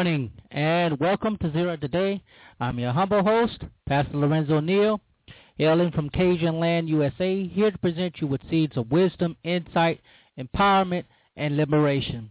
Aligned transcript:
Morning 0.00 0.32
and 0.50 0.98
welcome 0.98 1.36
to 1.36 1.52
Zero 1.52 1.76
Today. 1.76 2.22
I'm 2.58 2.78
your 2.78 2.90
humble 2.90 3.22
host, 3.22 3.58
Pastor 3.86 4.16
Lorenzo 4.16 4.58
Neal, 4.58 4.98
hailing 5.58 5.90
from 5.92 6.08
Cajun 6.08 6.58
Land, 6.58 6.88
USA, 6.88 7.46
here 7.46 7.70
to 7.70 7.76
present 7.76 8.14
you 8.18 8.26
with 8.26 8.40
seeds 8.48 8.78
of 8.78 8.90
wisdom, 8.90 9.36
insight, 9.44 10.00
empowerment, 10.38 11.04
and 11.36 11.58
liberation. 11.58 12.30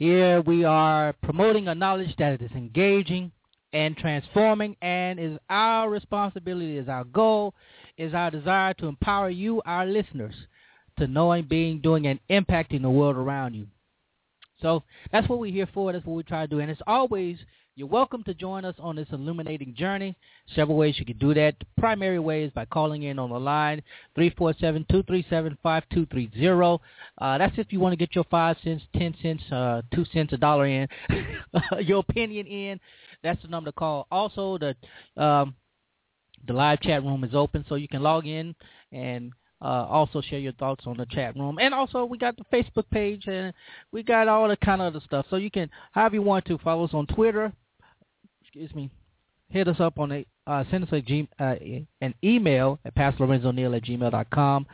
Here 0.00 0.40
we 0.40 0.64
are 0.64 1.12
promoting 1.22 1.68
a 1.68 1.76
knowledge 1.76 2.12
that 2.18 2.42
is 2.42 2.50
engaging 2.56 3.30
and 3.72 3.96
transforming 3.96 4.74
and 4.82 5.20
is 5.20 5.38
our 5.48 5.88
responsibility, 5.88 6.76
is 6.76 6.88
our 6.88 7.04
goal, 7.04 7.54
is 7.98 8.14
our 8.14 8.32
desire 8.32 8.74
to 8.74 8.88
empower 8.88 9.30
you, 9.30 9.62
our 9.64 9.86
listeners, 9.86 10.34
to 10.98 11.06
knowing, 11.06 11.44
being, 11.44 11.80
doing, 11.80 12.08
and 12.08 12.18
impacting 12.28 12.82
the 12.82 12.90
world 12.90 13.14
around 13.14 13.54
you. 13.54 13.68
So 14.62 14.82
that's 15.12 15.28
what 15.28 15.38
we're 15.38 15.52
here 15.52 15.68
for. 15.72 15.92
That's 15.92 16.04
what 16.04 16.14
we 16.14 16.22
try 16.22 16.42
to 16.42 16.48
do. 16.48 16.60
And 16.60 16.70
as 16.70 16.76
always, 16.86 17.38
you're 17.76 17.88
welcome 17.88 18.22
to 18.24 18.34
join 18.34 18.64
us 18.64 18.74
on 18.78 18.96
this 18.96 19.08
illuminating 19.12 19.74
journey. 19.74 20.16
Several 20.54 20.76
ways 20.76 20.96
you 20.98 21.06
can 21.06 21.18
do 21.18 21.32
that. 21.34 21.54
The 21.60 21.66
primary 21.78 22.18
way 22.18 22.42
is 22.44 22.52
by 22.52 22.64
calling 22.66 23.04
in 23.04 23.18
on 23.18 23.30
the 23.30 23.38
line, 23.38 23.82
347-237-5230. 24.18 26.78
Uh, 27.18 27.38
that's 27.38 27.56
if 27.58 27.72
you 27.72 27.80
want 27.80 27.92
to 27.92 27.96
get 27.96 28.14
your 28.14 28.24
5 28.24 28.56
cents, 28.62 28.82
10 28.98 29.14
cents, 29.22 29.42
uh, 29.52 29.80
2 29.94 30.04
cents, 30.12 30.32
a 30.32 30.36
dollar 30.36 30.66
in, 30.66 30.88
your 31.80 32.00
opinion 32.00 32.46
in. 32.46 32.78
That's 33.22 33.40
the 33.42 33.48
number 33.48 33.70
to 33.70 33.74
call. 33.74 34.06
Also, 34.10 34.58
the 34.58 34.74
um, 35.22 35.54
the 36.46 36.54
live 36.54 36.80
chat 36.80 37.02
room 37.02 37.24
is 37.24 37.34
open, 37.34 37.66
so 37.68 37.74
you 37.74 37.88
can 37.88 38.02
log 38.02 38.26
in 38.26 38.54
and 38.92 39.32
uh, 39.62 39.86
also 39.88 40.20
share 40.20 40.38
your 40.38 40.52
thoughts 40.52 40.84
on 40.86 40.96
the 40.96 41.06
chat 41.06 41.36
room. 41.36 41.58
And 41.60 41.74
also 41.74 42.04
we 42.04 42.18
got 42.18 42.36
the 42.36 42.44
Facebook 42.52 42.88
page 42.90 43.26
and 43.26 43.52
we 43.92 44.02
got 44.02 44.28
all 44.28 44.48
the 44.48 44.56
kind 44.56 44.80
of 44.80 44.94
other 44.94 45.04
stuff. 45.04 45.26
So 45.30 45.36
you 45.36 45.50
can, 45.50 45.70
however 45.92 46.16
you 46.16 46.22
want 46.22 46.46
to, 46.46 46.58
follow 46.58 46.84
us 46.84 46.94
on 46.94 47.06
Twitter. 47.06 47.52
Excuse 48.42 48.74
me. 48.74 48.90
Hit 49.48 49.68
us 49.68 49.80
up 49.80 49.98
on 49.98 50.12
a, 50.12 50.26
uh, 50.46 50.64
send 50.70 50.84
us 50.84 50.92
a 50.92 51.00
G, 51.00 51.28
uh, 51.38 51.56
an 52.00 52.14
email 52.22 52.78
at 52.84 52.94
pastorlorenzoneal 52.94 53.76
at 53.76 53.84
gmail.com. 53.84 54.66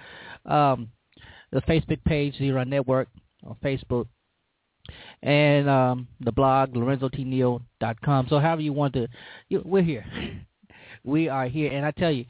Um, 0.45 0.89
the 1.51 1.63
Facebook 1.63 2.03
page, 2.05 2.37
Zero 2.37 2.63
Network 2.65 3.09
on 3.45 3.57
Facebook. 3.65 4.07
And 5.23 5.69
um, 5.69 6.09
the 6.21 6.31
blog, 6.31 6.75
lorenzotneal.com. 6.75 8.27
So 8.29 8.39
however 8.39 8.63
you 8.63 8.73
want 8.73 8.95
to, 8.95 9.09
you, 9.49 9.63
we're 9.65 9.83
here. 9.83 10.05
we 11.05 11.29
are 11.29 11.49
here. 11.49 11.73
And 11.73 11.85
I 11.85 11.91
tell 11.93 12.13
you, 12.13 12.25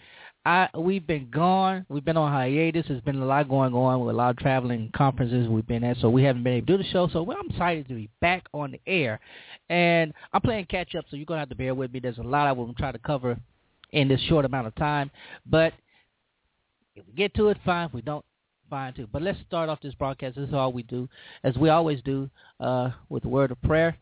I 0.46 0.68
we've 0.78 1.04
been 1.04 1.28
gone. 1.28 1.84
We've 1.88 2.04
been 2.04 2.16
on 2.16 2.30
hiatus. 2.30 2.86
There's 2.86 3.02
been 3.02 3.20
a 3.20 3.26
lot 3.26 3.48
going 3.48 3.74
on 3.74 4.00
with 4.00 4.14
a 4.14 4.16
lot 4.16 4.30
of 4.30 4.36
traveling 4.36 4.92
conferences 4.96 5.48
we've 5.48 5.66
been 5.66 5.82
at, 5.82 5.96
so 5.96 6.08
we 6.08 6.22
haven't 6.22 6.44
been 6.44 6.52
able 6.54 6.66
to 6.68 6.76
do 6.76 6.82
the 6.84 6.88
show. 6.90 7.08
So 7.12 7.28
I'm 7.32 7.50
excited 7.50 7.88
to 7.88 7.94
be 7.94 8.08
back 8.20 8.44
on 8.54 8.70
the 8.70 8.80
air, 8.86 9.18
and 9.68 10.14
I'm 10.32 10.40
playing 10.40 10.66
catch 10.66 10.94
up. 10.94 11.04
So 11.10 11.16
you're 11.16 11.26
gonna 11.26 11.40
have 11.40 11.48
to 11.48 11.56
bear 11.56 11.74
with 11.74 11.92
me. 11.92 11.98
There's 11.98 12.18
a 12.18 12.22
lot 12.22 12.46
I 12.46 12.52
will 12.52 12.72
try 12.74 12.92
to 12.92 12.98
cover 13.00 13.36
in 13.90 14.06
this 14.06 14.20
short 14.28 14.44
amount 14.44 14.68
of 14.68 14.76
time, 14.76 15.10
but 15.46 15.72
if 16.94 17.04
we 17.08 17.12
get 17.14 17.34
to 17.34 17.48
it, 17.48 17.58
fine. 17.64 17.86
If 17.88 17.94
we 17.94 18.02
don't, 18.02 18.24
fine 18.70 18.94
too. 18.94 19.08
But 19.12 19.22
let's 19.22 19.38
start 19.48 19.68
off 19.68 19.80
this 19.80 19.94
broadcast. 19.94 20.36
This 20.36 20.48
is 20.48 20.54
all 20.54 20.72
we 20.72 20.84
do, 20.84 21.08
as 21.42 21.56
we 21.56 21.70
always 21.70 22.00
do, 22.02 22.30
uh, 22.60 22.90
with 23.08 23.24
the 23.24 23.28
word 23.28 23.50
of 23.50 23.60
prayer. 23.62 23.96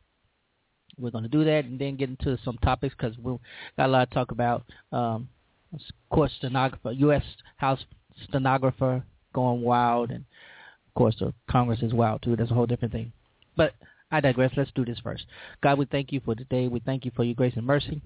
We're 0.98 1.10
going 1.10 1.24
to 1.24 1.30
do 1.30 1.42
that 1.44 1.64
and 1.64 1.78
then 1.78 1.96
get 1.96 2.10
into 2.10 2.38
some 2.44 2.58
topics 2.58 2.94
because 2.96 3.16
we 3.18 3.36
got 3.76 3.86
a 3.86 3.88
lot 3.88 4.10
to 4.10 4.14
talk 4.14 4.30
about. 4.30 4.62
Um, 4.92 5.28
of 5.74 5.80
course, 6.10 6.32
stenographer, 6.38 6.92
U.S. 6.92 7.22
House 7.56 7.84
stenographer 8.28 9.04
going 9.32 9.62
wild, 9.62 10.10
and 10.10 10.24
of 10.86 10.94
course 10.94 11.16
the 11.18 11.32
Congress 11.50 11.80
is 11.82 11.92
wild 11.92 12.22
too. 12.22 12.36
That's 12.36 12.50
a 12.50 12.54
whole 12.54 12.66
different 12.66 12.92
thing. 12.92 13.12
But 13.56 13.74
I 14.10 14.20
digress. 14.20 14.52
Let's 14.56 14.70
do 14.74 14.84
this 14.84 15.00
first. 15.02 15.24
God, 15.62 15.78
we 15.78 15.86
thank 15.86 16.12
you 16.12 16.20
for 16.24 16.34
today. 16.34 16.68
We 16.68 16.80
thank 16.80 17.04
you 17.04 17.10
for 17.14 17.24
your 17.24 17.34
grace 17.34 17.54
and 17.56 17.66
mercy. 17.66 18.00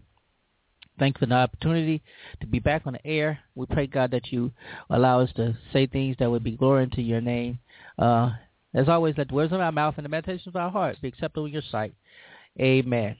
Thank 0.99 1.17
you 1.17 1.21
for 1.21 1.27
the 1.27 1.37
opportunity 1.37 2.03
to 2.41 2.47
be 2.47 2.59
back 2.59 2.83
on 2.87 2.95
the 2.95 3.07
air. 3.07 3.39
We 3.55 3.67
pray, 3.67 3.87
God, 3.87 4.11
that 4.11 4.33
you 4.33 4.53
allow 4.91 5.21
us 5.21 5.31
to 5.37 5.57
say 5.73 5.87
things 5.87 6.17
that 6.19 6.31
would 6.31 6.43
be 6.43 6.57
glory 6.57 6.89
to 6.89 7.03
your 7.03 7.21
name. 7.21 7.61
Uh, 7.99 8.31
as 8.75 8.89
always, 8.89 9.15
let 9.17 9.29
the 9.29 9.35
words 9.35 9.53
of 9.53 9.61
our 9.61 9.73
mouth 9.73 9.95
and 9.97 10.05
the 10.05 10.09
meditations 10.09 10.49
of 10.49 10.57
our 10.57 10.71
heart 10.71 10.97
be 11.01 11.09
acceptable 11.09 11.47
in 11.47 11.53
your 11.53 11.63
sight. 11.71 11.95
Amen. 12.61 13.17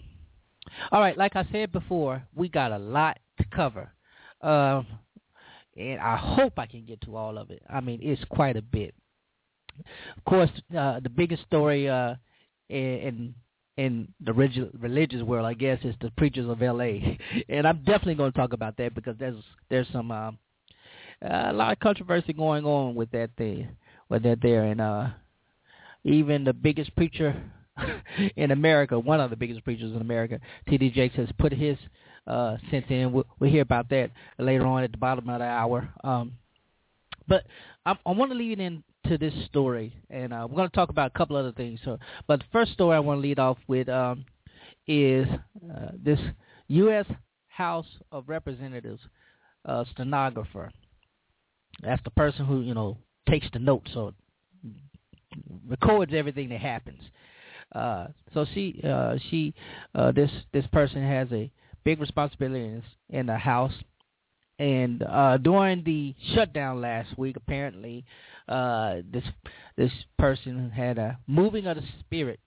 All 0.91 1.01
right, 1.01 1.17
like 1.17 1.37
I 1.37 1.47
said 1.53 1.73
before, 1.73 2.23
we 2.35 2.49
got 2.49 2.73
a 2.73 2.79
lot 2.79 3.19
to 3.39 3.45
cover. 3.45 3.93
Uh, 4.41 4.83
and 5.77 6.01
I 6.01 6.17
hope 6.17 6.59
I 6.59 6.67
can 6.67 6.85
get 6.85 7.01
to 7.03 7.17
all 7.17 7.39
of 7.39 7.51
it. 7.51 7.63
I 7.69 7.81
mean, 7.81 8.01
it's 8.03 8.23
quite 8.31 8.57
a 8.57 8.63
bit. 8.63 8.95
Of 10.17 10.25
course, 10.25 10.51
uh, 10.77 11.01
the 11.01 11.09
biggest 11.09 11.43
story 11.45 11.89
uh, 11.89 12.15
in 12.69 13.35
in 13.77 14.09
the 14.21 14.33
religious 14.33 15.23
world, 15.23 15.47
I 15.47 15.55
guess, 15.55 15.79
is 15.85 15.95
the 16.01 16.11
preachers 16.17 16.49
of 16.49 16.63
L.A. 16.63 17.17
And 17.49 17.67
I'm 17.67 17.79
definitely 17.85 18.17
going 18.17 18.33
to 18.33 18.39
talk 18.39 18.53
about 18.53 18.77
that 18.79 18.95
because 18.95 19.17
there's 19.19 19.43
there's 19.71 19.87
some 19.93 20.11
uh, 20.11 20.33
a 21.23 21.53
lot 21.53 21.73
of 21.73 21.79
controversy 21.79 22.33
going 22.33 22.65
on 22.65 22.95
with 22.97 23.11
that 23.13 23.31
thing, 23.39 23.69
with 24.09 24.25
that 24.25 24.41
there, 24.43 24.65
and 24.65 24.81
uh, 24.81 25.09
even 26.05 26.45
the 26.45 26.53
biggest 26.53 26.95
preacher 26.97 27.41
in 28.37 28.51
America, 28.51 28.99
one 28.99 29.21
of 29.21 29.31
the 29.31 29.37
biggest 29.37 29.65
preachers 29.65 29.93
in 29.95 30.01
America, 30.01 30.41
T.D. 30.69 30.91
Jakes, 30.91 31.17
has 31.17 31.29
put 31.39 31.53
his 31.53 31.77
uh, 32.29 32.57
sent 32.71 32.91
in. 32.91 33.13
We'll, 33.13 33.27
we'll 33.41 33.51
hear 33.51 33.63
about 33.63 33.89
that 33.91 34.11
later 34.39 34.67
on 34.67 34.85
at 34.85 34.93
the 34.93 34.99
bottom 34.99 35.29
of 35.29 35.39
the 35.41 35.45
hour. 35.45 35.89
Um, 36.05 36.35
but 37.27 37.45
I, 37.85 37.97
I 38.07 38.13
want 38.13 38.31
to 38.31 38.37
lead 38.37 38.61
into 38.61 39.19
this 39.19 39.35
story, 39.47 39.95
and 40.11 40.33
uh, 40.33 40.47
we're 40.49 40.57
going 40.57 40.69
to 40.69 40.77
talk 40.77 40.91
about 40.91 41.13
a 41.15 41.19
couple 41.19 41.37
other 41.37 41.53
things. 41.53 41.81
So, 41.85 41.99
but 42.27 42.41
the 42.41 42.47
first 42.53 42.73
story 42.73 42.97
I 42.97 43.01
want 43.01 43.19
to 43.19 43.23
lead 43.23 43.39
off 43.39 43.59
with 43.67 43.89
um, 43.89 44.25
is 44.87 45.27
uh, 45.75 45.91
this 46.03 46.21
U.S. 46.69 47.07
House 47.49 47.87
of 48.13 48.29
Representatives 48.29 49.01
uh, 49.65 49.85
stenographer. 49.93 50.71
That's 51.83 52.03
the 52.05 52.11
person 52.11 52.45
who 52.45 52.61
you 52.61 52.75
know 52.75 52.99
takes 53.29 53.47
the 53.53 53.59
notes, 53.59 53.91
or 53.97 54.13
records 55.67 56.13
everything 56.15 56.49
that 56.51 56.61
happens. 56.61 57.01
Uh, 57.75 58.07
so 58.33 58.47
she, 58.55 58.81
uh, 58.83 59.17
she, 59.31 59.55
uh, 59.95 60.11
this 60.13 60.31
this 60.53 60.67
person 60.73 61.03
has 61.03 61.29
a 61.33 61.51
big 61.85 62.01
responsibility 62.01 62.65
in, 62.65 62.83
in 63.11 63.27
the 63.27 63.37
House. 63.37 63.73
And 64.59 65.03
uh, 65.03 65.37
during 65.39 65.85
the 65.85 66.15
shutdown 66.35 66.81
last 66.81 67.17
week, 67.17 67.37
apparently, 67.37 68.05
uh, 68.49 68.97
this 69.13 69.25
this 69.77 69.93
person 70.19 70.71
had 70.71 70.99
a 70.99 71.19
moving 71.29 71.67
of 71.67 71.77
the 71.77 71.85
spirit. 72.01 72.41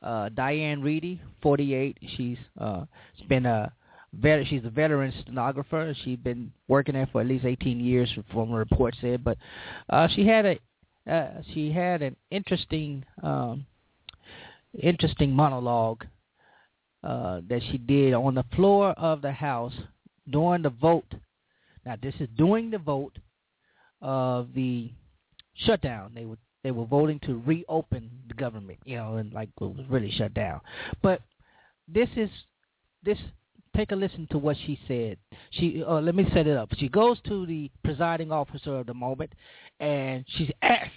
Uh, 0.00 0.28
Diane 0.28 0.82
Reidy, 0.82 1.20
48. 1.42 1.98
She's 2.16 2.38
uh, 2.60 2.84
she's 3.16 3.26
been 3.26 3.46
a 3.46 3.72
vet, 4.12 4.46
she's 4.46 4.64
a 4.64 4.70
veteran 4.70 5.12
stenographer. 5.22 5.94
She's 6.04 6.18
been 6.18 6.52
working 6.68 6.94
there 6.94 7.08
for 7.10 7.20
at 7.20 7.26
least 7.26 7.44
18 7.44 7.80
years, 7.80 8.12
from 8.32 8.50
the 8.50 8.56
report 8.56 8.94
said. 9.00 9.24
But 9.24 9.38
uh, 9.90 10.08
she 10.14 10.26
had 10.26 10.46
a 10.46 10.58
uh, 11.10 11.42
she 11.52 11.70
had 11.70 12.02
an 12.02 12.16
interesting 12.30 13.04
um, 13.22 13.66
interesting 14.80 15.32
monologue 15.32 16.04
uh, 17.04 17.40
that 17.48 17.60
she 17.70 17.78
did 17.78 18.14
on 18.14 18.34
the 18.34 18.44
floor 18.56 18.92
of 18.92 19.20
the 19.20 19.32
House 19.32 19.74
during 20.30 20.62
the 20.62 20.70
vote. 20.70 21.12
Now, 21.84 21.96
this 22.02 22.14
is 22.18 22.28
during 22.36 22.70
the 22.70 22.78
vote 22.78 23.18
of 24.00 24.54
the 24.54 24.90
shutdown. 25.54 26.12
They 26.14 26.24
were 26.24 26.38
they 26.62 26.70
were 26.70 26.86
voting 26.86 27.20
to 27.26 27.42
reopen 27.44 28.10
the 28.26 28.34
government, 28.34 28.78
you 28.86 28.96
know, 28.96 29.16
and 29.16 29.34
like 29.34 29.50
it 29.60 29.64
was 29.64 29.84
really 29.90 30.10
shut 30.10 30.32
down. 30.32 30.60
But 31.02 31.20
this 31.86 32.08
is 32.16 32.30
this. 33.02 33.18
Take 33.76 33.90
a 33.90 33.96
listen 33.96 34.28
to 34.30 34.38
what 34.38 34.56
she 34.64 34.78
said. 34.86 35.18
She 35.50 35.82
uh, 35.86 36.00
let 36.00 36.14
me 36.14 36.26
set 36.32 36.46
it 36.46 36.56
up. 36.56 36.70
She 36.78 36.88
goes 36.88 37.18
to 37.26 37.44
the 37.44 37.70
presiding 37.82 38.32
officer 38.32 38.78
of 38.78 38.86
the 38.86 38.94
moment, 38.94 39.32
and 39.78 40.24
she's 40.36 40.50
asked 40.62 40.92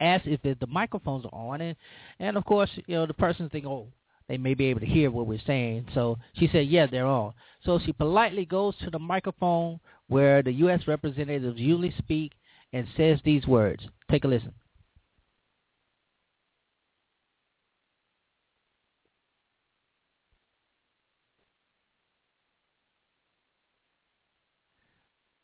asked 0.00 0.26
if 0.26 0.40
the 0.42 0.66
microphones 0.66 1.24
are 1.26 1.34
on, 1.34 1.60
and 1.60 1.76
and 2.18 2.36
of 2.36 2.44
course, 2.44 2.70
you 2.86 2.96
know, 2.96 3.06
the 3.06 3.14
person's 3.14 3.52
thinking, 3.52 3.70
oh, 3.70 3.86
they 4.28 4.38
may 4.38 4.54
be 4.54 4.66
able 4.66 4.80
to 4.80 4.86
hear 4.86 5.10
what 5.10 5.26
we're 5.26 5.38
saying. 5.46 5.86
So 5.94 6.18
she 6.34 6.48
said, 6.50 6.66
yeah, 6.68 6.86
they're 6.86 7.06
on. 7.06 7.34
So 7.64 7.78
she 7.78 7.92
politely 7.92 8.44
goes 8.44 8.74
to 8.78 8.90
the 8.90 8.98
microphone 8.98 9.80
where 10.08 10.42
the 10.42 10.52
U.S. 10.52 10.82
representatives 10.86 11.58
usually 11.58 11.94
speak 11.98 12.32
and 12.72 12.86
says 12.96 13.20
these 13.24 13.46
words. 13.46 13.86
Take 14.10 14.24
a 14.24 14.28
listen. 14.28 14.52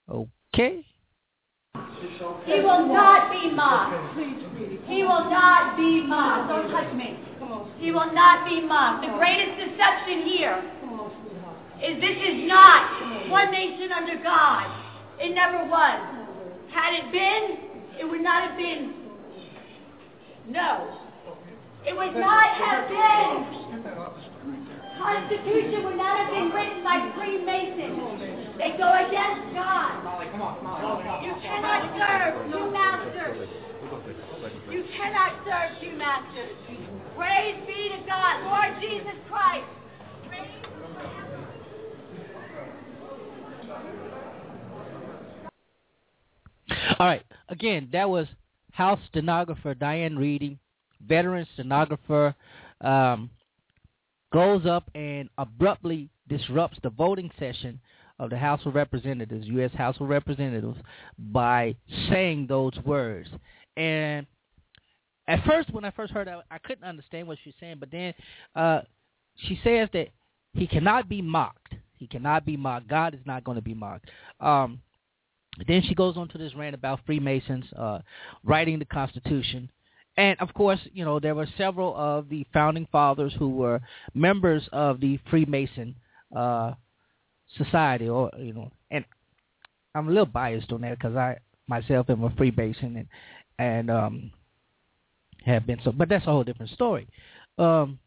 Okay. 0.09 0.85
He 2.45 2.61
will 2.61 2.87
not 2.87 3.31
be 3.31 3.51
mocked. 3.51 4.19
He 4.87 5.03
will 5.03 5.31
not 5.31 5.77
be 5.77 6.03
mocked. 6.07 6.49
Don't 6.49 6.71
touch 6.71 6.93
me. 6.95 7.19
He 7.79 7.93
will 7.93 8.13
not 8.13 8.49
be 8.49 8.61
mocked. 8.61 9.07
The 9.07 9.13
greatest 9.17 9.57
deception 9.59 10.23
here 10.23 10.63
is 11.83 12.01
this 12.01 12.17
is 12.17 12.49
not 12.49 13.31
one 13.31 13.51
nation 13.51 13.91
under 13.93 14.23
God. 14.23 14.67
It 15.19 15.35
never 15.35 15.65
was. 15.65 16.01
Had 16.71 16.95
it 16.95 17.11
been, 17.13 17.59
it 17.99 18.05
would 18.05 18.23
not 18.23 18.49
have 18.49 18.57
been. 18.57 18.95
No. 20.49 20.97
It 21.87 21.97
would 21.97 22.15
not 22.15 22.49
have 22.57 22.89
been. 22.89 24.30
Constitution 25.01 25.85
would 25.85 25.97
not 25.97 26.21
have 26.21 26.31
been 26.31 26.51
written 26.53 26.85
by 26.85 27.01
Freemasons. 27.17 28.61
They 28.61 28.77
go 28.77 28.93
against 28.93 29.57
God. 29.57 30.05
You 31.25 31.35
cannot 31.41 31.89
serve 31.97 32.53
two 32.53 32.71
masters. 32.71 33.49
You 34.71 34.85
cannot 34.97 35.41
serve 35.49 35.81
two 35.81 35.97
masters. 35.97 36.53
Praise 37.17 37.57
be 37.67 37.89
to 37.89 38.05
God, 38.07 38.45
Lord 38.45 38.81
Jesus 38.81 39.17
Christ. 39.29 39.65
All 46.99 47.07
right. 47.07 47.25
Again, 47.49 47.89
that 47.93 48.09
was 48.09 48.27
House 48.73 49.01
stenographer 49.09 49.75
Diane 49.75 50.17
Reidy, 50.17 50.59
veteran 51.07 51.47
stenographer, 51.55 52.35
um, 52.83 53.31
goes 54.33 54.67
up 54.67 54.91
and 54.95 55.29
abruptly 55.39 56.09
disrupts 56.29 56.79
the 56.83 56.91
voting 56.91 57.31
session 57.39 57.81
of 58.19 58.31
the 58.31 58.39
House 58.39 58.61
of 58.67 58.75
Representatives, 58.75 59.47
U.S. 59.49 59.73
House 59.73 59.97
of 59.99 60.09
Representatives, 60.09 60.79
by 61.19 61.75
saying 62.09 62.47
those 62.47 62.77
words. 62.85 63.29
And 63.77 64.27
at 65.27 65.45
first, 65.47 65.73
when 65.73 65.85
I 65.85 65.91
first 65.91 66.13
heard 66.13 66.29
that, 66.29 66.45
I 66.51 66.59
couldn't 66.59 66.85
understand 66.85 67.27
what 67.27 67.39
she 67.43 67.51
was 67.51 67.55
saying. 67.59 67.77
But 67.81 67.91
then 67.91 68.15
uh, 68.55 68.81
she 69.37 69.59
says 69.65 69.89
that 69.93 70.09
he 70.53 70.67
cannot 70.67 71.09
be 71.09 71.23
mocked. 71.23 71.75
He 71.97 72.07
cannot 72.07 72.45
be 72.45 72.57
mocked. 72.57 72.89
God 72.89 73.15
is 73.15 73.21
not 73.25 73.45
going 73.45 73.57
to 73.57 73.63
be 73.63 73.75
mocked. 73.75 74.11
Um, 74.41 74.81
then 75.67 75.83
she 75.83 75.95
goes 75.95 76.17
on 76.17 76.29
to 76.29 76.39
this 76.39 76.55
rant 76.55 76.75
about 76.75 77.01
Freemasons 77.07 77.65
uh, 77.77 78.01
writing 78.45 78.79
the 78.79 78.85
Constitution. 78.85 79.71
And 80.21 80.39
of 80.39 80.53
course, 80.53 80.81
you 80.93 81.03
know, 81.03 81.19
there 81.19 81.35
were 81.35 81.49
several 81.57 81.97
of 81.97 82.29
the 82.29 82.47
founding 82.53 82.87
fathers 82.93 83.35
who 83.39 83.49
were 83.49 83.81
members 84.13 84.69
of 84.71 85.01
the 85.01 85.19
Freemason 85.31 85.95
uh, 86.37 86.73
society, 87.57 88.07
or 88.07 88.31
you 88.39 88.53
know, 88.53 88.71
and 88.91 89.03
I'm 89.95 90.09
a 90.09 90.11
little 90.11 90.27
biased 90.27 90.73
on 90.73 90.83
that 90.83 90.99
because 90.99 91.17
I 91.17 91.39
myself 91.69 92.11
am 92.11 92.23
a 92.23 92.31
Freemason 92.37 92.97
and 92.97 93.09
and 93.59 93.91
um, 93.91 94.31
have 95.47 95.67
been 95.67 95.81
so, 95.83 95.91
but 95.91 96.11
that's 96.11 96.27
a 96.27 96.31
whole 96.31 96.45
different 96.45 96.73
story. 96.73 97.09
Um, 97.57 97.99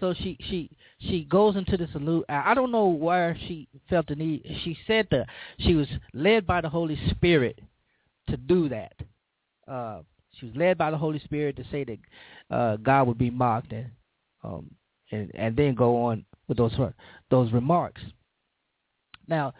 so 0.00 0.14
she 0.14 0.36
she 0.40 0.70
she 0.98 1.22
goes 1.22 1.54
into 1.54 1.76
this 1.76 1.90
allude. 1.94 2.24
I 2.28 2.52
don't 2.54 2.72
know 2.72 2.88
where 2.88 3.38
she 3.46 3.68
felt 3.88 4.08
the 4.08 4.16
need. 4.16 4.42
She 4.64 4.76
said 4.88 5.06
that 5.12 5.26
she 5.60 5.76
was 5.76 5.86
led 6.12 6.48
by 6.48 6.62
the 6.62 6.68
Holy 6.68 6.98
Spirit 7.10 7.60
to 8.28 8.36
do 8.36 8.68
that. 8.70 8.94
Uh, 9.68 10.00
she 10.38 10.46
was 10.46 10.56
led 10.56 10.78
by 10.78 10.90
the 10.90 10.96
Holy 10.96 11.18
Spirit 11.20 11.56
to 11.56 11.64
say 11.70 11.84
that 11.84 11.98
uh, 12.54 12.76
God 12.76 13.06
would 13.06 13.18
be 13.18 13.30
mocked 13.30 13.72
and 13.72 13.90
um, 14.44 14.70
and 15.10 15.30
and 15.34 15.56
then 15.56 15.74
go 15.74 16.04
on 16.04 16.24
with 16.46 16.58
those 16.58 16.76
those 17.30 17.52
remarks. 17.52 18.02
Now, 19.26 19.52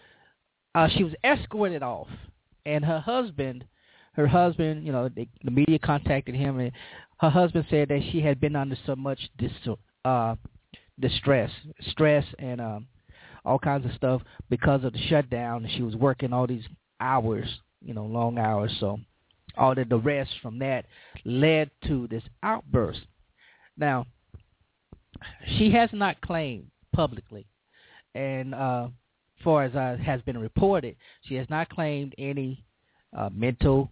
uh, 0.74 0.88
she 0.88 1.04
was 1.04 1.12
escorted 1.24 1.82
off, 1.82 2.08
and 2.64 2.84
her 2.84 3.00
husband, 3.00 3.64
her 4.12 4.26
husband, 4.26 4.86
you 4.86 4.92
know, 4.92 5.08
the 5.08 5.50
media 5.50 5.78
contacted 5.78 6.34
him, 6.34 6.58
and 6.58 6.72
her 7.20 7.30
husband 7.30 7.66
said 7.68 7.88
that 7.88 8.00
she 8.10 8.20
had 8.20 8.40
been 8.40 8.56
under 8.56 8.76
so 8.86 8.96
much 8.96 9.18
dis, 9.38 9.52
uh, 10.04 10.36
distress, 11.00 11.50
stress, 11.90 12.24
and 12.38 12.60
um, 12.60 12.86
all 13.44 13.58
kinds 13.58 13.84
of 13.84 13.92
stuff 13.92 14.22
because 14.48 14.84
of 14.84 14.92
the 14.92 15.02
shutdown. 15.08 15.68
She 15.76 15.82
was 15.82 15.96
working 15.96 16.32
all 16.32 16.46
these 16.46 16.64
hours, 17.00 17.48
you 17.84 17.94
know, 17.94 18.04
long 18.04 18.38
hours. 18.38 18.74
So 18.80 19.00
all 19.56 19.74
the 19.74 19.84
duress 19.84 20.28
from 20.42 20.58
that 20.58 20.84
led 21.24 21.70
to 21.86 22.06
this 22.08 22.22
outburst. 22.42 23.00
Now, 23.76 24.06
she 25.56 25.70
has 25.72 25.90
not 25.92 26.20
claimed 26.20 26.70
publicly, 26.92 27.46
and 28.14 28.54
uh, 28.54 28.88
far 29.42 29.64
as 29.64 29.74
uh, 29.74 29.96
has 30.02 30.20
been 30.22 30.38
reported, 30.38 30.96
she 31.22 31.34
has 31.36 31.48
not 31.48 31.68
claimed 31.68 32.14
any 32.18 32.64
uh, 33.16 33.30
mental 33.32 33.90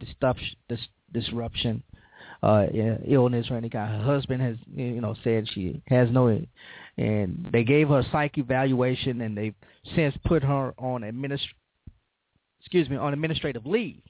dis- 0.00 0.78
disruption, 1.12 1.82
uh, 2.42 2.66
illness, 3.06 3.46
or 3.50 3.56
any 3.56 3.70
kind. 3.70 4.02
Her 4.02 4.04
husband 4.04 4.42
has, 4.42 4.56
you 4.74 5.00
know, 5.00 5.14
said 5.22 5.48
she 5.52 5.82
has 5.88 6.10
no, 6.10 6.40
and 6.96 7.48
they 7.52 7.64
gave 7.64 7.88
her 7.88 8.00
a 8.00 8.10
psych 8.10 8.38
evaluation, 8.38 9.20
and 9.20 9.36
they've 9.36 9.54
since 9.94 10.14
put 10.24 10.42
her 10.42 10.74
on 10.78 11.02
administ- 11.02 11.40
excuse 12.60 12.88
me, 12.88 12.96
on 12.96 13.12
administrative 13.12 13.66
leave. 13.66 14.02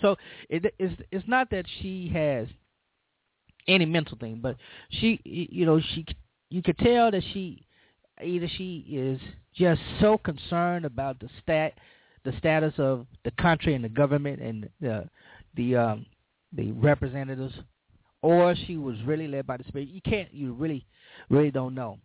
So 0.00 0.16
it, 0.48 0.74
it's 0.78 0.94
it's 1.10 1.28
not 1.28 1.50
that 1.50 1.64
she 1.80 2.10
has 2.12 2.48
any 3.68 3.84
mental 3.84 4.16
thing, 4.18 4.40
but 4.42 4.56
she, 4.90 5.20
you 5.24 5.66
know, 5.66 5.80
she 5.80 6.04
you 6.50 6.62
could 6.62 6.78
tell 6.78 7.10
that 7.10 7.22
she 7.32 7.66
either 8.22 8.48
she 8.56 8.84
is 8.88 9.20
just 9.54 9.80
so 10.00 10.18
concerned 10.18 10.84
about 10.84 11.18
the 11.20 11.28
stat 11.42 11.74
the 12.24 12.32
status 12.38 12.74
of 12.78 13.06
the 13.24 13.30
country 13.32 13.74
and 13.74 13.84
the 13.84 13.88
government 13.88 14.40
and 14.40 14.68
the 14.80 15.08
the 15.54 15.76
um 15.76 16.06
the 16.52 16.72
representatives 16.72 17.54
or 18.22 18.54
she 18.66 18.76
was 18.76 18.96
really 19.04 19.28
led 19.28 19.46
by 19.46 19.56
the 19.56 19.64
spirit. 19.64 19.88
You 19.88 20.00
can't 20.00 20.32
you 20.32 20.52
really 20.52 20.86
really 21.30 21.50
don't 21.50 21.74
know 21.74 21.98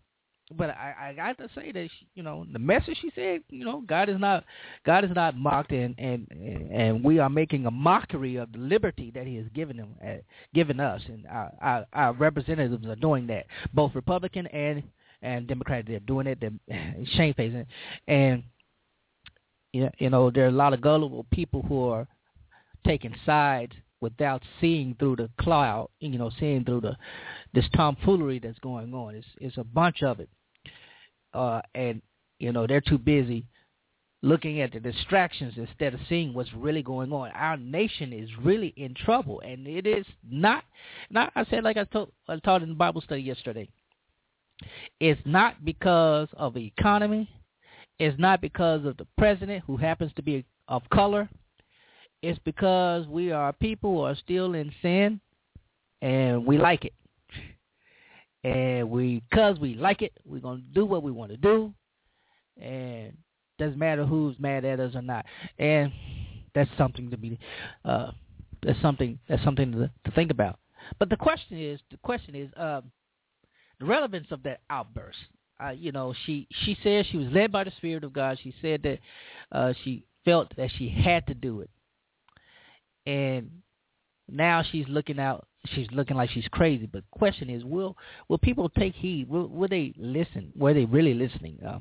but 0.58 0.70
I, 0.70 1.10
I 1.10 1.13
got 1.13 1.38
to 1.38 1.50
say 1.55 1.72
that 1.72 1.89
she, 2.00 2.08
you 2.15 2.24
know 2.24 2.46
the 2.51 2.60
message 2.60 2.98
she 3.01 3.12
said, 3.15 3.41
you 3.50 3.65
know, 3.65 3.81
God 3.81 4.10
is 4.10 4.20
not 4.20 4.43
God 4.86 5.05
is 5.05 5.12
not 5.13 5.36
mocked, 5.38 5.72
and 5.72 5.96
and 5.98 6.27
and 6.72 7.03
we 7.03 7.20
are 7.20 7.29
making 7.29 7.65
a 7.65 7.72
mockery 7.72 8.36
of 8.36 8.51
the 8.51 8.60
liberty 8.60 9.12
that 9.15 9.27
He 9.27 9.36
has 9.36 9.46
given 9.53 9.77
them, 9.77 9.96
uh, 10.05 10.15
given 10.53 10.79
us, 10.79 11.01
and 11.08 11.25
our, 11.27 11.51
our 11.62 11.86
our 11.93 12.13
representatives 12.13 12.86
are 12.86 12.96
doing 12.96 13.27
that, 13.27 13.46
both 13.74 13.96
Republican 13.96 14.48
and 14.48 14.84
and 15.22 15.48
Democrat. 15.48 15.86
They're 15.88 16.00
doing 16.00 16.27
it. 16.27 16.39
They're 16.41 16.96
shamefacing, 17.15 17.65
and 18.08 18.43
you 19.74 20.10
know 20.10 20.31
there 20.31 20.46
are 20.46 20.50
a 20.50 20.51
lot 20.51 20.74
of 20.74 20.81
gullible 20.81 21.25
people 21.31 21.62
who 21.63 21.89
are 21.89 22.08
taking 22.86 23.15
sides 23.25 23.74
without 24.01 24.41
seeing 24.60 24.96
through 25.00 25.15
the 25.15 25.29
cloud. 25.39 25.89
You 26.00 26.17
know, 26.17 26.31
seeing 26.39 26.65
through 26.65 26.81
the 26.81 26.98
this 27.53 27.65
tomfoolery 27.75 28.39
that's 28.39 28.60
going 28.60 28.93
on. 28.93 29.15
It's 29.15 29.27
it's 29.39 29.58
a 29.58 29.63
bunch 29.63 30.03
of 30.03 30.20
it. 30.20 30.29
Uh, 31.33 31.61
and 31.75 32.01
you 32.39 32.51
know 32.51 32.67
they're 32.67 32.81
too 32.81 32.97
busy 32.97 33.45
looking 34.23 34.61
at 34.61 34.71
the 34.71 34.79
distractions 34.79 35.53
instead 35.57 35.93
of 35.93 36.00
seeing 36.07 36.33
what's 36.33 36.53
really 36.53 36.83
going 36.83 37.11
on. 37.11 37.31
Our 37.31 37.57
nation 37.57 38.13
is 38.13 38.29
really 38.41 38.73
in 38.77 38.93
trouble, 38.93 39.41
and 39.41 39.65
it 39.67 39.88
is 39.88 40.05
not. 40.29 40.63
Not 41.09 41.31
I 41.35 41.45
said 41.45 41.63
like 41.63 41.77
I 41.77 41.85
told 41.85 42.11
I 42.27 42.38
taught 42.38 42.63
in 42.63 42.69
the 42.69 42.75
Bible 42.75 43.01
study 43.01 43.21
yesterday. 43.21 43.69
It's 45.00 45.21
not 45.25 45.65
because 45.65 46.27
of 46.33 46.53
the 46.53 46.65
economy. 46.65 47.29
It's 48.00 48.17
not 48.19 48.41
because 48.41 48.85
of 48.85 48.97
the 48.97 49.07
president 49.17 49.63
who 49.65 49.77
happens 49.77 50.11
to 50.15 50.21
be 50.21 50.45
of 50.67 50.83
color. 50.91 51.29
It's 52.21 52.39
because 52.45 53.07
we 53.07 53.31
are 53.31 53.51
people 53.53 53.95
who 53.95 54.01
are 54.01 54.15
still 54.15 54.53
in 54.53 54.71
sin, 54.81 55.19
and 56.01 56.45
we 56.45 56.57
like 56.57 56.85
it. 56.85 56.93
And 58.43 58.89
we, 58.89 59.24
cause 59.33 59.60
we 59.60 59.75
like 59.75 60.01
it, 60.01 60.13
we're 60.25 60.41
gonna 60.41 60.63
do 60.74 60.86
what 60.86 61.03
we 61.03 61.12
want 61.12 61.31
to 61.31 61.38
do, 61.38 61.74
and 62.60 63.15
doesn't 63.60 63.77
matter 63.77 64.05
who's 64.05 64.36
mad 64.39 64.65
at 64.65 64.79
us 64.79 64.95
or 64.95 65.03
not. 65.03 65.25
And 65.60 65.91
that's 66.55 66.69
something 66.77 67.12
to 67.12 67.17
be, 67.17 67.38
uh, 67.86 68.12
that's 68.63 68.81
something 68.81 69.19
that's 69.29 69.43
something 69.43 69.71
to, 69.71 69.91
to 70.05 70.12
think 70.15 70.31
about. 70.31 70.57
But 70.98 71.10
the 71.10 71.17
question 71.17 71.60
is, 71.60 71.79
the 71.91 71.98
question 71.98 72.36
is, 72.36 72.50
um, 72.57 72.91
the 73.79 73.86
relevance 73.86 74.27
of 74.31 74.43
that 74.43 74.62
outburst. 74.69 75.17
Uh, 75.63 75.71
you 75.71 75.91
know, 75.91 76.13
she 76.25 76.48
she 76.63 76.77
said 76.81 77.05
she 77.12 77.17
was 77.17 77.27
led 77.31 77.51
by 77.51 77.63
the 77.63 77.71
Spirit 77.77 78.03
of 78.03 78.13
God. 78.13 78.39
She 78.41 78.53
said 78.62 78.81
that 78.83 79.00
uh, 79.51 79.74
she 79.83 80.05
felt 80.25 80.55
that 80.55 80.69
she 80.77 80.89
had 80.89 81.27
to 81.27 81.33
do 81.33 81.62
it, 81.62 81.69
and 83.05 83.50
now 84.29 84.63
she's 84.71 84.88
looking 84.88 85.19
out. 85.19 85.48
She's 85.68 85.88
looking 85.91 86.18
like 86.18 86.30
she's 86.32 86.48
crazy. 86.50 86.88
But 86.88 87.03
the 87.03 87.18
question 87.20 87.50
is, 87.50 87.63
will 87.63 87.96
will 88.27 88.38
people 88.38 88.70
take 88.70 88.96
heed? 88.96 89.30
Will 89.30 89.48
will 89.48 89.68
they 89.68 89.94
listen? 89.98 90.51
Were 90.56 90.74
they 90.74 90.86
really 90.86 91.13
listening? 91.13 91.60
Uh, 91.65 91.80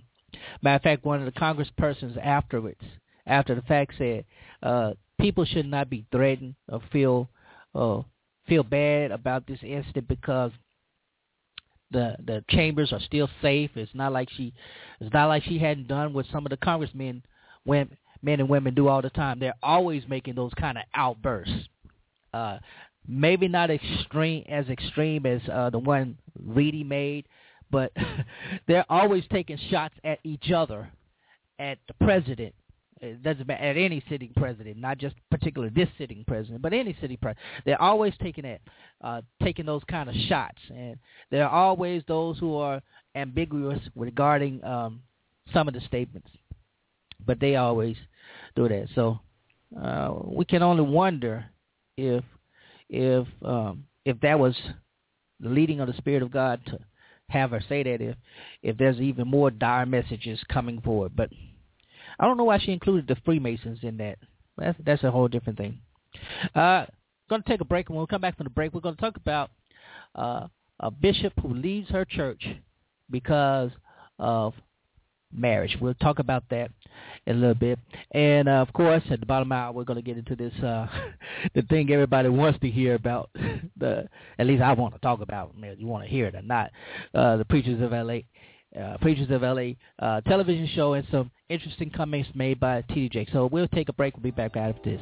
matter 0.63 0.77
of 0.77 0.83
fact, 0.83 1.05
one 1.05 1.21
of 1.21 1.33
the 1.33 1.41
congresspersons 1.41 2.17
afterwards, 2.23 2.83
after 3.27 3.55
the 3.55 3.63
fact, 3.63 3.95
said 3.97 4.25
uh, 4.63 4.93
people 5.21 5.45
should 5.45 5.67
not 5.67 5.89
be 5.89 6.05
threatened 6.13 6.55
or 6.69 6.81
feel 6.93 7.29
uh, 7.75 8.03
feel 8.47 8.63
bad 8.63 9.13
about 9.13 9.47
this 9.47 9.61
incident 9.63 10.09
because 10.09 10.53
the 11.91 12.17
the 12.25 12.45
chambers 12.49 12.93
are 12.93 13.01
still 13.01 13.29
safe. 13.43 13.71
It's 13.75 13.95
not 13.95 14.13
like 14.13 14.29
she 14.37 14.53
it's 15.01 15.13
not 15.13 15.29
like 15.29 15.43
she 15.45 15.59
hadn't 15.59 15.89
done 15.89 16.13
what 16.13 16.27
some 16.31 16.47
of 16.47 16.51
the 16.51 16.57
congressmen 16.57 17.23
women 17.65 17.97
men 18.23 18.41
and 18.41 18.49
women 18.49 18.75
do 18.75 18.89
all 18.89 19.03
the 19.03 19.11
time. 19.11 19.39
They're 19.39 19.55
always 19.63 20.03
making 20.09 20.35
those 20.35 20.53
kind 20.55 20.79
of 20.79 20.85
outbursts. 20.95 21.69
Uh 22.33 22.59
maybe 23.11 23.49
not 23.49 23.71
extreme 23.71 24.45
as 24.49 24.69
extreme 24.69 25.27
as 25.27 25.41
uh 25.53 25.71
the 25.71 25.79
one 25.79 26.17
Reidy 26.47 26.85
made, 26.85 27.27
but 27.71 27.93
they're 28.67 28.87
always 28.89 29.25
taking 29.33 29.59
shots 29.71 29.95
at 30.05 30.19
each 30.25 30.51
other, 30.51 30.89
at 31.59 31.79
the 31.89 31.95
president, 32.05 32.55
it 33.01 33.23
doesn't 33.23 33.47
matter 33.47 33.63
at 33.63 33.77
any 33.77 34.03
sitting 34.09 34.31
president, 34.37 34.77
not 34.77 34.99
just 34.99 35.15
particularly 35.31 35.73
this 35.75 35.89
sitting 35.97 36.25
president, 36.27 36.61
but 36.61 36.73
any 36.73 36.95
sitting 37.01 37.17
president. 37.17 37.45
They're 37.65 37.81
always 37.81 38.13
taking 38.21 38.45
that, 38.45 38.61
uh, 39.03 39.23
taking 39.43 39.67
those 39.67 39.83
kind 39.89 40.09
of 40.09 40.15
shots, 40.29 40.59
and 40.69 40.99
there 41.31 41.47
are 41.47 41.51
always 41.51 42.03
those 42.07 42.39
who 42.39 42.57
are 42.57 42.83
ambiguous 43.15 43.81
regarding 43.97 44.63
um, 44.65 45.01
some 45.53 45.67
of 45.67 45.75
the 45.75 45.81
statements, 45.81 46.29
but 47.27 47.41
they 47.41 47.57
always 47.57 47.97
do 48.55 48.69
that. 48.69 48.89
So 48.95 49.19
uh, 49.81 50.15
we 50.25 50.45
can 50.45 50.63
only 50.63 50.83
wonder 50.83 51.47
if 51.97 52.23
if 52.91 53.27
um, 53.43 53.85
if 54.05 54.21
that 54.21 54.39
was 54.39 54.57
the 55.39 55.49
leading 55.49 55.81
of 55.81 55.87
the 55.87 55.95
Spirit 55.95 56.23
of 56.23 56.31
God 56.31 56.61
to 56.67 56.79
have 57.29 57.53
her 57.53 57.63
say 57.69 57.83
that 57.85 58.01
if 58.01 58.17
if 58.63 58.77
there's 58.77 59.01
even 59.01 59.29
more 59.29 59.51
dire 59.51 59.87
messages 59.87 60.41
coming 60.53 60.81
forward, 60.81 61.13
but 61.17 61.31
I 62.19 62.27
don't 62.27 62.37
know 62.37 62.45
why 62.45 62.59
she 62.59 62.73
included 62.73 63.07
the 63.07 63.21
Freemasons 63.25 63.79
in 63.83 63.97
that. 63.99 64.19
That's 64.59 64.79
that's 64.85 65.05
a 65.05 65.11
whole 65.11 65.29
different 65.29 65.59
thing. 65.59 65.79
Uh, 66.55 66.87
going 67.29 67.43
to 67.43 67.49
take 67.49 67.61
a 67.61 67.65
break, 67.65 67.89
and 67.89 67.97
when 67.97 68.03
we 68.03 68.09
come 68.09 68.21
back 68.21 68.37
from 68.37 68.45
the 68.45 68.51
break, 68.51 68.75
we're 68.75 68.81
going 68.81 68.97
to 68.97 69.01
talk 69.01 69.17
about 69.17 69.51
uh, 70.17 70.49
a 70.81 70.91
bishop 70.91 71.33
who 71.41 71.55
leaves 71.55 71.89
her 71.91 72.05
church 72.05 72.45
because 73.09 73.71
of 74.19 74.53
marriage. 75.33 75.77
We'll 75.81 75.95
talk 75.95 76.19
about 76.19 76.45
that 76.51 76.71
in 77.27 77.37
a 77.37 77.39
little 77.39 77.55
bit. 77.55 77.79
And 78.13 78.49
uh, 78.49 78.63
of 78.63 78.73
course, 78.73 79.03
at 79.11 79.21
the 79.21 79.27
bottom 79.27 79.53
hour, 79.53 79.73
we're 79.73 79.85
going 79.85 79.99
to 79.99 80.03
get 80.03 80.19
into 80.19 80.37
this 80.37 80.55
uh, 80.63 80.87
the 81.55 81.63
thing 81.63 81.91
everybody 81.91 82.29
wants 82.29 82.59
to 82.61 82.69
hear 82.69 82.95
about. 82.95 83.31
The 83.77 84.09
at 84.39 84.47
least 84.47 84.63
I 84.63 84.75
want 84.75 84.93
to 84.93 85.01
talk 85.01 85.23
about. 85.23 85.55
If 85.57 85.81
you 85.81 85.87
want 85.87 86.05
to 86.05 86.11
hear 86.11 86.27
it 86.27 86.35
or 86.35 86.43
not, 86.43 86.71
uh, 87.15 87.39
the 87.39 87.47
preachers 87.47 87.81
of 87.81 87.95
L.A 87.95 88.27
uh, 88.79 88.97
Preachers 88.99 89.31
of 89.31 89.43
LA 89.43 89.73
uh, 89.99 90.21
television 90.23 90.69
show 90.75 90.95
and 90.95 91.07
some 91.11 91.31
interesting 91.49 91.91
comments 91.91 92.29
made 92.35 92.61
by 92.61 92.83
TD 92.83 93.33
So 93.33 93.47
we'll 93.47 93.69
take 93.69 93.89
a 93.89 93.93
break. 93.93 94.15
We'll 94.17 94.23
be 94.23 94.31
back 94.31 94.57
after 94.57 94.97
this. 94.97 95.01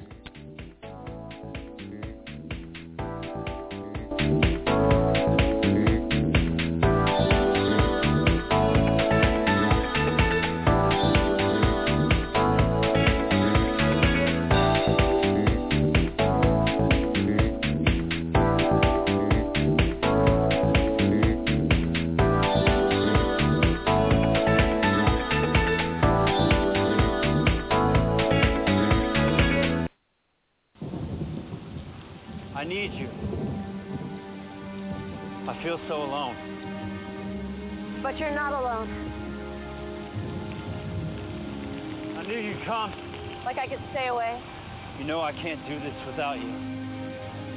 Know 45.09 45.23
I 45.23 45.33
can't 45.33 45.67
do 45.67 45.81
this 45.81 45.95
without 46.07 46.37
you. 46.37 46.53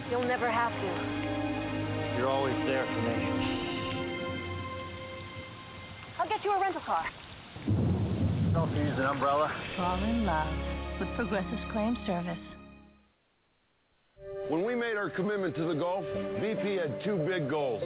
You'll 0.09 0.23
never 0.23 0.49
have 0.49 0.71
to. 0.71 2.17
You're 2.17 2.29
always 2.29 2.55
there 2.65 2.85
for 2.85 3.01
me. 3.01 3.15
I'll 6.17 6.29
get 6.29 6.45
you 6.45 6.51
a 6.51 6.61
rental 6.61 6.81
car. 6.85 7.05
Don't 8.53 8.73
use 8.73 8.97
an 8.97 9.03
umbrella. 9.03 9.53
Fall 9.75 10.01
in 10.01 10.25
love 10.25 10.47
with 10.97 11.09
Progressive 11.17 11.59
Claim 11.73 11.97
Service. 12.07 12.39
When 14.47 14.63
we 14.63 14.73
made 14.73 14.95
our 14.95 15.09
commitment 15.09 15.53
to 15.57 15.65
the 15.65 15.73
Gulf, 15.73 16.05
BP 16.39 16.79
had 16.79 17.03
two 17.03 17.17
big 17.17 17.49
goals. 17.49 17.83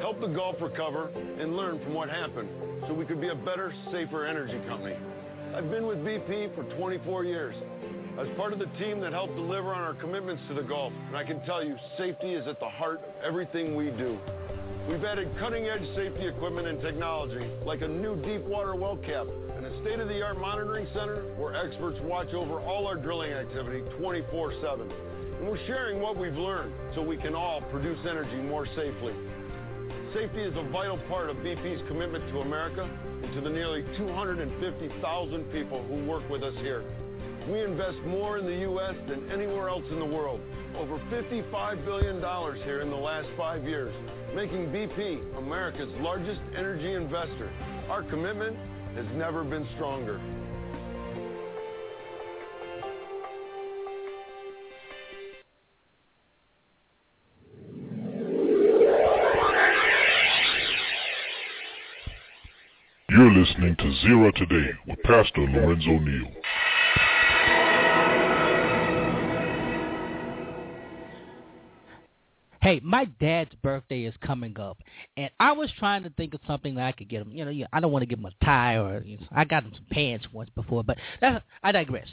Help 0.00 0.20
the 0.20 0.28
Gulf 0.28 0.56
recover 0.60 1.10
and 1.40 1.56
learn 1.56 1.82
from 1.82 1.92
what 1.92 2.08
happened 2.08 2.48
so 2.86 2.94
we 2.94 3.04
could 3.04 3.20
be 3.20 3.30
a 3.30 3.34
better, 3.34 3.74
safer 3.90 4.26
energy 4.26 4.60
company. 4.68 4.94
I've 5.56 5.70
been 5.72 5.86
with 5.86 5.98
BP 6.04 6.54
for 6.54 6.62
24 6.76 7.24
years 7.24 7.56
as 8.18 8.26
part 8.36 8.52
of 8.52 8.58
the 8.58 8.66
team 8.78 9.00
that 9.00 9.12
helped 9.12 9.36
deliver 9.36 9.72
on 9.72 9.80
our 9.80 9.94
commitments 9.94 10.42
to 10.48 10.54
the 10.54 10.62
Gulf. 10.62 10.92
And 11.06 11.16
I 11.16 11.22
can 11.22 11.40
tell 11.44 11.64
you, 11.64 11.76
safety 11.96 12.34
is 12.34 12.48
at 12.48 12.58
the 12.58 12.68
heart 12.68 13.00
of 13.00 13.24
everything 13.24 13.76
we 13.76 13.90
do. 13.90 14.18
We've 14.88 15.04
added 15.04 15.30
cutting-edge 15.38 15.94
safety 15.94 16.26
equipment 16.26 16.66
and 16.66 16.80
technology, 16.80 17.48
like 17.64 17.82
a 17.82 17.88
new 17.88 18.16
deep 18.22 18.42
water 18.42 18.74
well 18.74 18.96
cap 18.96 19.26
and 19.56 19.66
a 19.66 19.80
state-of-the-art 19.82 20.40
monitoring 20.40 20.88
center 20.94 21.22
where 21.36 21.54
experts 21.54 21.98
watch 22.02 22.32
over 22.34 22.60
all 22.60 22.88
our 22.88 22.96
drilling 22.96 23.32
activity 23.32 23.82
24-7. 24.00 24.80
And 25.38 25.46
we're 25.46 25.64
sharing 25.66 26.00
what 26.00 26.16
we've 26.16 26.34
learned 26.34 26.72
so 26.94 27.02
we 27.02 27.18
can 27.18 27.36
all 27.36 27.60
produce 27.70 27.98
energy 28.08 28.36
more 28.36 28.66
safely. 28.74 29.14
Safety 30.12 30.40
is 30.40 30.56
a 30.56 30.68
vital 30.70 30.98
part 31.08 31.30
of 31.30 31.36
BP's 31.36 31.86
commitment 31.86 32.26
to 32.32 32.40
America 32.40 32.88
and 33.22 33.32
to 33.34 33.40
the 33.40 33.50
nearly 33.50 33.84
250,000 33.96 35.52
people 35.52 35.84
who 35.84 36.04
work 36.06 36.28
with 36.28 36.42
us 36.42 36.54
here. 36.62 36.82
We 37.48 37.64
invest 37.64 37.96
more 38.06 38.36
in 38.36 38.44
the 38.44 38.56
U.S. 38.56 38.94
than 39.08 39.30
anywhere 39.30 39.70
else 39.70 39.84
in 39.90 39.98
the 39.98 40.04
world. 40.04 40.40
Over 40.76 40.98
$55 41.10 41.82
billion 41.82 42.20
here 42.62 42.82
in 42.82 42.90
the 42.90 42.96
last 42.96 43.26
five 43.38 43.64
years, 43.64 43.94
making 44.34 44.66
BP 44.66 45.38
America's 45.38 45.88
largest 46.00 46.40
energy 46.54 46.92
investor. 46.92 47.50
Our 47.88 48.02
commitment 48.02 48.54
has 48.96 49.06
never 49.14 49.44
been 49.44 49.66
stronger. 49.76 50.20
You're 63.08 63.32
listening 63.32 63.74
to 63.78 63.94
Zero 64.02 64.30
Today 64.32 64.70
with 64.86 65.02
Pastor 65.02 65.40
Lorenzo 65.40 65.98
Neal. 65.98 66.37
Hey, 72.68 72.82
my 72.84 73.06
dad's 73.18 73.54
birthday 73.62 74.02
is 74.02 74.12
coming 74.22 74.60
up, 74.60 74.76
and 75.16 75.30
I 75.40 75.52
was 75.52 75.70
trying 75.78 76.02
to 76.02 76.10
think 76.10 76.34
of 76.34 76.40
something 76.46 76.74
that 76.74 76.84
I 76.84 76.92
could 76.92 77.08
get 77.08 77.22
him. 77.22 77.32
You 77.32 77.46
know, 77.46 77.66
I 77.72 77.80
don't 77.80 77.90
want 77.90 78.02
to 78.02 78.06
give 78.06 78.18
him 78.18 78.26
a 78.26 78.44
tie 78.44 78.76
or 78.76 79.02
you 79.02 79.16
know, 79.16 79.26
I 79.34 79.46
got 79.46 79.62
him 79.62 79.72
some 79.74 79.86
pants 79.90 80.26
once 80.34 80.50
before, 80.54 80.84
but 80.84 80.98
that's, 81.18 81.42
I 81.62 81.72
digress. 81.72 82.08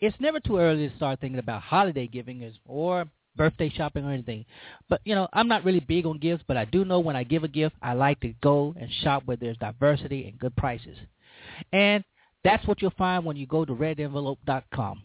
It's 0.00 0.16
never 0.20 0.40
too 0.40 0.56
early 0.56 0.88
to 0.88 0.96
start 0.96 1.20
thinking 1.20 1.38
about 1.38 1.60
holiday 1.60 2.06
giving 2.06 2.50
or 2.64 3.04
birthday 3.36 3.68
shopping 3.68 4.06
or 4.06 4.12
anything. 4.12 4.46
But 4.88 5.02
you 5.04 5.14
know, 5.14 5.28
I'm 5.34 5.48
not 5.48 5.66
really 5.66 5.80
big 5.80 6.06
on 6.06 6.16
gifts, 6.16 6.44
but 6.48 6.56
I 6.56 6.64
do 6.64 6.86
know 6.86 7.00
when 7.00 7.14
I 7.14 7.22
give 7.22 7.44
a 7.44 7.48
gift, 7.48 7.76
I 7.82 7.92
like 7.92 8.20
to 8.20 8.32
go 8.42 8.74
and 8.80 8.88
shop 9.02 9.24
where 9.26 9.36
there's 9.36 9.58
diversity 9.58 10.26
and 10.26 10.38
good 10.38 10.56
prices. 10.56 10.96
And 11.74 12.02
that's 12.42 12.66
what 12.66 12.80
you'll 12.80 12.94
find 12.96 13.22
when 13.22 13.36
you 13.36 13.46
go 13.46 13.66
to 13.66 13.74
redenvelope.com. 13.74 15.02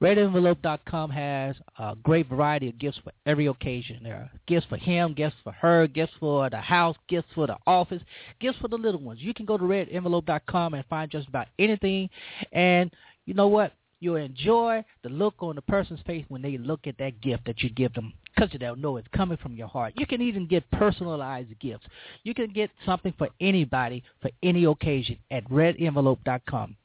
RedEnvelope.com 0.00 1.10
has 1.10 1.56
a 1.78 1.96
great 2.02 2.28
variety 2.28 2.68
of 2.68 2.78
gifts 2.78 2.98
for 3.02 3.12
every 3.26 3.46
occasion. 3.46 4.00
There 4.02 4.14
are 4.14 4.30
gifts 4.46 4.66
for 4.68 4.76
him, 4.76 5.14
gifts 5.14 5.36
for 5.44 5.52
her, 5.52 5.86
gifts 5.86 6.12
for 6.18 6.48
the 6.50 6.58
house, 6.58 6.96
gifts 7.08 7.28
for 7.34 7.46
the 7.46 7.56
office, 7.66 8.02
gifts 8.40 8.58
for 8.60 8.68
the 8.68 8.76
little 8.76 9.00
ones. 9.00 9.20
You 9.20 9.34
can 9.34 9.46
go 9.46 9.56
to 9.56 9.64
RedEnvelope.com 9.64 10.74
and 10.74 10.84
find 10.86 11.10
just 11.10 11.28
about 11.28 11.48
anything. 11.58 12.10
And 12.52 12.90
you 13.26 13.34
know 13.34 13.48
what? 13.48 13.72
You'll 14.00 14.16
enjoy 14.16 14.84
the 15.04 15.10
look 15.10 15.34
on 15.38 15.54
the 15.54 15.62
person's 15.62 16.00
face 16.04 16.24
when 16.28 16.42
they 16.42 16.58
look 16.58 16.88
at 16.88 16.98
that 16.98 17.20
gift 17.20 17.44
that 17.46 17.62
you 17.62 17.70
give 17.70 17.94
them 17.94 18.12
because 18.34 18.50
they'll 18.58 18.74
know 18.74 18.96
it's 18.96 19.06
coming 19.14 19.38
from 19.38 19.54
your 19.54 19.68
heart. 19.68 19.94
You 19.96 20.06
can 20.06 20.20
even 20.20 20.48
get 20.48 20.68
personalized 20.72 21.56
gifts. 21.60 21.86
You 22.24 22.34
can 22.34 22.52
get 22.52 22.70
something 22.84 23.14
for 23.16 23.28
anybody 23.40 24.02
for 24.20 24.30
any 24.42 24.64
occasion 24.64 25.18
at 25.30 25.48
redenvelope.com. 25.48 26.76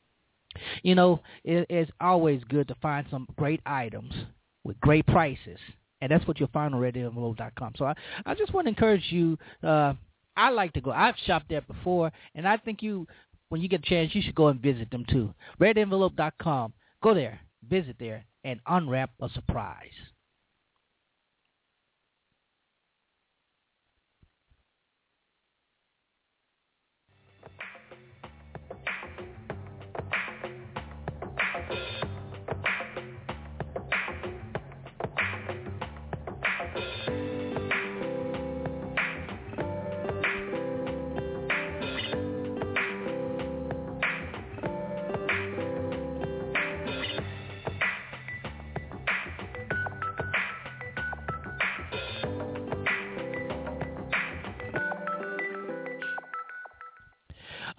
You 0.83 0.95
know, 0.95 1.21
it, 1.43 1.65
it's 1.69 1.91
always 1.99 2.43
good 2.45 2.67
to 2.67 2.75
find 2.75 3.05
some 3.09 3.27
great 3.37 3.61
items 3.65 4.13
with 4.63 4.79
great 4.81 5.05
prices. 5.07 5.59
And 6.01 6.11
that's 6.11 6.27
what 6.27 6.39
you'll 6.39 6.49
find 6.49 6.75
on 6.75 6.81
redenvelope.com. 6.81 7.73
So 7.77 7.85
I, 7.85 7.93
I 8.25 8.35
just 8.35 8.53
want 8.53 8.65
to 8.65 8.69
encourage 8.69 9.05
you. 9.09 9.37
Uh, 9.63 9.93
I 10.35 10.49
like 10.49 10.73
to 10.73 10.81
go. 10.81 10.91
I've 10.91 11.15
shopped 11.25 11.49
there 11.49 11.61
before, 11.61 12.11
and 12.35 12.47
I 12.47 12.57
think 12.57 12.83
you, 12.83 13.07
when 13.49 13.61
you 13.61 13.67
get 13.67 13.79
a 13.79 13.89
chance, 13.89 14.13
you 14.13 14.21
should 14.21 14.35
go 14.35 14.49
and 14.49 14.61
visit 14.61 14.91
them 14.91 15.03
too. 15.09 15.33
Redenvelope.com. 15.59 16.73
Go 17.01 17.13
there, 17.15 17.39
visit 17.67 17.95
there, 17.99 18.23
and 18.43 18.59
unwrap 18.67 19.09
a 19.19 19.29
surprise. 19.29 19.89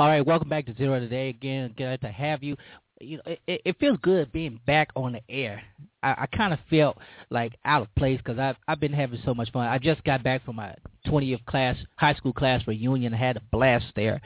All 0.09 0.15
right, 0.15 0.27
welcome 0.27 0.49
back 0.49 0.65
to 0.65 0.75
Zero 0.75 0.99
Today 0.99 1.29
again. 1.29 1.75
Glad 1.77 2.01
to 2.01 2.09
have 2.09 2.43
you. 2.43 2.57
You 2.99 3.19
know, 3.19 3.23
it, 3.47 3.61
it 3.63 3.77
feels 3.79 3.99
good 4.01 4.33
being 4.33 4.59
back 4.67 4.89
on 4.97 5.13
the 5.13 5.21
air. 5.29 5.63
I, 6.03 6.15
I 6.21 6.27
kind 6.35 6.55
of 6.55 6.59
felt 6.71 6.97
like 7.29 7.53
out 7.67 7.83
of 7.83 7.95
place 7.95 8.17
because 8.17 8.39
I've 8.39 8.57
I've 8.67 8.81
been 8.81 8.95
having 8.95 9.21
so 9.27 9.35
much 9.35 9.53
fun. 9.53 9.67
I 9.67 9.77
just 9.77 10.03
got 10.05 10.23
back 10.23 10.47
from 10.47 10.57
my 10.57 10.75
20th 11.07 11.45
class 11.45 11.77
high 11.97 12.15
school 12.15 12.33
class 12.33 12.63
reunion. 12.67 13.13
I 13.13 13.19
had 13.19 13.37
a 13.37 13.43
blast 13.53 13.85
there, 13.97 14.19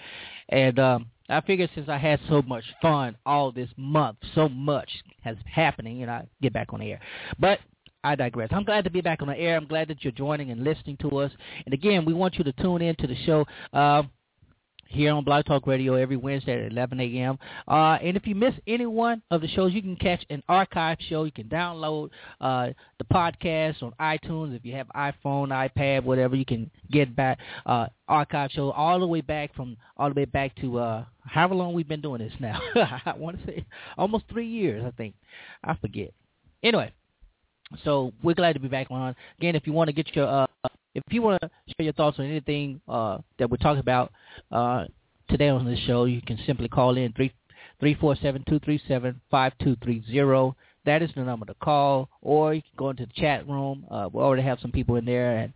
and 0.51 0.79
um, 0.79 1.07
I 1.29 1.41
figured 1.41 1.69
since 1.75 1.89
I 1.89 1.99
had 1.99 2.21
so 2.29 2.43
much 2.43 2.65
fun 2.81 3.17
all 3.27 3.51
this 3.51 3.71
month, 3.77 4.19
so 4.37 4.49
much 4.49 4.89
has 5.23 5.37
happening, 5.53 6.03
and 6.03 6.11
I 6.13 6.29
get 6.41 6.53
back 6.53 6.73
on 6.73 6.79
the 6.79 6.93
air. 6.93 7.01
But 7.41 7.59
I 8.05 8.15
digress. 8.15 8.51
I'm 8.53 8.63
glad 8.63 8.85
to 8.85 8.91
be 8.91 9.01
back 9.01 9.21
on 9.21 9.27
the 9.27 9.37
air. 9.37 9.57
I'm 9.57 9.67
glad 9.67 9.89
that 9.89 10.05
you're 10.05 10.13
joining 10.13 10.53
and 10.53 10.63
listening 10.63 10.97
to 10.99 11.19
us. 11.19 11.33
And 11.65 11.75
again, 11.75 12.05
we 12.05 12.15
want 12.15 12.37
you 12.37 12.45
to 12.45 12.53
tune 12.53 12.83
in 12.83 12.95
to 13.01 13.09
the 13.09 13.17
show. 13.27 13.45
Uh, 13.73 14.05
here 14.93 15.13
on 15.13 15.25
Blog 15.25 15.45
Talk 15.47 15.67
Radio 15.67 15.95
every 15.95 16.17
Wednesday 16.17 16.65
at 16.65 16.73
11 16.73 17.01
a.m. 17.01 17.39
Uh, 17.67 17.99
and 18.03 18.17
if 18.17 18.27
you 18.27 18.35
miss 18.35 18.55
any 18.67 18.87
one 18.87 19.23
of 19.31 19.41
the 19.41 19.49
shows, 19.49 19.73
you 19.73 19.83
can 19.83 19.97
catch 19.97 20.25
an 20.31 20.43
archive 20.49 20.99
show. 21.09 21.25
You 21.25 21.33
can 21.33 21.49
download 21.49 22.11
uh, 22.41 22.69
the 22.99 23.05
podcast 23.05 23.83
on 23.83 23.93
iTunes. 24.01 24.55
If 24.55 24.65
you 24.65 24.75
have 24.75 24.89
iPhone, 24.89 25.49
iPad, 25.49 26.05
whatever, 26.05 26.37
you 26.37 26.45
can 26.45 26.71
get 26.91 27.15
back 27.17 27.39
uh, 27.67 27.87
archive 28.09 28.51
show 28.51 28.71
all 28.71 29.01
the 29.01 29.07
way 29.07 29.23
back 29.23 29.55
from 29.55 29.77
all 29.97 30.09
the 30.09 30.15
way 30.15 30.25
back 30.27 30.55
to 30.57 30.79
uh, 30.79 31.05
however 31.25 31.55
long 31.55 31.73
we've 31.73 31.89
been 31.89 32.01
doing 32.03 32.21
this 32.21 32.33
now. 32.39 32.61
I 33.07 33.15
want 33.17 33.41
to 33.41 33.47
say 33.47 33.65
almost 33.97 34.25
three 34.31 34.47
years, 34.49 34.85
I 34.87 34.91
think. 34.91 35.15
I 35.65 35.75
forget. 35.77 36.13
Anyway, 36.63 36.93
so 37.85 38.13
we're 38.23 38.35
glad 38.35 38.53
to 38.55 38.61
be 38.61 38.69
back 38.69 38.89
on. 38.91 39.17
Again, 39.39 39.57
if 39.57 39.67
you 39.67 39.73
want 39.73 39.89
to 39.89 39.93
get 39.93 40.15
your 40.15 40.29
uh, 40.29 40.47
if 40.95 41.03
you 41.11 41.23
want 41.23 41.41
to 41.41 41.51
share 41.69 41.85
your 41.85 41.93
thoughts 41.93 42.19
on 42.19 42.27
anything 42.27 42.81
uh, 42.89 43.19
that 43.39 43.51
we're 43.51 43.57
talking 43.57 43.81
about 43.81 44.13
uh, 44.51 44.85
today 45.29 45.49
on 45.49 45.65
this 45.65 45.79
show, 45.81 46.05
you 46.05 46.21
can 46.23 46.39
simply 46.47 46.69
call 46.69 46.97
in 46.97 47.13
three 47.13 47.33
three 47.81 47.95
four 47.95 48.17
seven 48.23 48.45
two 48.49 48.59
three 48.61 48.81
seven 48.87 49.21
five 49.31 49.53
two 49.63 49.77
three 49.83 50.05
zero. 50.11 50.57
That 50.85 51.03
is 51.03 51.11
the 51.15 51.23
number 51.23 51.47
to 51.47 51.55
call, 51.55 52.09
or 52.23 52.55
you 52.55 52.63
can 52.63 52.73
go 52.77 52.91
into 52.91 53.07
the 53.07 53.13
chat 53.15 53.49
room. 53.49 53.87
Uh, 53.91 54.09
we 54.13 54.21
already 54.21 54.43
have 54.43 54.59
some 54.61 54.73
people 54.73 54.97
in 54.97 55.05
there, 55.05 55.39
and 55.39 55.53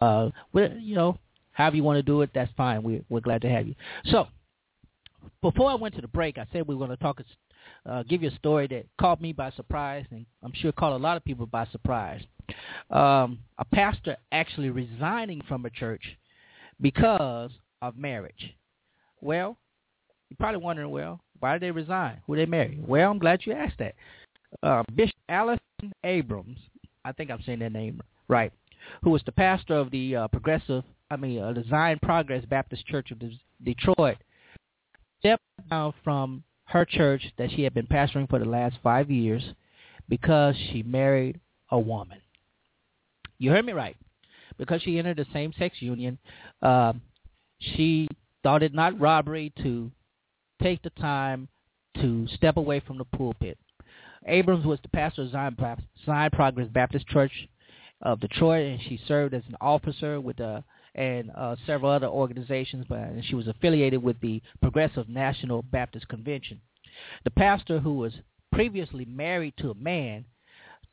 uh, 0.00 0.28
you 0.52 0.94
know, 0.94 1.18
however 1.52 1.76
you 1.76 1.82
want 1.82 1.96
to 1.96 2.02
do 2.02 2.20
it, 2.20 2.30
that's 2.34 2.52
fine. 2.56 2.82
We, 2.82 3.02
we're 3.08 3.20
glad 3.20 3.40
to 3.42 3.48
have 3.48 3.66
you. 3.66 3.74
So, 4.06 4.26
before 5.40 5.70
I 5.70 5.74
went 5.76 5.94
to 5.94 6.02
the 6.02 6.08
break, 6.08 6.36
I 6.36 6.46
said 6.52 6.66
we 6.66 6.74
were 6.74 6.86
going 6.86 6.96
to 6.96 7.02
talk, 7.02 7.20
uh, 7.88 8.02
give 8.04 8.22
you 8.22 8.30
a 8.30 8.34
story 8.36 8.66
that 8.68 8.86
caught 8.98 9.20
me 9.20 9.32
by 9.32 9.50
surprise, 9.52 10.04
and 10.10 10.26
I'm 10.42 10.52
sure 10.54 10.72
caught 10.72 10.92
a 10.92 10.96
lot 10.96 11.16
of 11.16 11.24
people 11.24 11.46
by 11.46 11.66
surprise 11.66 12.22
um, 12.90 13.38
a 13.58 13.64
pastor 13.72 14.16
actually 14.32 14.70
resigning 14.70 15.42
from 15.48 15.64
a 15.64 15.70
church 15.70 16.02
because 16.80 17.50
of 17.82 17.96
marriage. 17.96 18.54
Well, 19.20 19.56
you're 20.28 20.36
probably 20.38 20.60
wondering, 20.60 20.90
well, 20.90 21.20
why 21.40 21.54
did 21.54 21.62
they 21.62 21.70
resign? 21.70 22.20
Who 22.26 22.36
they 22.36 22.46
marry? 22.46 22.78
Well, 22.86 23.10
I'm 23.10 23.18
glad 23.18 23.40
you 23.44 23.52
asked 23.52 23.78
that. 23.78 23.94
Uh, 24.62 24.82
Bishop 24.94 25.16
Allyson 25.28 25.60
Abrams, 26.04 26.58
I 27.04 27.12
think 27.12 27.30
I'm 27.30 27.42
saying 27.44 27.60
that 27.60 27.72
name 27.72 28.00
right, 28.28 28.52
who 29.02 29.10
was 29.10 29.22
the 29.26 29.32
pastor 29.32 29.74
of 29.74 29.90
the 29.90 30.16
uh, 30.16 30.28
Progressive, 30.28 30.84
I 31.10 31.16
mean, 31.16 31.40
uh, 31.40 31.54
Zion 31.68 31.98
Progress 32.02 32.44
Baptist 32.48 32.86
Church 32.86 33.10
of 33.10 33.20
Detroit, 33.62 34.16
stepped 35.20 35.42
down 35.70 35.92
from 36.02 36.42
her 36.66 36.84
church 36.84 37.22
that 37.38 37.50
she 37.50 37.62
had 37.62 37.74
been 37.74 37.86
pastoring 37.86 38.28
for 38.28 38.38
the 38.38 38.44
last 38.44 38.76
five 38.82 39.10
years 39.10 39.42
because 40.08 40.54
she 40.70 40.82
married 40.82 41.40
a 41.70 41.78
woman. 41.78 42.18
You 43.38 43.50
heard 43.50 43.66
me 43.66 43.72
right. 43.72 43.96
Because 44.58 44.80
she 44.82 44.98
entered 44.98 45.18
a 45.18 45.26
same-sex 45.32 45.76
union, 45.80 46.18
uh, 46.62 46.94
she 47.58 48.08
thought 48.42 48.62
it 48.62 48.72
not 48.72 48.98
robbery 48.98 49.52
to 49.62 49.90
take 50.62 50.82
the 50.82 50.90
time 50.90 51.48
to 52.00 52.26
step 52.34 52.56
away 52.56 52.80
from 52.80 52.96
the 52.96 53.04
pulpit. 53.04 53.58
Abrams 54.26 54.64
was 54.64 54.78
the 54.82 54.88
pastor 54.88 55.22
of 55.22 55.30
Zion, 55.30 55.56
Zion 56.04 56.30
Progress 56.32 56.68
Baptist 56.68 57.06
Church 57.08 57.32
of 58.02 58.20
Detroit, 58.20 58.66
and 58.66 58.80
she 58.80 58.98
served 59.06 59.34
as 59.34 59.42
an 59.48 59.56
officer 59.60 60.20
with 60.20 60.40
uh, 60.40 60.62
and 60.96 61.30
uh, 61.36 61.54
several 61.66 61.90
other 61.90 62.08
organizations, 62.08 62.86
but 62.88 62.98
and 62.98 63.24
she 63.24 63.34
was 63.34 63.46
affiliated 63.46 64.02
with 64.02 64.18
the 64.20 64.42
Progressive 64.60 65.08
National 65.08 65.62
Baptist 65.62 66.08
Convention. 66.08 66.60
The 67.24 67.30
pastor, 67.30 67.78
who 67.78 67.94
was 67.94 68.14
previously 68.50 69.04
married 69.04 69.54
to 69.58 69.70
a 69.70 69.74
man, 69.74 70.24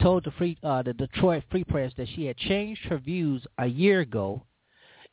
told 0.01 0.25
the 0.25 0.31
free 0.31 0.57
uh, 0.61 0.83
the 0.83 0.93
Detroit 0.93 1.43
Free 1.49 1.63
Press 1.63 1.93
that 1.97 2.09
she 2.13 2.25
had 2.25 2.37
changed 2.37 2.81
her 2.85 2.97
views 2.97 3.45
a 3.57 3.65
year 3.65 4.01
ago, 4.01 4.43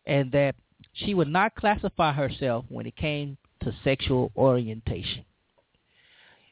and 0.06 0.32
that 0.32 0.56
she 0.92 1.14
would 1.14 1.28
not 1.28 1.54
classify 1.54 2.12
herself 2.12 2.64
when 2.68 2.86
it 2.86 2.96
came 2.96 3.38
to 3.62 3.72
sexual 3.84 4.32
orientation. 4.36 5.24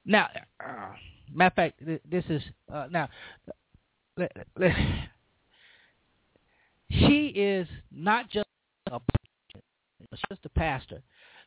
Now, 0.04 0.28
uh, 0.64 0.90
matter 1.34 1.48
of 1.48 1.54
fact, 1.54 1.82
this 2.08 2.24
is 2.28 2.42
uh, 2.72 2.86
now. 2.90 3.08
She 6.90 7.26
is 7.28 7.68
not 7.90 8.30
just 8.30 8.46
a 8.90 9.00
just 10.28 10.44
a 10.44 10.48
pastor. 10.48 11.02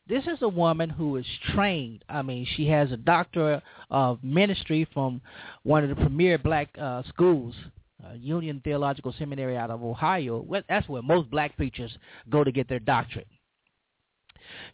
This 0.08 0.24
is 0.26 0.38
a 0.42 0.48
woman 0.48 0.90
who 0.90 1.16
is 1.16 1.26
trained. 1.54 2.04
I 2.08 2.22
mean, 2.22 2.46
she 2.56 2.66
has 2.68 2.90
a 2.90 2.96
doctor 2.96 3.62
of 3.90 4.22
ministry 4.22 4.86
from 4.92 5.20
one 5.62 5.84
of 5.84 5.90
the 5.90 5.96
premier 5.96 6.38
black 6.38 6.68
uh, 6.80 7.02
schools, 7.08 7.54
uh, 8.04 8.14
Union 8.14 8.60
Theological 8.64 9.14
Seminary 9.16 9.56
out 9.56 9.70
of 9.70 9.82
Ohio. 9.82 10.44
That's 10.68 10.88
where 10.88 11.02
most 11.02 11.30
black 11.30 11.56
preachers 11.56 11.96
go 12.30 12.42
to 12.42 12.50
get 12.50 12.68
their 12.68 12.80
doctorate. 12.80 13.28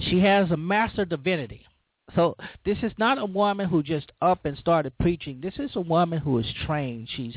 She 0.00 0.20
has 0.20 0.50
a 0.50 0.56
master 0.56 1.04
divinity. 1.04 1.66
So 2.14 2.36
this 2.64 2.78
is 2.82 2.92
not 2.96 3.18
a 3.18 3.26
woman 3.26 3.68
who 3.68 3.82
just 3.82 4.10
up 4.22 4.46
and 4.46 4.56
started 4.56 4.96
preaching. 4.98 5.40
This 5.42 5.58
is 5.58 5.70
a 5.76 5.80
woman 5.80 6.18
who 6.18 6.38
is 6.38 6.46
trained. 6.66 7.08
She's 7.14 7.34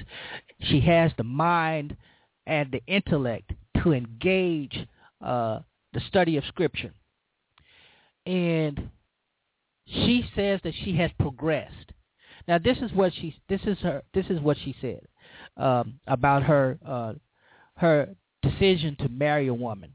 she 0.62 0.80
has 0.82 1.12
the 1.18 1.26
mind 1.26 1.98
and 2.46 2.72
the 2.72 2.82
intellect 2.88 3.52
to 3.84 3.94
engage 3.94 4.88
uh, 5.24 5.60
the 5.94 6.02
study 6.08 6.38
of 6.38 6.44
Scripture. 6.46 6.94
And 8.26 8.90
she 9.86 10.26
says 10.36 10.60
that 10.64 10.74
she 10.84 10.96
has 10.98 11.12
progressed. 11.20 11.92
Now 12.48 12.58
this 12.58 12.78
is 12.78 12.92
what 12.94 13.14
she 13.14 13.36
this 13.50 13.62
is 13.66 13.78
her 13.80 14.04
this 14.14 14.26
is 14.30 14.40
what 14.40 14.58
she 14.64 14.76
said 14.82 15.02
um, 15.58 16.00
about 16.08 16.44
her 16.44 16.78
uh, 16.86 17.14
her 17.76 18.10
decision 18.42 18.96
to 19.00 19.10
marry 19.10 19.48
a 19.48 19.54
woman. 19.54 19.94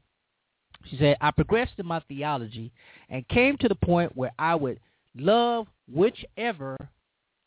She 0.89 0.97
said, 0.97 1.17
I 1.19 1.31
progressed 1.31 1.73
in 1.77 1.85
my 1.85 1.99
theology 2.07 2.71
and 3.09 3.27
came 3.27 3.57
to 3.57 3.67
the 3.67 3.75
point 3.75 4.15
where 4.15 4.31
I 4.39 4.55
would 4.55 4.79
love 5.15 5.67
whichever 5.91 6.77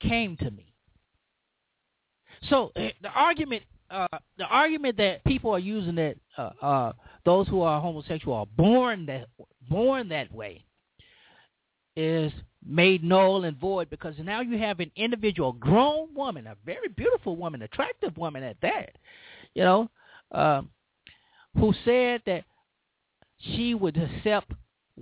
came 0.01 0.37
to 0.39 0.51
me. 0.51 0.73
So 2.49 2.73
eh, 2.77 2.91
the 3.03 3.09
argument, 3.09 3.63
uh, 3.90 4.18
the 4.38 4.44
argument 4.44 4.96
that 4.96 5.24
people 5.24 5.50
are 5.50 5.59
using 5.59 5.94
that 5.96 6.16
uh, 6.38 6.50
uh, 6.62 6.92
those 7.24 7.48
who 7.48 7.62
are 7.62 7.81
homosexual 7.81 8.37
are 8.37 8.46
born 8.46 9.07
that 9.07 9.26
born 9.68 10.09
that 10.09 10.33
way 10.33 10.64
is 11.96 12.33
made 12.64 13.03
null 13.03 13.44
and 13.44 13.57
void 13.57 13.88
because 13.90 14.14
now 14.22 14.40
you 14.40 14.59
have 14.59 14.81
an 14.81 14.90
individual, 14.96 15.53
grown 15.53 16.14
woman, 16.14 16.46
a 16.46 16.57
very 16.64 16.88
beautiful 16.88 17.37
woman, 17.37 17.62
attractive 17.62 18.16
woman 18.16 18.42
at 18.42 18.57
that, 18.62 18.96
you 19.55 19.62
know, 19.62 19.90
uh, 20.33 20.62
who 21.57 21.72
said 21.85 22.20
that 22.26 22.44
she 23.38 23.74
would 23.74 23.96
accept 23.96 24.53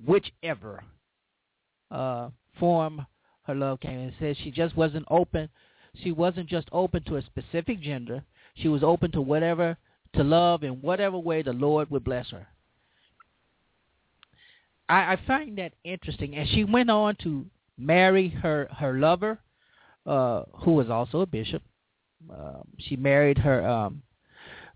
whichever 0.06 0.82
uh, 1.90 2.28
form 2.58 3.04
her 3.42 3.54
love 3.54 3.80
came 3.80 3.98
and 3.98 4.12
said 4.20 4.36
she 4.42 4.50
just 4.50 4.76
wasn't 4.76 5.06
open. 5.10 5.48
She 6.02 6.12
wasn't 6.12 6.48
just 6.48 6.68
open 6.70 7.02
to 7.04 7.16
a 7.16 7.22
specific 7.22 7.80
gender. 7.80 8.22
She 8.60 8.68
was 8.68 8.82
open 8.82 9.10
to 9.12 9.20
whatever, 9.20 9.76
to 10.14 10.24
love 10.24 10.62
in 10.62 10.80
whatever 10.80 11.18
way 11.18 11.42
the 11.42 11.52
Lord 11.52 11.90
would 11.90 12.04
bless 12.04 12.30
her. 12.30 12.46
I, 14.88 15.12
I 15.12 15.18
find 15.26 15.58
that 15.58 15.72
interesting. 15.84 16.34
And 16.34 16.48
she 16.48 16.64
went 16.64 16.90
on 16.90 17.16
to 17.22 17.46
marry 17.76 18.28
her, 18.28 18.68
her 18.78 18.94
lover, 18.94 19.38
uh, 20.06 20.42
who 20.64 20.72
was 20.72 20.90
also 20.90 21.20
a 21.20 21.26
bishop. 21.26 21.62
Um, 22.30 22.66
she 22.78 22.96
married 22.96 23.38
her 23.38 23.66
um, 23.66 24.02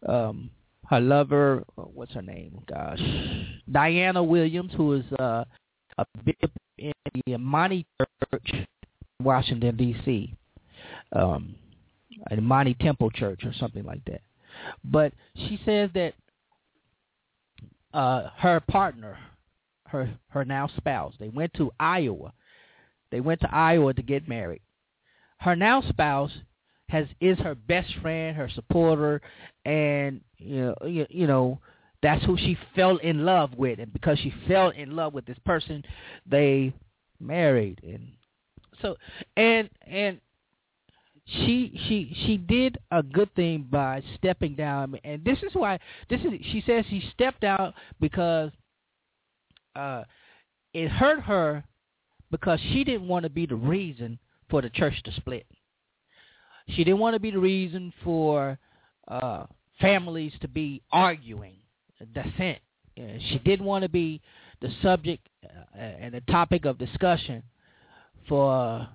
um, 0.06 0.50
her 0.88 1.00
lover, 1.00 1.64
what's 1.74 2.12
her 2.12 2.22
name? 2.22 2.60
Gosh, 2.68 3.00
Diana 3.70 4.22
Williams, 4.22 4.72
who 4.76 4.94
is 4.94 5.04
uh, 5.18 5.44
a 5.98 6.06
bishop 6.24 6.50
in 6.78 6.92
the 7.14 7.32
Imani 7.32 7.86
Church, 7.98 8.66
Washington 9.20 9.76
D.C., 9.76 10.34
um, 11.12 11.54
Imani 12.30 12.74
Temple 12.74 13.10
Church 13.10 13.44
or 13.44 13.52
something 13.54 13.84
like 13.84 14.04
that. 14.06 14.20
But 14.84 15.12
she 15.34 15.58
says 15.64 15.90
that 15.94 16.14
uh, 17.94 18.28
her 18.38 18.60
partner, 18.60 19.18
her 19.88 20.10
her 20.28 20.44
now 20.44 20.68
spouse, 20.76 21.14
they 21.18 21.28
went 21.28 21.52
to 21.54 21.72
Iowa. 21.78 22.32
They 23.10 23.20
went 23.20 23.40
to 23.40 23.54
Iowa 23.54 23.94
to 23.94 24.02
get 24.02 24.28
married. 24.28 24.62
Her 25.38 25.56
now 25.56 25.82
spouse 25.82 26.32
has 26.88 27.06
is 27.20 27.38
her 27.38 27.54
best 27.54 27.92
friend, 28.00 28.36
her 28.36 28.48
supporter, 28.54 29.20
and 29.64 30.20
you 30.38 30.60
know, 30.62 30.74
you, 30.86 31.06
you 31.10 31.26
know 31.26 31.58
that's 32.02 32.24
who 32.24 32.36
she 32.36 32.56
fell 32.74 32.96
in 32.98 33.24
love 33.24 33.54
with, 33.56 33.78
and 33.78 33.92
because 33.92 34.18
she 34.18 34.32
fell 34.48 34.70
in 34.70 34.96
love 34.96 35.14
with 35.14 35.24
this 35.24 35.38
person, 35.44 35.84
they 36.26 36.72
married, 37.20 37.80
and 37.82 38.08
so 38.80 38.96
and 39.36 39.70
and 39.86 40.20
she 41.26 41.72
she 41.88 42.16
she 42.26 42.36
did 42.36 42.78
a 42.90 43.02
good 43.02 43.32
thing 43.34 43.66
by 43.70 44.02
stepping 44.16 44.54
down, 44.54 44.98
and 45.04 45.24
this 45.24 45.38
is 45.42 45.54
why 45.54 45.78
this 46.10 46.20
is 46.20 46.32
she 46.50 46.62
says 46.66 46.84
she 46.90 47.02
stepped 47.14 47.44
out 47.44 47.74
because 48.00 48.50
uh 49.76 50.02
it 50.74 50.90
hurt 50.90 51.20
her 51.20 51.64
because 52.30 52.58
she 52.72 52.82
didn't 52.82 53.06
want 53.06 53.22
to 53.24 53.30
be 53.30 53.46
the 53.46 53.54
reason 53.54 54.18
for 54.50 54.62
the 54.62 54.70
church 54.70 55.00
to 55.04 55.12
split. 55.12 55.46
She 56.68 56.84
didn't 56.84 56.98
want 56.98 57.14
to 57.14 57.20
be 57.20 57.30
the 57.30 57.38
reason 57.38 57.92
for 58.02 58.58
uh, 59.08 59.44
families 59.80 60.32
to 60.40 60.48
be 60.48 60.82
arguing, 60.90 61.56
dissent. 62.14 62.58
She 62.96 63.40
didn't 63.44 63.66
want 63.66 63.82
to 63.82 63.88
be 63.88 64.20
the 64.60 64.70
subject 64.82 65.28
uh, 65.44 65.78
and 65.78 66.14
the 66.14 66.20
topic 66.22 66.64
of 66.64 66.78
discussion 66.78 67.42
for 68.28 68.86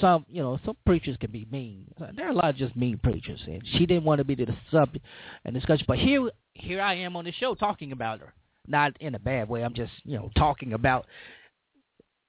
some, 0.00 0.26
you 0.28 0.42
know, 0.42 0.58
some 0.64 0.76
preachers 0.84 1.16
can 1.18 1.30
be 1.30 1.46
mean. 1.50 1.86
There 2.16 2.26
are 2.26 2.30
a 2.30 2.34
lot 2.34 2.50
of 2.50 2.56
just 2.56 2.76
mean 2.76 2.98
preachers, 3.02 3.40
and 3.46 3.62
she 3.72 3.86
didn't 3.86 4.04
want 4.04 4.18
to 4.18 4.24
be 4.24 4.34
the 4.34 4.54
subject 4.70 5.04
and 5.44 5.54
discussion. 5.54 5.84
But 5.86 5.98
here, 5.98 6.30
here 6.54 6.80
I 6.80 6.94
am 6.94 7.16
on 7.16 7.24
the 7.24 7.32
show 7.32 7.54
talking 7.54 7.92
about 7.92 8.20
her, 8.20 8.34
not 8.66 8.96
in 9.00 9.14
a 9.14 9.18
bad 9.18 9.48
way. 9.48 9.62
I'm 9.62 9.74
just, 9.74 9.92
you 10.04 10.16
know, 10.16 10.30
talking 10.36 10.72
about, 10.72 11.06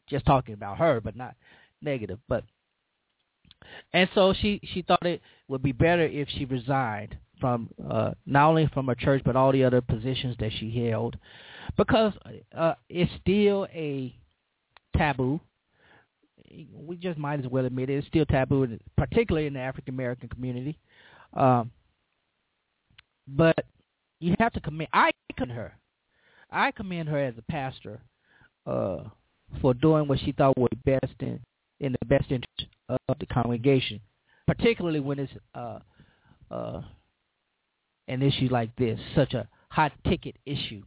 just 0.07 0.25
talking 0.25 0.53
about 0.53 0.77
her, 0.77 1.01
but 1.01 1.15
not 1.15 1.35
negative. 1.81 2.19
But 2.29 2.43
and 3.93 4.09
so 4.13 4.33
she 4.33 4.61
she 4.73 4.81
thought 4.81 5.05
it 5.05 5.21
would 5.47 5.63
be 5.63 5.71
better 5.71 6.03
if 6.05 6.29
she 6.29 6.45
resigned 6.45 7.17
from 7.39 7.69
uh, 7.89 8.11
not 8.25 8.49
only 8.49 8.67
from 8.73 8.87
her 8.87 8.95
church 8.95 9.21
but 9.23 9.35
all 9.35 9.51
the 9.51 9.63
other 9.63 9.81
positions 9.81 10.35
that 10.39 10.51
she 10.59 10.71
held, 10.87 11.17
because 11.75 12.13
uh, 12.55 12.73
it's 12.89 13.11
still 13.21 13.67
a 13.73 14.15
taboo. 14.95 15.39
We 16.73 16.95
just 16.95 17.17
might 17.17 17.39
as 17.39 17.47
well 17.47 17.65
admit 17.65 17.89
it. 17.89 17.97
It's 17.97 18.07
still 18.07 18.25
taboo, 18.25 18.77
particularly 18.97 19.47
in 19.47 19.53
the 19.53 19.59
African 19.59 19.93
American 19.93 20.29
community. 20.29 20.77
Um, 21.33 21.71
but 23.27 23.65
you 24.19 24.35
have 24.39 24.53
to 24.53 24.61
commend. 24.61 24.89
I 24.93 25.11
commend 25.35 25.57
her. 25.57 25.73
I 26.49 26.71
commend 26.71 27.09
her 27.09 27.19
as 27.19 27.35
a 27.37 27.51
pastor 27.51 27.99
uh, 28.65 29.03
for 29.61 29.73
doing 29.73 30.07
what 30.07 30.19
she 30.19 30.31
thought 30.31 30.57
was 30.57 30.69
best 30.85 31.13
in 31.19 31.39
in 31.79 31.91
the 31.91 32.05
best 32.05 32.31
interest 32.31 32.65
of 32.89 33.19
the 33.19 33.25
congregation, 33.27 33.99
particularly 34.47 34.99
when 34.99 35.19
it's 35.19 35.33
uh, 35.53 35.79
uh, 36.49 36.81
an 38.07 38.21
issue 38.21 38.47
like 38.49 38.75
this, 38.77 38.99
such 39.15 39.33
a 39.33 39.47
hot 39.69 39.91
ticket 40.07 40.35
issue. 40.45 40.81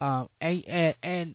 Um, 0.00 0.28
and, 0.40 0.64
and, 0.66 0.94
and 1.02 1.34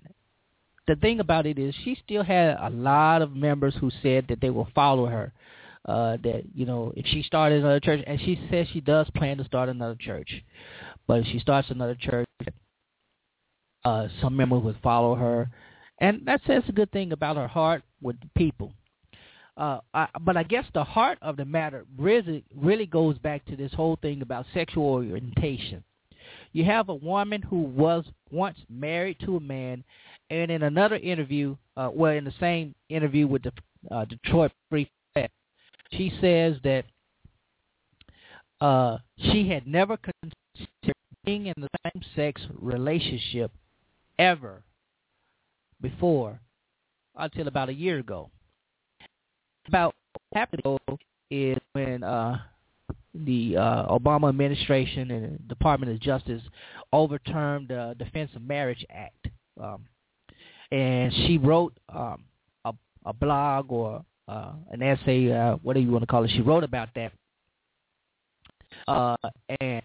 the 0.88 0.96
thing 0.96 1.20
about 1.20 1.46
it 1.46 1.60
is, 1.60 1.76
she 1.84 1.98
still 2.04 2.24
had 2.24 2.58
a 2.60 2.70
lot 2.70 3.22
of 3.22 3.36
members 3.36 3.76
who 3.80 3.92
said 4.02 4.26
that 4.30 4.42
they 4.42 4.50
will 4.50 4.70
follow 4.74 5.06
her. 5.06 5.34
Uh, 5.86 6.18
that 6.22 6.44
you 6.54 6.66
know, 6.66 6.92
if 6.98 7.06
she 7.06 7.22
started 7.24 7.60
another 7.60 7.80
church, 7.80 8.04
and 8.06 8.20
she 8.20 8.40
says 8.52 8.68
she 8.74 8.82
does 8.82 9.10
plan 9.16 9.38
to 9.38 9.46
start 9.46 9.70
another 9.70 9.96
church, 9.98 10.44
but 11.08 11.20
if 11.20 11.28
she 11.28 11.40
starts 11.40 11.70
another 11.70 11.96
church, 11.96 12.28
uh, 13.86 14.08
some 14.22 14.36
members 14.36 14.62
would 14.64 14.78
follow 14.84 15.16
her, 15.16 15.50
and 16.00 16.26
that 16.26 16.42
says 16.46 16.64
a 16.68 16.74
good 16.74 16.92
thing 16.92 17.14
about 17.14 17.38
her 17.38 17.48
heart 17.48 17.84
with 18.02 18.20
the 18.20 18.28
people. 18.36 18.74
Uh, 19.56 19.80
I, 19.94 20.08
but 20.22 20.36
I 20.36 20.44
guess 20.44 20.66
the 20.74 20.84
heart 20.84 21.20
of 21.22 21.38
the 21.38 21.46
matter 21.46 21.86
really 21.98 22.44
really 22.54 22.86
goes 22.86 23.18
back 23.18 23.46
to 23.46 23.56
this 23.56 23.74
whole 23.74 23.98
thing 24.02 24.22
about 24.22 24.46
sexual 24.54 24.84
orientation. 24.86 25.86
You 26.58 26.66
have 26.66 26.90
a 26.90 26.96
woman 26.96 27.44
who 27.44 27.62
was 27.62 28.04
once 28.32 28.58
married 28.68 29.20
to 29.20 29.38
a 29.38 29.40
man, 29.40 29.84
and 30.32 30.50
in 30.50 30.64
another 30.64 30.96
interview, 30.96 31.56
uh, 31.78 31.92
well, 31.94 32.14
in 32.14 32.24
the 32.24 32.34
same 32.40 32.74
interview 32.90 33.28
with 33.28 33.44
the 33.44 33.52
uh, 33.92 34.06
Detroit 34.06 34.52
Free 34.68 34.90
Press, 35.14 35.30
she 35.92 36.12
says 36.20 36.56
that 36.64 36.86
uh, 38.60 38.98
she 39.20 39.48
had 39.48 39.68
never 39.68 39.98
considered 39.98 40.96
being 41.26 41.46
in 41.46 41.54
the 41.58 41.68
same-sex 41.86 42.42
relationship 42.60 43.52
ever 44.18 44.64
before 45.80 46.40
until 47.18 47.48
about 47.48 47.70
a 47.70 47.74
year 47.74 48.00
ago. 48.00 48.32
About 49.68 49.94
what 50.14 50.40
happened 50.40 50.64
is 51.30 51.56
when 51.74 52.04
uh, 52.04 52.40
the 53.14 53.58
uh, 53.58 53.88
Obama 53.88 54.30
administration 54.30 55.12
and 55.12 55.40
the 55.40 55.44
Department 55.48 55.92
of 55.92 56.00
Justice 56.00 56.42
overturned 56.94 57.70
the 57.70 57.96
Defense 57.98 58.32
of 58.36 58.42
Marriage 58.42 58.86
Act, 58.90 59.28
um, 59.62 59.86
and 60.72 61.14
she 61.14 61.38
wrote 61.38 61.74
um, 61.90 62.24
a, 62.66 62.74
a 63.06 63.14
blog 63.14 63.72
or 63.72 64.04
uh, 64.28 64.54
an 64.72 64.82
essay, 64.84 65.32
uh, 65.32 65.56
whatever 65.64 65.86
you 65.86 65.92
want 65.92 66.04
to 66.04 66.08
call 66.08 66.24
it. 66.24 66.32
She 66.32 66.42
wrote 66.42 66.64
about 66.64 66.90
that, 66.96 67.12
uh, 68.88 69.16
and 69.60 69.82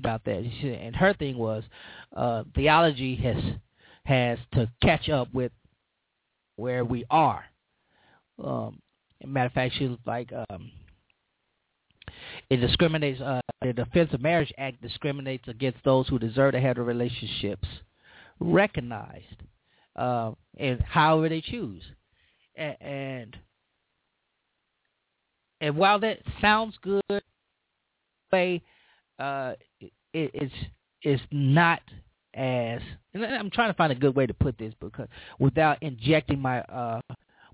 about 0.00 0.24
that. 0.24 0.38
And 0.38 0.94
her 0.94 1.14
thing 1.14 1.36
was 1.36 1.64
uh, 2.16 2.44
theology 2.54 3.16
has 3.16 3.36
has 4.04 4.38
to 4.52 4.70
catch 4.82 5.08
up 5.08 5.32
with 5.32 5.52
where 6.56 6.84
we 6.84 7.04
are. 7.10 7.44
Um, 8.42 8.80
matter 9.24 9.46
of 9.46 9.52
fact, 9.52 9.74
she 9.78 9.88
was 9.88 9.98
like, 10.06 10.30
um, 10.50 10.70
it 12.50 12.56
discriminates. 12.56 13.20
Uh, 13.20 13.40
the 13.62 13.72
Defense 13.72 14.10
of 14.12 14.20
Marriage 14.20 14.52
Act 14.58 14.82
discriminates 14.82 15.48
against 15.48 15.78
those 15.84 16.06
who 16.08 16.18
deserve 16.18 16.52
to 16.52 16.60
have 16.60 16.76
the 16.76 16.82
relationships 16.82 17.66
recognized, 18.40 19.42
uh, 19.96 20.32
and 20.58 20.80
however 20.82 21.28
they 21.28 21.40
choose. 21.40 21.82
And, 22.56 22.76
and 22.80 23.36
and 25.60 25.76
while 25.76 25.98
that 26.00 26.18
sounds 26.40 26.76
good, 26.82 27.22
way, 28.34 28.62
uh, 29.18 29.54
it, 29.80 29.92
it's 30.12 30.54
it's 31.02 31.22
not 31.30 31.80
as. 32.34 32.80
And 33.14 33.24
I'm 33.24 33.50
trying 33.50 33.70
to 33.70 33.76
find 33.76 33.92
a 33.92 33.96
good 33.96 34.16
way 34.16 34.26
to 34.26 34.34
put 34.34 34.58
this 34.58 34.74
because 34.80 35.08
without 35.38 35.82
injecting 35.82 36.40
my 36.40 36.60
uh, 36.62 37.00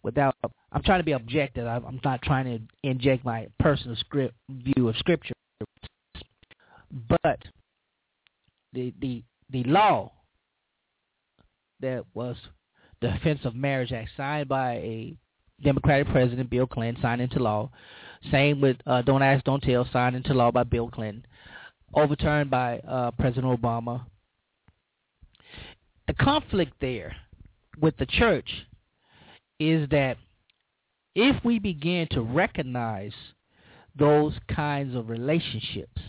without 0.03 0.35
I'm 0.73 0.83
trying 0.83 1.01
to 1.01 1.05
be 1.05 1.13
objective. 1.13 1.67
I'm 1.67 2.01
not 2.05 2.23
trying 2.23 2.45
to 2.47 2.89
inject 2.89 3.25
my 3.25 3.49
personal 3.59 3.97
script 3.97 4.35
view 4.49 4.89
of 4.89 4.97
scripture, 4.97 5.35
but 7.09 7.39
the 8.73 8.93
the 9.01 9.23
the 9.51 9.65
law 9.65 10.13
that 11.81 12.05
was 12.15 12.37
the 13.01 13.09
Defense 13.09 13.41
of 13.45 13.55
Marriage 13.55 13.93
Act 13.93 14.11
signed 14.17 14.49
by 14.49 14.75
a 14.75 15.17
Democratic 15.63 16.09
President 16.09 16.51
Bill 16.51 16.67
Clinton 16.67 17.03
signed 17.03 17.21
into 17.21 17.39
law. 17.39 17.71
Same 18.31 18.61
with 18.61 18.77
uh, 18.87 19.03
Don't 19.03 19.23
Ask, 19.23 19.45
Don't 19.45 19.63
Tell 19.63 19.89
signed 19.93 20.17
into 20.17 20.35
law 20.35 20.51
by 20.51 20.63
Bill 20.63 20.91
Clinton, 20.91 21.25
overturned 21.95 22.51
by 22.51 22.79
uh, 22.81 23.11
President 23.13 23.61
Obama. 23.61 24.05
The 26.07 26.15
conflict 26.15 26.75
there 26.81 27.17
with 27.81 27.97
the 27.97 28.07
church 28.07 28.49
is 29.61 29.89
that 29.91 30.17
if 31.15 31.37
we 31.45 31.59
begin 31.59 32.09
to 32.13 32.23
recognize 32.23 33.13
those 33.97 34.33
kinds 34.49 34.97
of 34.97 35.11
relationships, 35.11 36.01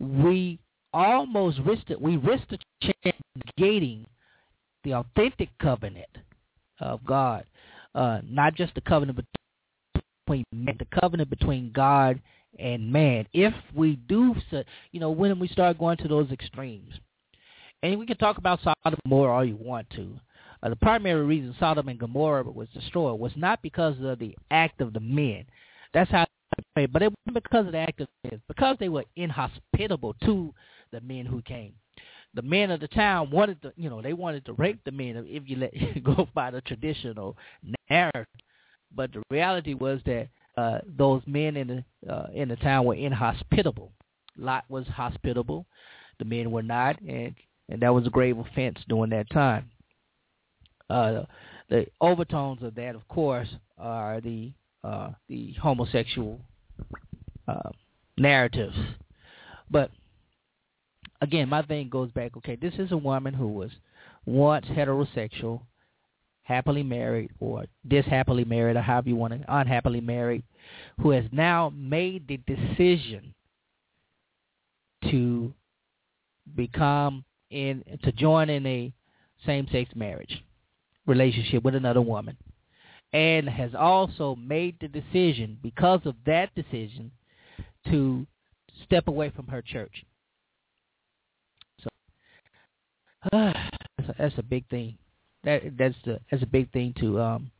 we 0.00 0.58
almost 0.92 1.60
risk 1.60 1.88
it. 1.88 2.00
We 2.00 2.16
risk 2.16 2.42
the 2.50 2.58
chance 2.82 3.16
negating 3.58 4.04
the 4.84 4.94
authentic 4.94 5.48
covenant 5.60 6.08
of 6.80 7.04
God, 7.04 7.44
uh, 7.94 8.20
not 8.28 8.56
just 8.56 8.74
the 8.74 8.80
covenant 8.80 9.24
between 10.26 10.44
man, 10.52 10.76
the 10.78 11.00
covenant 11.00 11.30
between 11.30 11.70
God 11.72 12.20
and 12.58 12.92
man. 12.92 13.26
If 13.32 13.54
we 13.74 13.96
do, 14.08 14.34
so 14.50 14.64
you 14.90 14.98
know, 14.98 15.10
when 15.10 15.38
we 15.38 15.48
start 15.48 15.78
going 15.78 15.98
to 15.98 16.08
those 16.08 16.30
extremes, 16.32 16.92
and 17.82 17.98
we 17.98 18.06
can 18.06 18.16
talk 18.16 18.38
about 18.38 18.60
Sodom 18.62 18.98
Gomorrah 19.04 19.32
all 19.32 19.44
you 19.44 19.56
want 19.56 19.88
to. 19.90 20.18
Uh, 20.62 20.68
the 20.68 20.76
primary 20.76 21.24
reason 21.24 21.54
Sodom 21.58 21.88
and 21.88 21.98
Gomorrah 21.98 22.44
was 22.44 22.68
destroyed 22.72 23.18
was 23.18 23.32
not 23.36 23.60
because 23.62 23.96
of 24.02 24.18
the 24.18 24.36
act 24.50 24.80
of 24.80 24.92
the 24.92 25.00
men. 25.00 25.44
That's 25.92 26.10
how, 26.10 26.26
but 26.74 27.02
it 27.02 27.12
wasn't 27.26 27.44
because 27.44 27.66
of 27.66 27.72
the 27.72 27.78
act 27.78 28.00
of 28.00 28.08
the 28.22 28.30
men. 28.30 28.42
Because 28.48 28.76
they 28.78 28.88
were 28.88 29.04
inhospitable 29.16 30.14
to 30.24 30.54
the 30.92 31.00
men 31.00 31.26
who 31.26 31.42
came. 31.42 31.74
The 32.34 32.42
men 32.42 32.70
of 32.70 32.80
the 32.80 32.88
town 32.88 33.30
wanted 33.30 33.60
to, 33.62 33.72
you 33.76 33.90
know, 33.90 34.00
they 34.00 34.12
wanted 34.12 34.46
to 34.46 34.54
rape 34.54 34.80
the 34.84 34.92
men 34.92 35.26
if 35.28 35.42
you 35.46 35.56
let 35.56 35.74
you 35.74 36.00
go 36.04 36.28
by 36.34 36.50
the 36.50 36.60
traditional 36.62 37.36
narrative. 37.90 38.26
But 38.94 39.12
the 39.12 39.22
reality 39.30 39.74
was 39.74 40.00
that 40.06 40.28
uh, 40.56 40.78
those 40.86 41.22
men 41.26 41.56
in 41.56 41.84
the 42.04 42.12
uh, 42.12 42.28
in 42.34 42.48
the 42.48 42.56
town 42.56 42.84
were 42.84 42.94
inhospitable. 42.94 43.92
Lot 44.36 44.64
was 44.68 44.86
hospitable, 44.86 45.66
the 46.18 46.24
men 46.24 46.50
were 46.50 46.62
not, 46.62 47.00
and 47.00 47.34
and 47.68 47.80
that 47.80 47.92
was 47.92 48.06
a 48.06 48.10
grave 48.10 48.38
offense 48.38 48.78
during 48.88 49.10
that 49.10 49.30
time. 49.30 49.70
Uh, 50.92 51.24
the 51.70 51.86
overtones 52.02 52.62
of 52.62 52.74
that, 52.74 52.94
of 52.94 53.08
course, 53.08 53.48
are 53.78 54.20
the 54.20 54.52
uh, 54.84 55.10
the 55.26 55.54
homosexual 55.54 56.38
uh, 57.48 57.70
narratives. 58.18 58.76
But 59.70 59.90
again, 61.22 61.48
my 61.48 61.62
thing 61.62 61.88
goes 61.88 62.10
back. 62.10 62.36
Okay, 62.36 62.56
this 62.56 62.74
is 62.78 62.92
a 62.92 62.96
woman 62.96 63.32
who 63.32 63.48
was 63.48 63.70
once 64.26 64.66
heterosexual, 64.66 65.62
happily 66.42 66.82
married, 66.82 67.30
or 67.40 67.64
dishappily 67.88 68.44
married, 68.44 68.76
or 68.76 68.82
however 68.82 69.08
you 69.08 69.16
want 69.16 69.32
to, 69.32 69.44
unhappily 69.48 70.02
married, 70.02 70.42
who 71.00 71.10
has 71.10 71.24
now 71.32 71.72
made 71.74 72.28
the 72.28 72.38
decision 72.46 73.32
to 75.10 75.54
become 76.54 77.24
in 77.48 77.82
to 78.02 78.12
join 78.12 78.50
in 78.50 78.66
a 78.66 78.92
same-sex 79.46 79.90
marriage 79.94 80.42
relationship 81.06 81.62
with 81.62 81.74
another 81.74 82.00
woman 82.00 82.36
and 83.12 83.48
has 83.48 83.74
also 83.74 84.34
made 84.36 84.76
the 84.80 84.88
decision 84.88 85.58
because 85.62 86.00
of 86.04 86.14
that 86.24 86.54
decision 86.54 87.10
to 87.86 88.26
step 88.84 89.08
away 89.08 89.30
from 89.30 89.46
her 89.48 89.60
church. 89.60 90.04
So 91.82 91.88
uh, 93.32 93.52
that's, 93.98 94.08
a, 94.08 94.14
that's 94.18 94.38
a 94.38 94.42
big 94.42 94.68
thing. 94.68 94.96
That 95.44 95.76
that's 95.76 95.96
the 96.04 96.20
that's 96.30 96.42
a 96.42 96.46
big 96.46 96.70
thing 96.72 96.94
to 97.00 97.20
um 97.20 97.50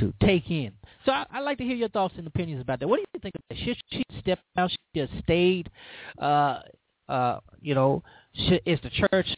to 0.00 0.12
take 0.20 0.50
in. 0.50 0.72
So 1.06 1.12
I, 1.12 1.26
would 1.34 1.44
like 1.44 1.58
to 1.58 1.64
hear 1.64 1.76
your 1.76 1.88
thoughts 1.88 2.14
and 2.16 2.26
opinions 2.26 2.60
about 2.60 2.80
that. 2.80 2.88
What 2.88 2.96
do 2.96 3.04
you 3.14 3.20
think 3.20 3.36
of 3.36 3.40
that? 3.48 3.64
Should 3.64 3.76
she 3.92 4.02
step 4.20 4.40
out? 4.56 4.70
She 4.70 4.76
just 4.96 5.12
stayed? 5.22 5.70
Uh, 6.18 6.60
uh, 7.08 7.38
you 7.60 7.76
know, 7.76 8.02
should, 8.34 8.62
is 8.66 8.80
the 8.82 8.90
church 8.90 9.28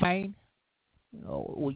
fine? 0.00 0.34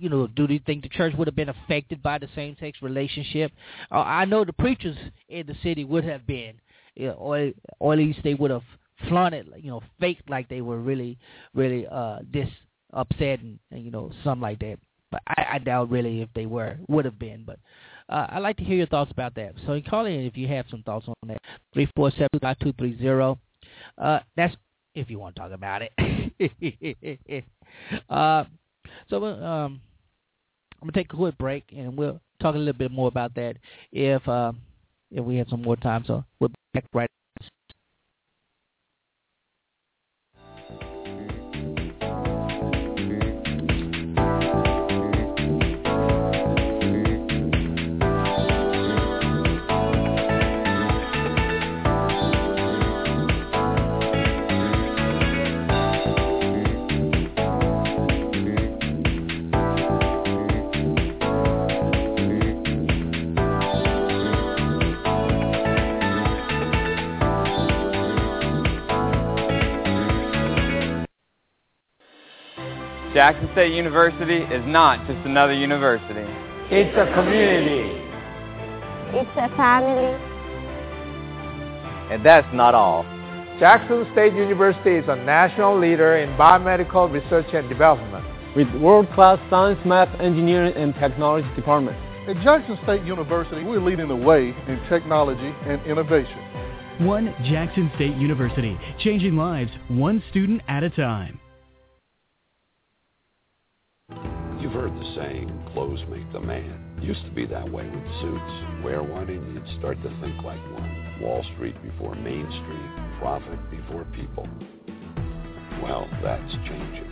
You 0.01 0.09
know, 0.09 0.27
do 0.27 0.47
you 0.49 0.61
think 0.67 0.83
the 0.83 0.89
church 0.89 1.15
would 1.17 1.29
have 1.29 1.37
been 1.37 1.49
affected 1.49 2.03
by 2.03 2.19
the 2.19 2.29
same-sex 2.35 2.79
relationship? 2.83 3.53
Uh, 3.91 4.01
I 4.01 4.25
know 4.25 4.45
the 4.45 4.53
preachers 4.53 4.97
in 5.29 5.47
the 5.47 5.55
city 5.63 5.85
would 5.85 6.05
have 6.05 6.27
been, 6.27 6.55
you 6.95 7.09
know, 7.09 7.15
or, 7.15 7.51
or 7.79 7.93
at 7.93 7.99
least 7.99 8.21
they 8.25 8.35
would 8.35 8.51
have 8.51 8.63
flaunted, 9.09 9.49
you 9.57 9.71
know, 9.71 9.83
faked 9.99 10.29
like 10.29 10.49
they 10.49 10.61
were 10.61 10.79
really, 10.79 11.19
really 11.55 11.87
uh, 11.87 12.19
this 12.33 12.49
upset 12.93 13.41
and, 13.41 13.59
and 13.71 13.85
you 13.85 13.91
know, 13.91 14.11
something 14.25 14.43
like 14.43 14.59
that. 14.61 14.79
But 15.11 15.23
I, 15.27 15.47
I 15.55 15.59
doubt 15.59 15.91
really 15.91 16.23
if 16.23 16.29
they 16.35 16.47
were 16.47 16.77
would 16.89 17.05
have 17.05 17.19
been. 17.19 17.45
But 17.45 17.59
uh, 18.09 18.27
I'd 18.31 18.41
like 18.41 18.57
to 18.59 18.65
hear 18.65 18.77
your 18.77 18.87
thoughts 18.87 19.11
about 19.11 19.35
that. 19.37 19.55
So 19.67 19.81
call 19.89 20.07
in 20.07 20.21
if 20.21 20.37
you 20.37 20.47
have 20.49 20.67
some 20.71 20.83
thoughts 20.83 21.07
on 21.09 21.15
that. 21.29 21.43
Three 21.73 21.89
four 21.97 22.11
seven 22.13 22.39
five 22.41 22.59
two 22.61 22.73
three 22.79 22.97
zero. 22.99 23.39
Uh, 23.99 24.21
that's 24.37 24.55
if 24.95 25.11
you 25.11 25.19
want 25.19 25.35
to 25.37 25.41
talk 25.41 25.53
about 25.53 25.83
it. 25.83 27.45
uh, 28.11 28.45
so 29.09 29.25
um, 29.25 29.81
I'm 30.81 30.89
gonna 30.89 30.93
take 30.93 31.13
a 31.13 31.17
quick 31.17 31.37
break, 31.39 31.65
and 31.77 31.97
we'll 31.97 32.21
talk 32.41 32.55
a 32.55 32.59
little 32.59 32.73
bit 32.73 32.91
more 32.91 33.09
about 33.09 33.35
that 33.35 33.57
if 33.93 34.27
uh, 34.29 34.53
if 35.11 35.25
we 35.25 35.37
have 35.37 35.49
some 35.49 35.63
more 35.63 35.77
time. 35.77 36.05
So 36.07 36.25
we'll 36.39 36.49
be 36.49 36.55
back 36.75 36.85
right. 36.95 37.11
Jackson 73.21 73.51
State 73.53 73.75
University 73.75 74.39
is 74.39 74.65
not 74.67 75.07
just 75.07 75.19
another 75.27 75.53
university. 75.53 76.25
It's 76.71 76.97
a 76.97 77.05
community. 77.13 78.01
It's 79.13 79.31
a 79.37 79.55
family. 79.59 80.17
And 82.11 82.25
that's 82.25 82.49
not 82.55 82.75
all. 82.75 83.03
Jackson 83.59 84.09
State 84.13 84.33
University 84.33 84.93
is 84.93 85.05
a 85.07 85.17
national 85.17 85.79
leader 85.79 86.17
in 86.17 86.31
biomedical 86.39 87.13
research 87.13 87.45
and 87.53 87.69
development. 87.69 88.25
With 88.57 88.75
world-class 88.81 89.39
science, 89.51 89.81
math, 89.85 90.19
engineering, 90.19 90.73
and 90.75 90.95
technology 90.95 91.47
departments. 91.55 92.01
At 92.27 92.43
Jackson 92.43 92.79
State 92.85 93.03
University, 93.03 93.63
we're 93.65 93.83
leading 93.83 94.09
the 94.09 94.17
way 94.17 94.55
in 94.67 94.81
technology 94.89 95.55
and 95.67 95.85
innovation. 95.85 96.39
One 97.01 97.35
Jackson 97.45 97.93
State 97.97 98.17
University, 98.17 98.81
changing 98.99 99.37
lives 99.37 99.73
one 99.89 100.23
student 100.31 100.63
at 100.69 100.83
a 100.85 100.89
time. 100.89 101.39
You've 104.61 104.73
heard 104.73 104.93
the 104.93 105.15
saying, 105.17 105.71
clothes 105.73 106.01
make 106.11 106.31
the 106.33 106.41
man. 106.41 106.99
Used 107.01 107.25
to 107.25 107.31
be 107.31 107.47
that 107.47 107.65
way 107.65 107.89
with 107.89 108.21
suits. 108.21 108.85
Wear 108.85 109.03
one 109.03 109.31
and 109.31 109.55
you'd 109.55 109.79
start 109.79 109.97
to 110.03 110.11
think 110.21 110.37
like 110.45 110.61
one. 110.73 111.19
Wall 111.23 111.43
Street 111.55 111.81
before 111.83 112.15
Main 112.15 112.45
Street. 112.45 113.19
Profit 113.21 113.59
before 113.71 114.05
people. 114.13 114.47
Well, 115.83 116.07
that's 116.23 116.53
changing. 116.69 117.11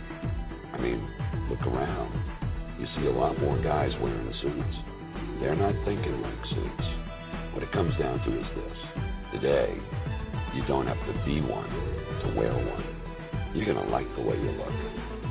I 0.73 0.77
mean, 0.77 1.01
look 1.49 1.61
around. 1.65 2.13
You 2.79 2.85
see 2.95 3.07
a 3.07 3.11
lot 3.11 3.41
more 3.41 3.59
guys 3.63 3.93
wearing 3.99 4.31
suits. 4.43 4.77
They're 5.41 5.55
not 5.55 5.73
thinking 5.85 6.21
like 6.21 6.45
suits. 6.45 6.87
What 7.53 7.63
it 7.63 7.71
comes 7.71 7.97
down 7.97 8.19
to 8.25 8.39
is 8.39 8.47
this. 8.55 8.77
Today, 9.33 9.75
you 10.53 10.63
don't 10.67 10.85
have 10.85 11.03
to 11.07 11.25
be 11.25 11.41
one 11.41 11.69
to 12.21 12.33
wear 12.37 12.53
one. 12.53 12.85
You're 13.55 13.65
going 13.65 13.83
to 13.83 13.91
like 13.91 14.07
the 14.15 14.21
way 14.21 14.37
you 14.37 14.51
look. 14.51 14.69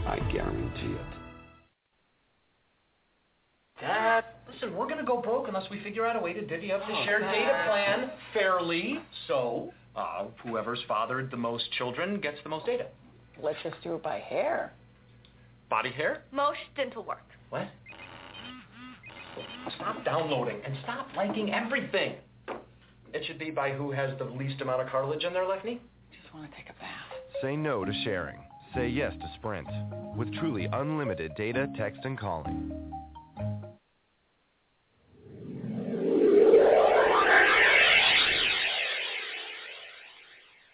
I 0.05 0.19
guarantee 0.33 0.99
it. 0.99 1.18
Dad, 3.81 4.25
listen, 4.53 4.75
we're 4.75 4.87
going 4.87 4.99
to 4.99 5.05
go 5.05 5.21
broke 5.23 5.47
unless 5.49 5.69
we 5.71 5.81
figure 5.83 6.05
out 6.05 6.17
a 6.17 6.21
way 6.21 6.33
to 6.33 6.45
divvy 6.45 6.73
up 6.73 6.81
the 6.87 6.93
oh, 6.95 7.05
shared 7.05 7.23
Dad. 7.23 7.33
data 7.33 7.65
plan 7.67 8.11
fairly. 8.35 8.99
So, 9.29 9.73
Uh, 9.97 10.27
whoever's 10.45 10.81
fathered 10.87 11.31
the 11.31 11.37
most 11.37 11.71
children 11.73 12.21
gets 12.21 12.39
the 12.43 12.49
most 12.49 12.67
data. 12.67 12.87
Let's 13.43 13.59
just 13.63 13.77
do 13.83 13.95
it 13.95 14.03
by 14.03 14.19
hair. 14.19 14.73
Body 15.71 15.91
hair? 15.91 16.23
Most 16.33 16.59
dental 16.77 17.03
work. 17.05 17.23
What? 17.51 17.69
Stop 19.77 20.05
downloading 20.05 20.61
and 20.65 20.77
stop 20.83 21.09
liking 21.17 21.53
everything. 21.53 22.15
It 23.15 23.25
should 23.27 23.39
be 23.39 23.51
by 23.51 23.71
who 23.73 23.91
has 23.93 24.17
the 24.19 24.25
least 24.25 24.61
amount 24.61 24.83
of 24.83 24.89
cartilage 24.89 25.25
in 25.25 25.33
their 25.33 25.47
left 25.47 25.65
knee. 25.65 25.81
Just 26.21 26.35
want 26.35 26.51
to 26.51 26.57
take 26.57 26.67
a 26.69 26.73
bath. 26.81 27.07
Say 27.43 27.55
no 27.57 27.85
to 27.85 27.93
sharing. 28.05 28.39
Say 28.75 28.89
yes 28.89 29.13
to 29.21 29.31
Sprint. 29.39 29.69
With 30.17 30.33
truly 30.35 30.67
unlimited 30.73 31.33
data, 31.37 31.69
text, 31.77 32.01
and 32.05 32.19
calling. 32.19 32.73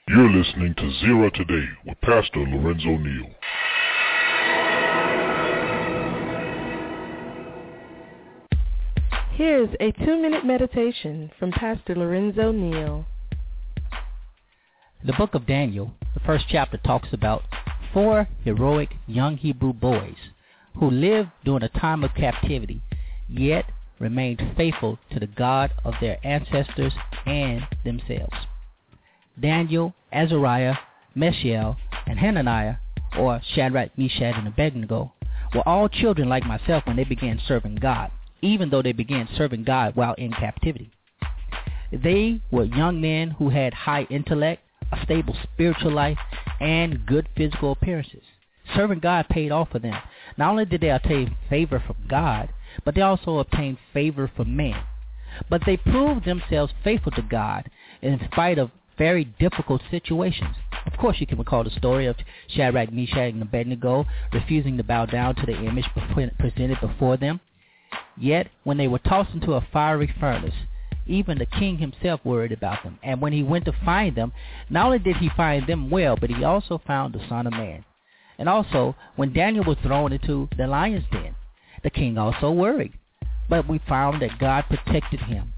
You're 0.06 0.30
listening 0.30 0.74
to 0.74 0.92
Zero 1.00 1.30
Today 1.30 1.66
with 1.86 1.98
Pastor 2.02 2.40
Lorenzo 2.40 2.98
Neal. 2.98 3.30
Here's 9.32 9.70
a 9.80 9.92
two-minute 9.92 10.44
meditation 10.44 11.30
from 11.38 11.52
Pastor 11.52 11.94
Lorenzo 11.94 12.52
Neal. 12.52 13.06
The 15.06 15.14
book 15.14 15.34
of 15.34 15.46
Daniel, 15.46 15.90
the 16.12 16.20
first 16.20 16.44
chapter 16.50 16.76
talks 16.76 17.08
about 17.14 17.42
four 17.94 18.28
heroic 18.44 18.90
young 19.06 19.38
Hebrew 19.38 19.72
boys 19.72 20.16
who 20.78 20.90
lived 20.90 21.30
during 21.46 21.62
a 21.62 21.70
time 21.70 22.04
of 22.04 22.14
captivity, 22.14 22.82
yet 23.26 23.64
remained 23.98 24.52
faithful 24.54 24.98
to 25.12 25.18
the 25.18 25.28
God 25.28 25.70
of 25.82 25.94
their 26.02 26.18
ancestors 26.22 26.92
and 27.24 27.66
themselves. 27.84 28.36
Daniel, 29.40 29.94
Azariah, 30.12 30.76
Mishael, 31.14 31.76
and 32.06 32.18
Hananiah, 32.18 32.76
or 33.18 33.40
Shadrach, 33.54 33.96
Meshach, 33.96 34.34
and 34.36 34.48
Abednego, 34.48 35.12
were 35.54 35.66
all 35.68 35.88
children 35.88 36.28
like 36.28 36.44
myself 36.44 36.86
when 36.86 36.96
they 36.96 37.04
began 37.04 37.40
serving 37.46 37.76
God 37.76 38.10
even 38.44 38.68
though 38.68 38.82
they 38.82 38.92
began 38.92 39.28
serving 39.36 39.64
God 39.64 39.96
while 39.96 40.14
in 40.14 40.30
captivity. 40.32 40.90
They 41.90 42.42
were 42.50 42.64
young 42.64 43.00
men 43.00 43.30
who 43.30 43.48
had 43.48 43.72
high 43.72 44.06
intellect, 44.10 44.62
a 44.92 45.02
stable 45.04 45.36
spiritual 45.42 45.92
life, 45.92 46.18
and 46.60 47.06
good 47.06 47.28
physical 47.36 47.72
appearances. 47.72 48.22
Serving 48.74 49.00
God 49.00 49.28
paid 49.28 49.50
off 49.50 49.70
for 49.70 49.78
them. 49.78 49.96
Not 50.36 50.50
only 50.50 50.64
did 50.66 50.82
they 50.82 50.90
obtain 50.90 51.36
favor 51.48 51.82
from 51.84 51.96
God, 52.08 52.50
but 52.84 52.94
they 52.94 53.00
also 53.00 53.38
obtained 53.38 53.78
favor 53.92 54.30
from 54.36 54.56
men. 54.56 54.76
But 55.48 55.62
they 55.64 55.76
proved 55.76 56.24
themselves 56.24 56.72
faithful 56.82 57.12
to 57.12 57.22
God 57.22 57.70
in 58.02 58.20
spite 58.30 58.58
of 58.58 58.70
very 58.98 59.24
difficult 59.24 59.82
situations. 59.90 60.56
Of 60.86 60.98
course, 60.98 61.16
you 61.20 61.26
can 61.26 61.38
recall 61.38 61.64
the 61.64 61.70
story 61.70 62.06
of 62.06 62.16
Shadrach, 62.48 62.92
Meshach, 62.92 63.32
and 63.32 63.42
Abednego 63.42 64.04
refusing 64.32 64.76
to 64.76 64.84
bow 64.84 65.06
down 65.06 65.34
to 65.36 65.46
the 65.46 65.56
image 65.56 65.88
presented 66.38 66.80
before 66.80 67.16
them. 67.16 67.40
Yet, 68.16 68.48
when 68.64 68.76
they 68.76 68.88
were 68.88 68.98
tossed 68.98 69.34
into 69.34 69.54
a 69.54 69.66
fiery 69.72 70.12
furnace, 70.20 70.54
even 71.06 71.38
the 71.38 71.46
king 71.46 71.78
himself 71.78 72.20
worried 72.24 72.52
about 72.52 72.82
them. 72.82 72.98
And 73.02 73.20
when 73.20 73.32
he 73.32 73.42
went 73.42 73.64
to 73.66 73.72
find 73.84 74.16
them, 74.16 74.32
not 74.70 74.86
only 74.86 74.98
did 74.98 75.16
he 75.16 75.28
find 75.36 75.66
them 75.66 75.90
well, 75.90 76.16
but 76.16 76.30
he 76.30 76.44
also 76.44 76.80
found 76.86 77.14
the 77.14 77.28
Son 77.28 77.46
of 77.46 77.52
Man. 77.52 77.84
And 78.38 78.48
also, 78.48 78.96
when 79.16 79.32
Daniel 79.32 79.64
was 79.64 79.76
thrown 79.82 80.12
into 80.12 80.48
the 80.56 80.66
lion's 80.66 81.04
den, 81.12 81.34
the 81.82 81.90
king 81.90 82.18
also 82.18 82.50
worried. 82.50 82.92
But 83.48 83.68
we 83.68 83.80
found 83.86 84.22
that 84.22 84.38
God 84.38 84.64
protected 84.68 85.20
him, 85.20 85.52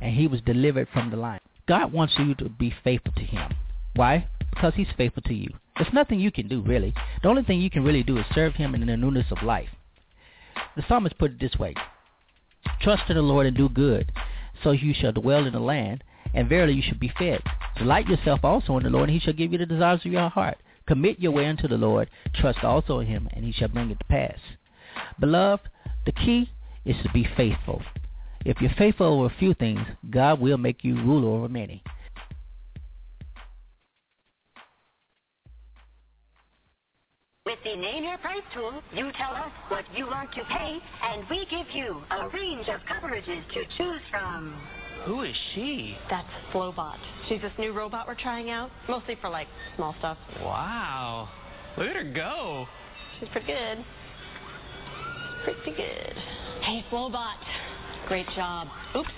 and 0.00 0.14
he 0.14 0.26
was 0.26 0.40
delivered 0.40 0.88
from 0.92 1.10
the 1.10 1.16
lion. 1.16 1.40
God 1.68 1.92
wants 1.92 2.14
you 2.18 2.34
to 2.36 2.48
be 2.48 2.74
faithful 2.82 3.12
to 3.12 3.22
him. 3.22 3.54
Why? 3.94 4.26
Because 4.50 4.72
he's 4.74 4.88
faithful 4.96 5.22
to 5.24 5.34
you. 5.34 5.50
There's 5.76 5.92
nothing 5.92 6.18
you 6.18 6.32
can 6.32 6.48
do, 6.48 6.62
really. 6.62 6.94
The 7.22 7.28
only 7.28 7.42
thing 7.42 7.60
you 7.60 7.68
can 7.70 7.84
really 7.84 8.02
do 8.02 8.16
is 8.16 8.24
serve 8.34 8.54
him 8.54 8.74
in 8.74 8.86
the 8.86 8.96
newness 8.96 9.26
of 9.30 9.42
life. 9.42 9.68
The 10.76 10.84
psalmist 10.88 11.18
put 11.18 11.32
it 11.32 11.40
this 11.40 11.58
way, 11.58 11.74
Trust 12.80 13.04
in 13.08 13.16
the 13.16 13.22
Lord 13.22 13.46
and 13.46 13.56
do 13.56 13.68
good, 13.68 14.10
so 14.62 14.70
you 14.70 14.94
shall 14.94 15.12
dwell 15.12 15.46
in 15.46 15.52
the 15.52 15.60
land, 15.60 16.02
and 16.34 16.48
verily 16.48 16.72
you 16.72 16.82
shall 16.82 16.98
be 16.98 17.12
fed. 17.18 17.42
Delight 17.76 18.08
yourself 18.08 18.40
also 18.44 18.76
in 18.78 18.84
the 18.84 18.90
Lord, 18.90 19.08
and 19.08 19.20
he 19.20 19.24
shall 19.24 19.34
give 19.34 19.52
you 19.52 19.58
the 19.58 19.66
desires 19.66 20.00
of 20.04 20.12
your 20.12 20.28
heart. 20.28 20.58
Commit 20.86 21.20
your 21.20 21.32
way 21.32 21.46
unto 21.46 21.68
the 21.68 21.76
Lord, 21.76 22.08
trust 22.34 22.64
also 22.64 23.00
in 23.00 23.06
him, 23.06 23.28
and 23.34 23.44
he 23.44 23.52
shall 23.52 23.68
bring 23.68 23.90
it 23.90 23.98
to 23.98 24.04
pass. 24.06 24.38
Beloved, 25.20 25.68
the 26.06 26.12
key 26.12 26.50
is 26.84 26.96
to 27.02 27.10
be 27.12 27.28
faithful. 27.36 27.82
If 28.44 28.60
you're 28.60 28.72
faithful 28.78 29.06
over 29.06 29.26
a 29.26 29.38
few 29.38 29.54
things, 29.54 29.80
God 30.10 30.40
will 30.40 30.58
make 30.58 30.84
you 30.84 30.94
ruler 30.94 31.36
over 31.36 31.48
many. 31.48 31.82
With 37.44 37.58
the 37.64 37.76
Name 37.76 38.04
Your 38.04 38.18
Price 38.18 38.42
tool, 38.54 38.82
you 38.94 39.10
tell 39.16 39.32
us 39.32 39.50
what 39.68 39.84
you 39.96 40.06
want 40.06 40.30
to 40.32 40.44
pay, 40.44 40.78
and 41.02 41.24
we 41.30 41.46
give 41.50 41.66
you 41.72 42.02
a 42.10 42.28
range 42.28 42.68
of 42.68 42.80
coverages 42.82 43.42
to 43.54 43.64
choose 43.76 44.00
from. 44.10 44.54
Who 45.04 45.22
is 45.22 45.34
she? 45.54 45.96
That's 46.10 46.28
Flowbot. 46.52 46.98
She's 47.28 47.40
this 47.40 47.52
new 47.58 47.72
robot 47.72 48.06
we're 48.06 48.16
trying 48.16 48.50
out, 48.50 48.70
mostly 48.88 49.16
for 49.20 49.30
like 49.30 49.48
small 49.76 49.94
stuff. 49.98 50.18
Wow. 50.42 51.28
Look 51.78 51.88
at 51.88 51.96
her 51.96 52.12
go. 52.12 52.66
She's 53.18 53.28
pretty 53.30 53.46
good. 53.46 53.84
Pretty 55.44 55.70
good. 55.70 56.14
Hey, 56.60 56.84
Flowbot. 56.90 57.36
Great 58.08 58.26
job. 58.34 58.68
Oops. 58.96 59.08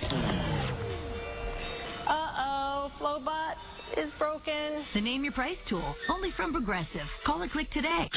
Uh-oh, 2.09 2.91
Flowbot 3.01 3.55
is 3.97 4.11
broken. 4.19 4.85
The 4.95 5.01
Name 5.01 5.23
Your 5.23 5.33
Price 5.33 5.57
tool, 5.69 5.95
only 6.09 6.33
from 6.37 6.53
Progressive. 6.53 7.07
Call 7.25 7.41
or 7.41 7.49
click 7.49 7.71
today. 7.71 8.11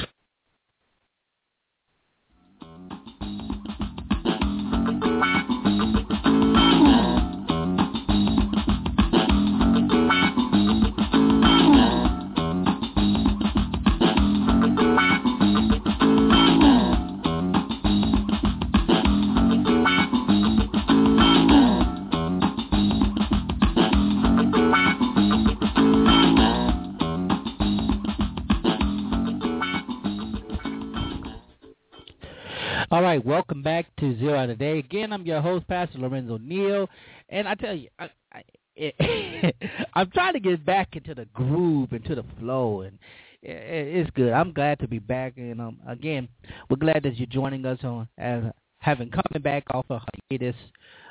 Right, 33.14 33.24
welcome 33.24 33.62
back 33.62 33.86
to 34.00 34.18
Zero 34.18 34.44
Today. 34.44 34.80
Again, 34.80 35.12
I'm 35.12 35.24
your 35.24 35.40
host, 35.40 35.68
Pastor 35.68 35.98
Lorenzo 35.98 36.36
Neal, 36.38 36.88
and 37.28 37.46
I 37.46 37.54
tell 37.54 37.72
you, 37.72 37.88
I, 37.96 38.10
I, 38.32 38.42
it, 38.74 39.54
I'm 39.94 40.10
trying 40.10 40.32
to 40.32 40.40
get 40.40 40.66
back 40.66 40.96
into 40.96 41.14
the 41.14 41.26
groove, 41.26 41.92
into 41.92 42.16
the 42.16 42.24
flow, 42.40 42.80
and 42.80 42.98
it, 43.40 43.52
it's 43.52 44.10
good. 44.16 44.32
I'm 44.32 44.52
glad 44.52 44.80
to 44.80 44.88
be 44.88 44.98
back, 44.98 45.34
and 45.36 45.60
um, 45.60 45.78
again, 45.86 46.26
we're 46.68 46.76
glad 46.76 47.04
that 47.04 47.16
you're 47.16 47.28
joining 47.28 47.64
us 47.66 47.78
on 47.84 48.08
as 48.18 48.42
having 48.78 49.10
coming 49.10 49.42
back 49.44 49.62
off 49.70 49.86
of 49.90 50.00
hiatus. 50.28 50.56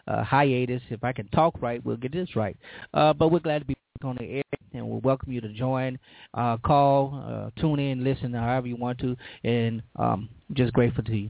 Uh, 0.05 0.23
hiatus. 0.23 0.81
If 0.89 1.03
I 1.03 1.13
can 1.13 1.27
talk 1.29 1.61
right, 1.61 1.83
we'll 1.85 1.95
get 1.97 2.11
this 2.11 2.35
right. 2.35 2.57
Uh, 2.93 3.13
but 3.13 3.29
we're 3.29 3.39
glad 3.39 3.59
to 3.59 3.65
be 3.65 3.75
back 3.75 4.09
on 4.09 4.17
the 4.19 4.25
air, 4.25 4.43
and 4.73 4.85
we'll 4.87 4.99
welcome 4.99 5.31
you 5.31 5.39
to 5.39 5.49
join, 5.49 5.97
uh, 6.33 6.57
call, 6.57 7.51
tune 7.57 7.79
in, 7.79 8.03
listen, 8.03 8.33
however 8.33 8.67
you 8.67 8.75
want 8.75 8.99
to, 8.99 9.15
and 9.45 9.81
um, 9.95 10.27
just 10.53 10.73
grateful 10.73 11.03
to 11.05 11.15
you. 11.15 11.29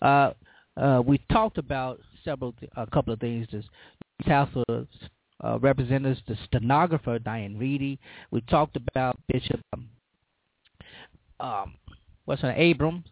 Uh, 0.00 0.32
uh, 0.76 1.02
we 1.04 1.18
talked 1.30 1.58
about 1.58 2.00
several, 2.24 2.52
th- 2.52 2.72
a 2.76 2.86
couple 2.86 3.12
of 3.12 3.20
things. 3.20 3.46
This 3.52 3.64
House 4.26 4.48
of 4.68 4.86
uh, 5.42 5.58
Representatives, 5.58 6.22
the 6.28 6.36
stenographer 6.44 7.18
Diane 7.18 7.58
Reidy. 7.58 7.98
We 8.30 8.40
talked 8.42 8.76
about 8.76 9.18
Bishop, 9.28 9.60
um, 9.72 9.88
um, 11.40 11.74
what's 12.24 12.42
her 12.42 12.52
Abrams, 12.52 13.04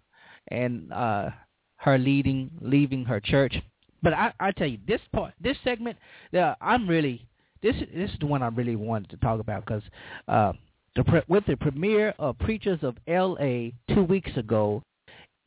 and 0.49 0.93
uh, 0.93 1.31
her 1.77 1.99
leading, 1.99 2.51
leaving 2.61 3.05
her 3.05 3.21
church. 3.21 3.57
But 4.03 4.15
I, 4.15 4.33
I 4.41 4.53
tell 4.53 4.67
you, 4.67 4.79
this 4.87 5.01
part, 5.13 5.35
this 5.41 5.57
segment, 5.65 5.99
uh, 6.37 6.55
I'm 6.61 6.89
really, 6.89 7.27
this, 7.63 7.75
this 7.95 8.11
is 8.11 8.19
the 8.21 8.27
one 8.27 8.43
I 8.43 8.49
really 8.49 8.77
wanted 8.77 9.11
to 9.11 9.17
talk 9.19 9.41
about 9.41 9.65
because 9.65 9.83
uh, 10.29 10.53
the, 10.97 11.05
pre- 11.05 11.23
with 11.29 11.45
the 11.47 11.57
premiere 11.57 12.15
of 12.19 12.39
Preachers 12.39 12.81
of 12.83 12.97
L.A. 13.07 13.73
two 13.95 14.05
weeks 14.05 14.35
ago, 14.37 14.83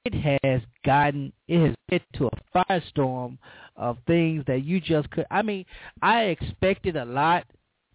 it 0.06 0.14
has 0.44 0.62
gotten 0.86 1.32
it 1.48 1.68
has 1.68 1.76
led 1.92 2.02
to 2.16 2.28
a 2.28 2.66
firestorm 2.66 3.38
of 3.78 3.98
things 4.06 4.44
that 4.48 4.64
you 4.64 4.82
just 4.82 5.10
could 5.12 5.26
I 5.32 5.42
mean, 5.42 5.66
I 6.02 6.24
expected 6.24 6.98
a 6.98 7.06
lot 7.06 7.46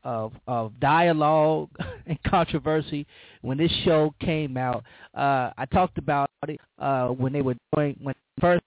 of 0.04 0.32
of 0.46 0.78
dialogue 0.80 1.68
and 2.06 2.18
controversy 2.26 3.06
when 3.42 3.58
this 3.58 3.72
show 3.84 4.14
came 4.20 4.56
out. 4.56 4.84
Uh 5.14 5.50
I 5.58 5.66
talked 5.70 5.98
about 5.98 6.30
it 6.46 6.60
uh 6.78 7.08
when 7.08 7.32
they 7.32 7.42
were 7.42 7.56
doing 7.74 7.98
when 8.02 8.14
first 8.40 8.64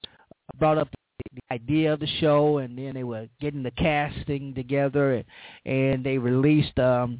brought 0.59 0.77
up 0.77 0.89
the 1.33 1.53
idea 1.53 1.93
of 1.93 1.99
the 1.99 2.07
show, 2.19 2.57
and 2.59 2.77
then 2.77 2.93
they 2.93 3.03
were 3.03 3.27
getting 3.39 3.63
the 3.63 3.71
casting 3.71 4.53
together, 4.53 5.15
and, 5.15 5.25
and 5.65 6.03
they 6.03 6.17
released, 6.17 6.77
um, 6.79 7.19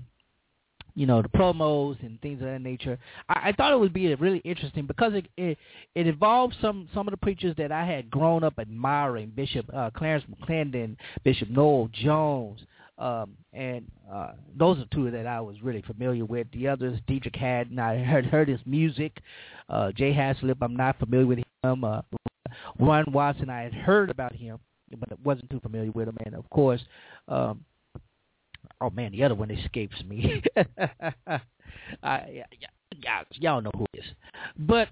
you 0.96 1.06
know, 1.06 1.22
the 1.22 1.30
promos 1.30 2.00
and 2.02 2.20
things 2.22 2.42
of 2.42 2.48
that 2.48 2.62
nature. 2.62 2.98
I, 3.30 3.50
I 3.50 3.52
thought 3.54 3.74
it 3.74 3.80
would 3.80 3.94
be 3.94 4.14
really 4.16 4.40
interesting 4.40 4.86
because 4.86 5.14
it, 5.14 5.28
it 5.38 5.58
it 5.96 6.08
involved 6.08 6.56
some 6.62 6.90
some 6.94 7.08
of 7.08 7.12
the 7.12 7.18
preachers 7.18 7.56
that 7.58 7.72
I 7.72 7.86
had 7.86 8.10
grown 8.12 8.44
up 8.44 8.56
admiring: 8.60 9.32
Bishop 9.36 9.66
uh, 9.74 9.90
Clarence 9.92 10.26
McClendon, 10.30 10.98
Bishop 11.24 11.50
Noel 11.50 11.90
Jones. 11.94 12.60
Um, 12.98 13.36
and 13.52 13.90
uh, 14.14 14.34
those 14.56 14.78
are 14.78 14.86
two 14.94 15.10
that 15.10 15.26
I 15.26 15.42
was 15.42 15.56
really 15.64 15.82
familiar 15.82 16.24
with. 16.24 16.46
The 16.52 16.68
others, 16.68 17.00
Deitrick 17.10 17.36
Haddon, 17.36 17.80
I 17.80 17.98
heard 18.04 18.28
heard 18.28 18.48
his 18.48 18.60
music. 18.66 19.18
Uh, 19.70 19.92
Jay 19.92 20.14
Haizlip, 20.14 20.58
I'm 20.62 20.76
not 20.76 21.00
familiar 21.00 21.26
with 21.26 21.40
him. 21.64 21.84
Uh, 21.84 22.02
Ron 22.80 23.06
Watson, 23.12 23.50
I 23.50 23.62
had 23.62 23.74
heard 23.74 24.10
about 24.10 24.34
him, 24.34 24.60
but 24.98 25.20
wasn't 25.24 25.50
too 25.50 25.60
familiar 25.60 25.92
with 25.92 26.08
him. 26.08 26.18
And 26.26 26.36
of 26.36 26.50
course, 26.50 26.82
um, 27.28 27.64
oh 28.80 28.90
man, 28.90 29.12
the 29.12 29.24
other 29.24 29.36
one 29.36 29.52
escapes 29.52 30.02
me. 30.08 30.42
I, 32.04 32.44
yeah, 33.00 33.24
y'all 33.34 33.62
know 33.62 33.72
who 33.76 33.86
it 33.94 34.00
is. 34.00 34.06
But 34.58 34.90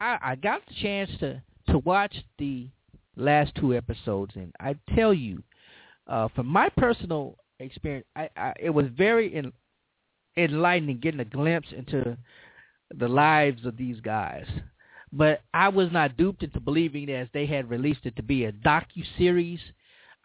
I, 0.00 0.18
I 0.22 0.34
got 0.36 0.62
the 0.66 0.74
chance 0.82 1.10
to 1.20 1.42
to 1.68 1.78
watch 1.78 2.14
the 2.38 2.68
last 3.16 3.52
two 3.56 3.74
episodes, 3.74 4.32
and 4.36 4.52
I 4.60 4.76
tell 4.94 5.12
you, 5.12 5.42
uh, 6.06 6.28
from 6.34 6.46
my 6.46 6.68
personal 6.76 7.36
experience, 7.58 8.06
I, 8.14 8.28
I 8.36 8.52
it 8.60 8.70
was 8.70 8.86
very 8.96 9.34
en- 9.34 9.52
enlightening 10.36 10.98
getting 10.98 11.20
a 11.20 11.24
glimpse 11.24 11.68
into 11.76 12.16
the 12.94 13.08
lives 13.08 13.64
of 13.66 13.76
these 13.76 14.00
guys 14.00 14.46
but 15.16 15.40
I 15.54 15.68
was 15.68 15.90
not 15.90 16.16
duped 16.16 16.42
into 16.42 16.60
believing 16.60 17.08
as 17.10 17.28
they 17.32 17.46
had 17.46 17.70
released 17.70 18.04
it 18.04 18.16
to 18.16 18.22
be 18.22 18.44
a 18.44 18.52
docu 18.52 19.02
series. 19.16 19.60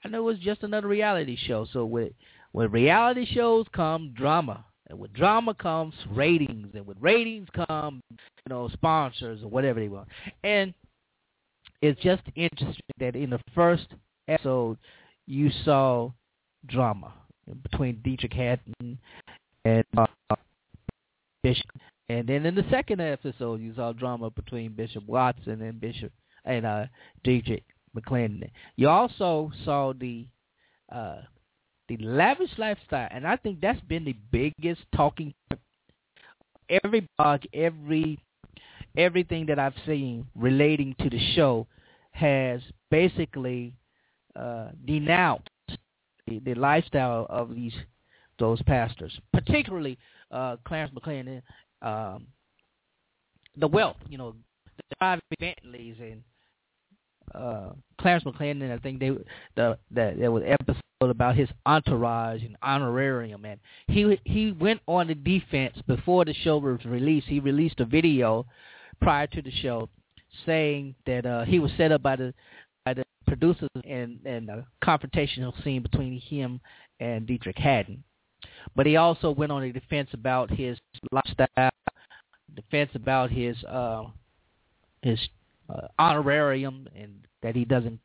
I 0.03 0.09
know 0.09 0.19
it 0.19 0.33
was 0.33 0.39
just 0.39 0.63
another 0.63 0.87
reality 0.87 1.37
show. 1.37 1.65
So 1.71 1.85
with 1.85 2.11
with 2.53 2.73
reality 2.73 3.25
shows 3.25 3.65
come 3.73 4.13
drama, 4.15 4.65
and 4.89 4.99
with 4.99 5.13
drama 5.13 5.53
comes 5.53 5.93
ratings, 6.09 6.71
and 6.73 6.85
with 6.85 6.97
ratings 6.99 7.47
come 7.67 8.01
you 8.11 8.49
know 8.49 8.67
sponsors 8.69 9.41
or 9.43 9.47
whatever 9.47 9.79
they 9.79 9.87
want. 9.87 10.09
And 10.43 10.73
it's 11.81 12.01
just 12.01 12.23
interesting 12.35 12.81
that 12.99 13.15
in 13.15 13.29
the 13.29 13.39
first 13.55 13.87
episode 14.27 14.77
you 15.25 15.49
saw 15.63 16.11
drama 16.65 17.13
between 17.63 17.97
Deitrick 17.97 18.33
Haddon 18.33 18.99
and 19.63 19.83
uh, 19.97 20.35
Bishop 21.43 21.65
and 22.09 22.27
then 22.27 22.45
in 22.45 22.55
the 22.55 22.65
second 22.69 22.99
episode, 23.01 23.61
you 23.61 23.73
saw 23.75 23.93
drama 23.93 24.29
between 24.29 24.73
Bishop 24.73 25.05
Watson 25.07 25.61
and 25.61 25.79
Bishop 25.79 26.11
and 26.45 26.65
uh, 26.65 26.85
Deitrick 27.25 27.63
McClendon. 27.95 28.49
You 28.75 28.89
also 28.89 29.51
saw 29.63 29.93
the 29.93 30.27
uh, 30.91 31.21
the 31.87 31.97
lavish 31.97 32.51
lifestyle, 32.57 33.07
and 33.11 33.25
I 33.25 33.35
think 33.37 33.61
that's 33.61 33.81
been 33.81 34.05
the 34.05 34.15
biggest 34.31 34.81
talking. 34.95 35.33
Every 36.83 37.07
blog, 37.17 37.41
every 37.53 38.19
everything 38.97 39.45
that 39.47 39.59
I've 39.59 39.73
seen 39.85 40.25
relating 40.35 40.95
to 40.99 41.09
the 41.09 41.19
show 41.35 41.67
has 42.11 42.61
basically 42.89 43.73
uh, 44.35 44.69
denounced 44.85 45.49
the, 46.27 46.39
the 46.39 46.55
lifestyle 46.55 47.25
of 47.29 47.55
these 47.55 47.73
those 48.39 48.61
pastors, 48.63 49.17
particularly 49.33 49.97
uh, 50.31 50.57
Clarence 50.65 50.93
McClendon 50.93 51.41
um, 51.81 52.27
the 53.57 53.67
wealth, 53.67 53.97
you 54.09 54.17
know, 54.17 54.35
the 54.77 54.95
private 54.97 55.23
Bentleys 55.39 55.97
and 55.99 56.23
uh, 57.35 57.71
Clarence 57.99 58.23
McClendon. 58.23 58.71
I 58.71 58.77
think 58.77 58.99
they 58.99 59.09
the, 59.55 59.77
the 59.91 60.15
there 60.17 60.31
was 60.31 60.43
episode 60.45 60.81
about 61.01 61.35
his 61.35 61.49
entourage 61.65 62.43
and 62.43 62.57
honorarium, 62.61 63.45
and 63.45 63.59
he 63.87 64.19
he 64.25 64.51
went 64.51 64.81
on 64.87 65.07
the 65.07 65.15
defense 65.15 65.77
before 65.87 66.25
the 66.25 66.33
show 66.33 66.57
was 66.57 66.83
released. 66.85 67.27
He 67.27 67.39
released 67.39 67.79
a 67.79 67.85
video 67.85 68.45
prior 69.01 69.27
to 69.27 69.41
the 69.41 69.51
show 69.51 69.89
saying 70.45 70.95
that 71.05 71.25
uh, 71.25 71.43
he 71.43 71.59
was 71.59 71.71
set 71.77 71.91
up 71.91 72.01
by 72.01 72.15
the 72.15 72.33
by 72.85 72.93
the 72.93 73.03
producers 73.27 73.69
and 73.87 74.19
and 74.25 74.49
a 74.49 74.65
confrontational 74.83 75.53
scene 75.63 75.81
between 75.81 76.19
him 76.19 76.59
and 76.99 77.27
Deitrick 77.27 77.57
Haddon. 77.57 78.03
But 78.75 78.85
he 78.85 78.95
also 78.95 79.31
went 79.31 79.51
on 79.51 79.63
a 79.63 79.71
defense 79.71 80.09
about 80.13 80.49
his 80.51 80.77
lifestyle, 81.11 81.70
defense 82.55 82.91
about 82.95 83.31
his 83.31 83.61
uh, 83.63 84.03
his 85.01 85.19
uh, 85.69 85.87
honorarium, 85.97 86.87
and 86.95 87.13
that 87.41 87.55
he 87.55 87.65
doesn't 87.65 87.99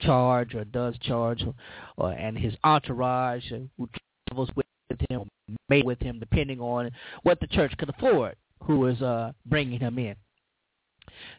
charge 0.00 0.54
or 0.54 0.64
does 0.64 0.96
charge, 0.98 1.42
or, 1.42 1.54
or 1.96 2.12
and 2.12 2.38
his 2.38 2.54
entourage 2.64 3.44
who 3.50 3.88
travels 4.28 4.50
with 4.54 4.66
him, 5.10 5.28
made 5.68 5.84
with 5.84 6.00
him, 6.00 6.18
depending 6.18 6.60
on 6.60 6.90
what 7.22 7.40
the 7.40 7.46
church 7.46 7.72
could 7.78 7.88
afford, 7.88 8.36
who 8.62 8.86
is 8.86 9.00
uh, 9.02 9.32
bringing 9.46 9.80
him 9.80 9.98
in. 9.98 10.14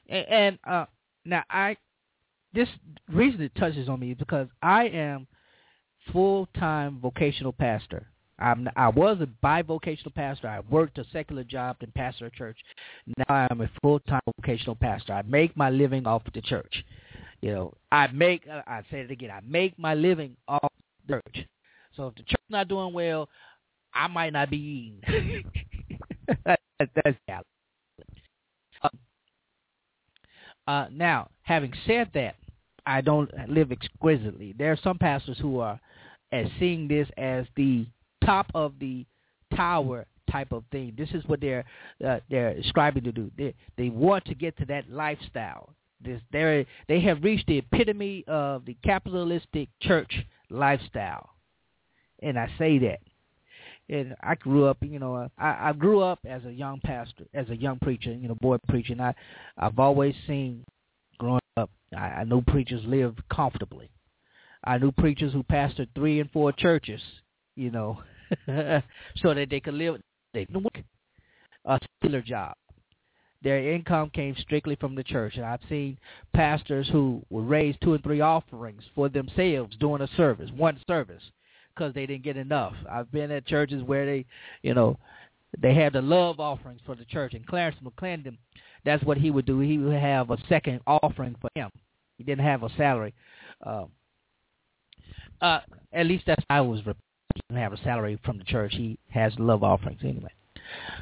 And, 0.09 0.27
and 0.27 0.59
uh, 0.67 0.85
now 1.25 1.43
I, 1.49 1.77
this 2.53 2.69
reason 3.09 3.41
it 3.41 3.55
touches 3.55 3.89
on 3.89 3.99
me 3.99 4.11
is 4.11 4.17
because 4.17 4.47
I 4.61 4.85
am 4.87 5.27
full-time 6.11 6.99
vocational 7.01 7.53
pastor. 7.53 8.07
I'm, 8.39 8.69
I 8.75 8.89
was 8.89 9.17
a 9.21 9.27
bivocational 9.45 10.13
pastor. 10.13 10.47
I 10.47 10.59
worked 10.69 10.97
a 10.97 11.05
secular 11.11 11.43
job 11.43 11.77
and 11.81 11.93
pastor 11.93 12.27
a 12.27 12.31
church. 12.31 12.57
Now 13.17 13.47
I'm 13.49 13.61
a 13.61 13.69
full-time 13.81 14.21
vocational 14.39 14.75
pastor. 14.75 15.13
I 15.13 15.23
make 15.23 15.57
my 15.57 15.69
living 15.69 16.05
off 16.05 16.21
the 16.33 16.41
church. 16.41 16.83
You 17.41 17.53
know, 17.53 17.73
I 17.91 18.07
make, 18.07 18.47
uh, 18.47 18.61
I 18.67 18.81
say 18.91 19.01
it 19.01 19.11
again, 19.11 19.31
I 19.31 19.39
make 19.47 19.77
my 19.79 19.93
living 19.93 20.35
off 20.47 20.71
the 21.07 21.13
church. 21.13 21.47
So 21.95 22.07
if 22.07 22.15
the 22.15 22.23
church's 22.23 22.49
not 22.49 22.67
doing 22.67 22.93
well, 22.93 23.29
I 23.93 24.07
might 24.07 24.33
not 24.33 24.49
be 24.49 25.01
eating. 25.03 25.43
that's 26.45 27.17
reality. 27.27 27.47
Uh, 28.83 28.89
uh, 30.67 30.87
now, 30.91 31.29
having 31.41 31.73
said 31.87 32.09
that, 32.13 32.35
I 32.85 33.01
don't 33.01 33.31
live 33.49 33.71
exquisitely. 33.71 34.53
There 34.57 34.71
are 34.71 34.79
some 34.83 34.97
pastors 34.97 35.37
who 35.39 35.59
are 35.59 35.79
as 36.31 36.47
seeing 36.59 36.87
this 36.87 37.07
as 37.17 37.45
the 37.55 37.85
top 38.27 38.47
of 38.53 38.73
the 38.79 39.05
tower 39.55 40.05
type 40.29 40.51
of 40.51 40.63
thing. 40.71 40.93
This 40.97 41.09
is 41.11 41.23
what 41.25 41.39
they're 41.41 41.65
uh, 42.05 42.19
they're 42.29 42.55
striving 42.63 43.03
to 43.05 43.11
do. 43.11 43.31
They 43.37 43.53
they 43.77 43.89
want 43.89 44.25
to 44.25 44.35
get 44.35 44.57
to 44.57 44.65
that 44.65 44.89
lifestyle. 44.89 45.73
This 46.03 46.21
they 46.31 46.67
they 46.87 46.99
have 47.01 47.23
reached 47.23 47.47
the 47.47 47.57
epitome 47.57 48.23
of 48.27 48.65
the 48.65 48.75
capitalistic 48.83 49.69
church 49.81 50.13
lifestyle, 50.49 51.29
and 52.21 52.37
I 52.37 52.47
say 52.59 52.77
that. 52.79 52.99
And 53.89 54.17
I 54.21 54.35
grew 54.35 54.65
up, 54.65 54.79
you 54.81 54.99
know, 54.99 55.29
I, 55.37 55.69
I 55.69 55.73
grew 55.73 56.01
up 56.01 56.19
as 56.27 56.43
a 56.43 56.51
young 56.51 56.81
pastor, 56.83 57.23
as 57.33 57.49
a 57.49 57.55
young 57.55 57.79
preacher, 57.79 58.11
you 58.11 58.27
know, 58.27 58.35
boy 58.35 58.57
preacher. 58.67 58.91
And 58.91 59.01
I, 59.01 59.15
I've 59.57 59.79
always 59.79 60.13
seen, 60.27 60.65
growing 61.19 61.39
up, 61.55 61.69
I, 61.95 62.07
I 62.07 62.23
knew 62.25 62.41
preachers 62.41 62.81
lived 62.85 63.21
comfortably. 63.33 63.89
I 64.65 64.77
knew 64.77 64.91
preachers 64.91 65.31
who 65.31 65.41
pastored 65.43 65.87
three 65.95 66.19
and 66.19 66.29
four 66.31 66.51
churches, 66.51 66.99
you 67.55 67.71
know, 67.71 67.99
so 69.17 69.33
that 69.33 69.47
they 69.49 69.59
could 69.59 69.73
live. 69.73 70.01
They 70.33 70.45
didn't 70.45 70.63
work 70.63 70.83
a 71.65 71.79
secular 72.01 72.21
job. 72.21 72.55
Their 73.43 73.71
income 73.71 74.09
came 74.09 74.35
strictly 74.39 74.75
from 74.75 74.95
the 74.95 75.03
church, 75.03 75.35
and 75.35 75.45
I've 75.45 75.59
seen 75.69 75.99
pastors 76.33 76.89
who 76.91 77.21
would 77.29 77.47
raise 77.47 77.75
two 77.83 77.93
and 77.93 78.03
three 78.03 78.21
offerings 78.21 78.81
for 78.95 79.09
themselves 79.09 79.75
during 79.79 80.01
a 80.01 80.07
service, 80.15 80.49
one 80.55 80.79
service, 80.87 81.21
because 81.75 81.93
they 81.93 82.07
didn't 82.07 82.23
get 82.23 82.37
enough. 82.37 82.73
I've 82.89 83.11
been 83.11 83.29
at 83.31 83.45
churches 83.45 83.83
where 83.83 84.05
they, 84.05 84.25
you 84.63 84.73
know, 84.73 84.97
they 85.59 85.75
had 85.75 85.93
the 85.93 86.01
love 86.01 86.39
offerings 86.39 86.81
for 86.85 86.95
the 86.95 87.05
church. 87.05 87.33
And 87.35 87.45
Clarence 87.45 87.77
McClendon, 87.83 88.37
that's 88.83 89.03
what 89.03 89.17
he 89.17 89.29
would 89.29 89.45
do. 89.45 89.59
He 89.59 89.77
would 89.77 89.99
have 89.99 90.31
a 90.31 90.37
second 90.49 90.81
offering 90.87 91.35
for 91.39 91.49
him. 91.55 91.69
He 92.17 92.23
didn't 92.23 92.45
have 92.45 92.63
a 92.63 92.69
salary. 92.75 93.13
Um, 93.63 93.89
uh, 95.41 95.59
at 95.93 96.07
least 96.07 96.23
that's 96.25 96.43
how 96.49 96.57
I 96.57 96.61
was. 96.61 96.81
He 97.37 97.41
didn't 97.49 97.61
have 97.61 97.73
a 97.73 97.83
salary 97.83 98.19
from 98.25 98.39
the 98.39 98.43
church. 98.43 98.73
He 98.75 98.97
has 99.09 99.31
love 99.37 99.63
offerings 99.63 99.99
anyway. 100.03 100.31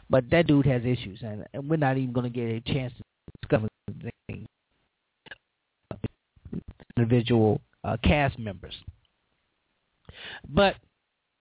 But 0.10 0.30
that 0.32 0.48
dude 0.48 0.66
has 0.66 0.84
issues, 0.84 1.22
and, 1.22 1.46
we're 1.68 1.78
not 1.78 1.98
even 1.98 2.14
going 2.14 2.26
to 2.26 2.30
get 2.30 2.50
a 2.50 2.74
chance 2.74 2.94
to 2.98 3.04
discover 3.42 3.68
individual 6.98 7.62
uh, 7.84 7.98
cast 8.04 8.38
members. 8.38 8.74
But 10.50 10.76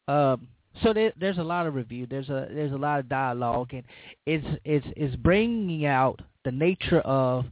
um, 0.09 0.49
so 0.82 0.92
there, 0.92 1.12
there's 1.18 1.38
a 1.38 1.42
lot 1.42 1.66
of 1.66 1.74
review. 1.74 2.07
There's 2.09 2.28
a 2.28 2.49
there's 2.51 2.72
a 2.72 2.76
lot 2.76 3.01
of 3.01 3.09
dialogue, 3.09 3.72
and 3.72 3.82
it's 4.26 4.47
it's 4.64 4.86
it's 4.97 5.16
bringing 5.16 5.86
out 5.86 6.20
the 6.45 6.53
nature 6.53 7.01
of 7.01 7.47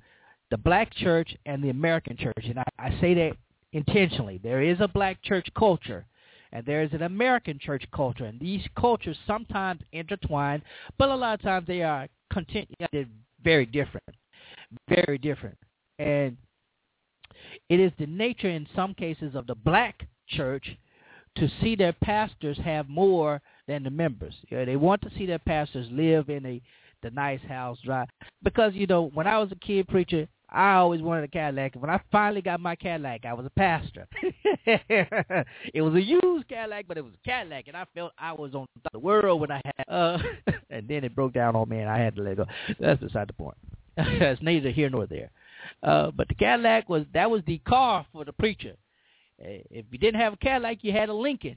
the 0.51 0.57
black 0.59 0.95
church 0.95 1.37
and 1.47 1.63
the 1.63 1.71
American 1.71 2.17
church, 2.17 2.45
and 2.45 2.59
I, 2.59 2.65
I 2.79 3.01
say 3.01 3.15
that 3.15 3.33
intentionally. 3.73 4.39
There 4.43 4.63
is 4.63 4.79
a 4.81 4.89
black 4.89 5.23
church 5.23 5.49
culture, 5.57 6.05
and 6.53 6.65
there 6.67 6.83
is 6.83 6.93
an 6.93 7.03
American 7.03 7.59
church 7.59 7.85
culture, 7.95 8.25
and 8.25 8.39
these 8.39 8.63
cultures 8.79 9.17
sometimes 9.27 9.81
intertwine, 9.93 10.63
but 10.99 11.09
a 11.09 11.15
lot 11.15 11.35
of 11.35 11.43
times 11.43 11.67
they 11.67 11.83
are 11.83 12.09
content. 12.33 12.69
Very 13.43 13.67
different, 13.67 14.07
very 14.89 15.19
different, 15.19 15.59
and 15.99 16.37
it 17.69 17.81
is 17.81 17.93
the 17.99 18.07
nature 18.07 18.49
in 18.49 18.67
some 18.75 18.95
cases 18.95 19.35
of 19.35 19.47
the 19.47 19.55
black 19.55 20.07
church 20.29 20.77
to 21.37 21.49
see 21.61 21.75
their 21.75 21.95
pastors 21.95 22.59
have 22.59 22.89
more 22.89 23.41
than 23.67 23.83
the 23.83 23.91
members. 23.91 24.35
You 24.49 24.59
know, 24.59 24.65
they 24.65 24.77
want 24.77 25.03
to 25.03 25.11
see 25.17 25.27
their 25.27 25.39
pastors 25.39 25.89
live 25.91 26.29
in 26.29 26.45
a 26.47 26.63
the 27.03 27.11
nice 27.11 27.41
house, 27.49 27.79
drive. 27.85 28.09
Because 28.43 28.75
you 28.75 28.87
know, 28.87 29.11
when 29.13 29.27
I 29.27 29.39
was 29.39 29.51
a 29.51 29.57
kid 29.57 29.89
preacher, 29.89 30.29
I 30.53 30.75
always 30.75 31.01
wanted 31.01 31.25
a 31.25 31.29
Cadillac. 31.29 31.75
When 31.77 31.89
I 31.89 31.99
finally 32.13 32.43
got 32.43 32.61
my 32.61 32.77
Cadillac, 32.77 33.25
I 33.25 33.33
was 33.33 33.47
a 33.47 33.51
pastor. 33.51 34.07
it 34.67 35.81
was 35.81 35.95
a 35.95 36.03
used 36.03 36.47
Cadillac, 36.47 36.85
but 36.87 36.99
it 36.99 37.05
was 37.05 37.15
a 37.15 37.29
Cadillac, 37.29 37.69
and 37.69 37.77
I 37.77 37.87
felt 37.95 38.13
I 38.19 38.33
was 38.33 38.55
on 38.55 38.67
the 38.93 38.99
world 38.99 39.41
when 39.41 39.51
I 39.51 39.63
had. 39.65 39.85
Uh, 39.89 40.19
and 40.71 40.87
then 40.87 41.05
it 41.05 41.15
broke 41.15 41.33
down 41.33 41.57
on 41.57 41.69
me, 41.71 41.79
and 41.79 41.89
I 41.89 41.99
had 41.99 42.15
to 42.17 42.23
let 42.23 42.37
go. 42.37 42.45
That's 42.79 43.01
beside 43.01 43.29
the 43.29 43.33
point. 43.33 43.57
That's 43.97 44.43
neither 44.43 44.71
here 44.71 44.91
nor 44.91 45.07
there. 45.07 45.31
Uh, 45.83 46.11
but 46.11 46.29
the 46.29 46.35
Cadillac 46.35 46.89
was 46.89 47.05
that 47.15 47.31
was 47.31 47.43
the 47.47 47.59
car 47.59 48.05
for 48.13 48.25
the 48.27 48.33
preacher. 48.33 48.75
Uh, 49.43 49.65
if 49.71 49.87
you 49.91 49.99
didn't 49.99 50.21
have 50.21 50.35
a 50.35 50.37
Cadillac, 50.37 50.79
you 50.83 50.93
had 50.93 51.09
a 51.09 51.15
Lincoln. 51.15 51.57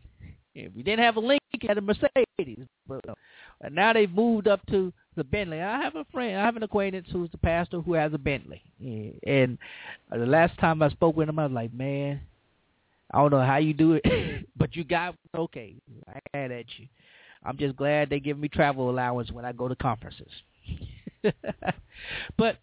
If 0.53 0.71
you 0.73 0.83
didn't 0.83 1.03
have 1.03 1.17
a 1.17 1.19
Lincoln, 1.19 1.39
you 1.61 1.67
had 1.67 1.77
a 1.77 1.81
Mercedes. 1.81 2.65
But 2.87 3.09
uh, 3.09 3.15
and 3.59 3.75
now 3.75 3.91
they've 3.91 4.11
moved 4.11 4.47
up 4.47 4.65
to 4.67 4.93
the 5.15 5.23
Bentley. 5.23 5.61
I 5.61 5.81
have 5.81 5.95
a 5.95 6.05
friend, 6.11 6.37
I 6.37 6.45
have 6.45 6.55
an 6.55 6.63
acquaintance 6.63 7.07
who's 7.11 7.31
the 7.31 7.37
pastor 7.37 7.81
who 7.81 7.93
has 7.93 8.13
a 8.13 8.17
Bentley. 8.17 8.61
And 9.25 9.57
uh, 10.11 10.17
the 10.17 10.25
last 10.25 10.57
time 10.59 10.81
I 10.81 10.89
spoke 10.89 11.15
with 11.15 11.29
him, 11.29 11.39
I 11.39 11.45
was 11.45 11.53
like, 11.53 11.73
man, 11.73 12.21
I 13.11 13.19
don't 13.19 13.31
know 13.31 13.45
how 13.45 13.57
you 13.57 13.73
do 13.73 13.99
it, 14.01 14.45
but 14.57 14.75
you 14.75 14.83
got 14.83 15.15
okay. 15.35 15.75
I 16.07 16.19
had 16.37 16.51
at 16.51 16.65
you. 16.77 16.87
I'm 17.43 17.57
just 17.57 17.75
glad 17.75 18.09
they 18.09 18.19
give 18.19 18.39
me 18.39 18.47
travel 18.47 18.89
allowance 18.89 19.31
when 19.31 19.45
I 19.45 19.51
go 19.51 19.67
to 19.67 19.75
conferences. 19.75 20.31
but 22.37 22.57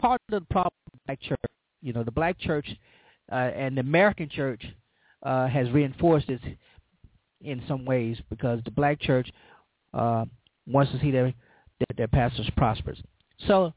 part 0.00 0.20
of 0.28 0.40
the 0.40 0.46
problem 0.50 0.72
black 1.06 1.20
church, 1.22 1.40
you 1.80 1.92
know, 1.92 2.02
the 2.02 2.10
black 2.10 2.38
church 2.38 2.68
uh, 3.30 3.34
and 3.34 3.76
the 3.76 3.80
American 3.80 4.28
church 4.28 4.62
uh, 5.22 5.46
has 5.48 5.70
reinforced 5.70 6.28
this 6.28 6.40
in 7.40 7.62
some 7.66 7.84
ways 7.84 8.18
because 8.30 8.60
the 8.64 8.70
black 8.70 9.00
church 9.00 9.30
uh, 9.94 10.24
wants 10.66 10.92
to 10.92 11.00
see 11.00 11.10
their 11.10 11.32
their, 11.78 11.96
their 11.96 12.08
pastors 12.08 12.48
prospers. 12.56 12.98
So 13.46 13.72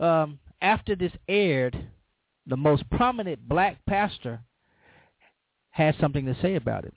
um, 0.00 0.38
after 0.60 0.94
this 0.94 1.12
aired, 1.28 1.76
the 2.46 2.56
most 2.56 2.88
prominent 2.90 3.48
black 3.48 3.78
pastor 3.86 4.40
had 5.70 5.94
something 6.00 6.26
to 6.26 6.36
say 6.40 6.56
about 6.56 6.84
it. 6.84 6.94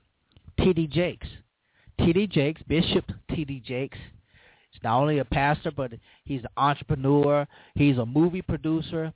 T.D. 0.60 0.88
Jakes. 0.88 1.28
T.D. 2.00 2.28
Jakes, 2.28 2.62
Bishop 2.68 3.06
T.D. 3.30 3.62
Jakes, 3.66 3.98
He's 4.72 4.84
not 4.84 5.00
only 5.00 5.20
a 5.20 5.26
pastor, 5.26 5.72
but 5.72 5.92
he's 6.26 6.42
an 6.42 6.50
entrepreneur. 6.58 7.48
He's 7.76 7.98
a 7.98 8.06
movie 8.06 8.42
producer. 8.42 9.14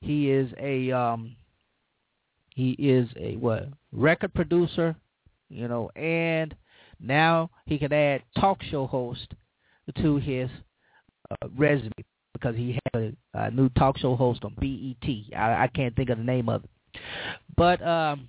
He 0.00 0.30
is 0.30 0.50
a 0.58 0.92
um, 0.92 1.36
he 2.54 2.72
is 2.72 3.08
a 3.16 3.36
what 3.36 3.68
record 3.92 4.34
producer, 4.34 4.94
you 5.48 5.68
know, 5.68 5.90
and 5.96 6.54
now 7.00 7.50
he 7.66 7.78
can 7.78 7.92
add 7.92 8.22
talk 8.38 8.62
show 8.62 8.86
host 8.86 9.34
to 10.00 10.16
his 10.18 10.48
uh, 11.30 11.48
resume 11.56 11.92
because 12.32 12.56
he 12.56 12.78
has 12.94 13.02
a, 13.02 13.12
a 13.34 13.50
new 13.50 13.68
talk 13.70 13.98
show 13.98 14.16
host 14.16 14.44
on 14.44 14.54
BET. 14.60 15.10
I, 15.36 15.64
I 15.64 15.70
can't 15.74 15.94
think 15.96 16.10
of 16.10 16.18
the 16.18 16.24
name 16.24 16.48
of 16.48 16.64
it, 16.64 16.70
but 17.56 17.82
um, 17.86 18.28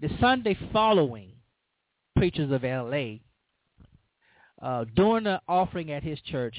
the 0.00 0.10
Sunday 0.20 0.56
following, 0.72 1.32
Preachers 2.16 2.50
of 2.50 2.64
L.A. 2.64 3.20
Uh, 4.60 4.84
during 4.94 5.24
the 5.24 5.40
offering 5.48 5.92
at 5.92 6.02
his 6.02 6.18
church, 6.22 6.56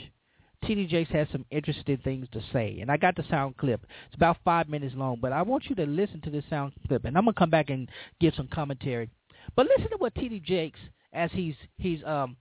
T.D. 0.66 0.88
Jakes 0.88 1.12
had 1.12 1.28
some 1.32 1.46
interesting 1.52 1.98
things 2.04 2.28
to 2.32 2.42
say, 2.52 2.80
and 2.82 2.92
I 2.92 2.98
got 2.98 3.16
the 3.16 3.24
sound 3.30 3.58
clip. 3.58 3.86
It's 4.08 4.16
about 4.16 4.38
five 4.44 4.70
minutes 4.70 4.96
long, 4.96 5.20
but 5.22 5.32
I 5.32 5.42
want 5.42 5.66
you 5.68 5.76
to 5.76 5.86
listen 5.86 6.22
to 6.22 6.30
this 6.30 6.44
sound 6.50 6.74
clip, 6.88 7.06
and 7.06 7.18
I'm 7.18 7.26
gonna 7.26 7.34
come 7.34 7.50
back 7.50 7.70
and 7.70 7.90
give 8.20 8.34
some 8.36 8.48
commentary. 8.48 9.10
But 9.56 9.68
listen 9.68 9.92
to 9.92 9.98
what 9.98 10.16
T.D. 10.16 10.42
Jakes, 10.46 10.80
as 11.18 11.32
he's 11.34 11.56
he's 11.78 12.04
um, 12.06 12.38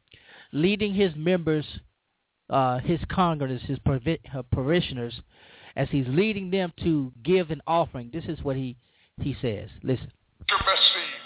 leading 0.53 0.95
his 0.95 1.13
members, 1.17 1.65
uh, 2.51 2.79
his 2.79 3.01
congregants, 3.11 3.63
his 3.63 3.79
uh, 3.87 4.43
parishioners, 4.53 5.21
as 5.75 5.89
he's 5.91 6.07
leading 6.09 6.51
them 6.51 6.73
to 6.83 7.13
give 7.25 7.51
an 7.51 7.63
offering. 7.67 8.11
This 8.13 8.25
is 8.27 8.43
what 8.45 8.57
he 8.57 8.77
he 9.21 9.35
says. 9.41 9.71
Listen. 9.83 10.13
Your 10.49 10.61
best 10.61 10.85
seed, 10.95 11.21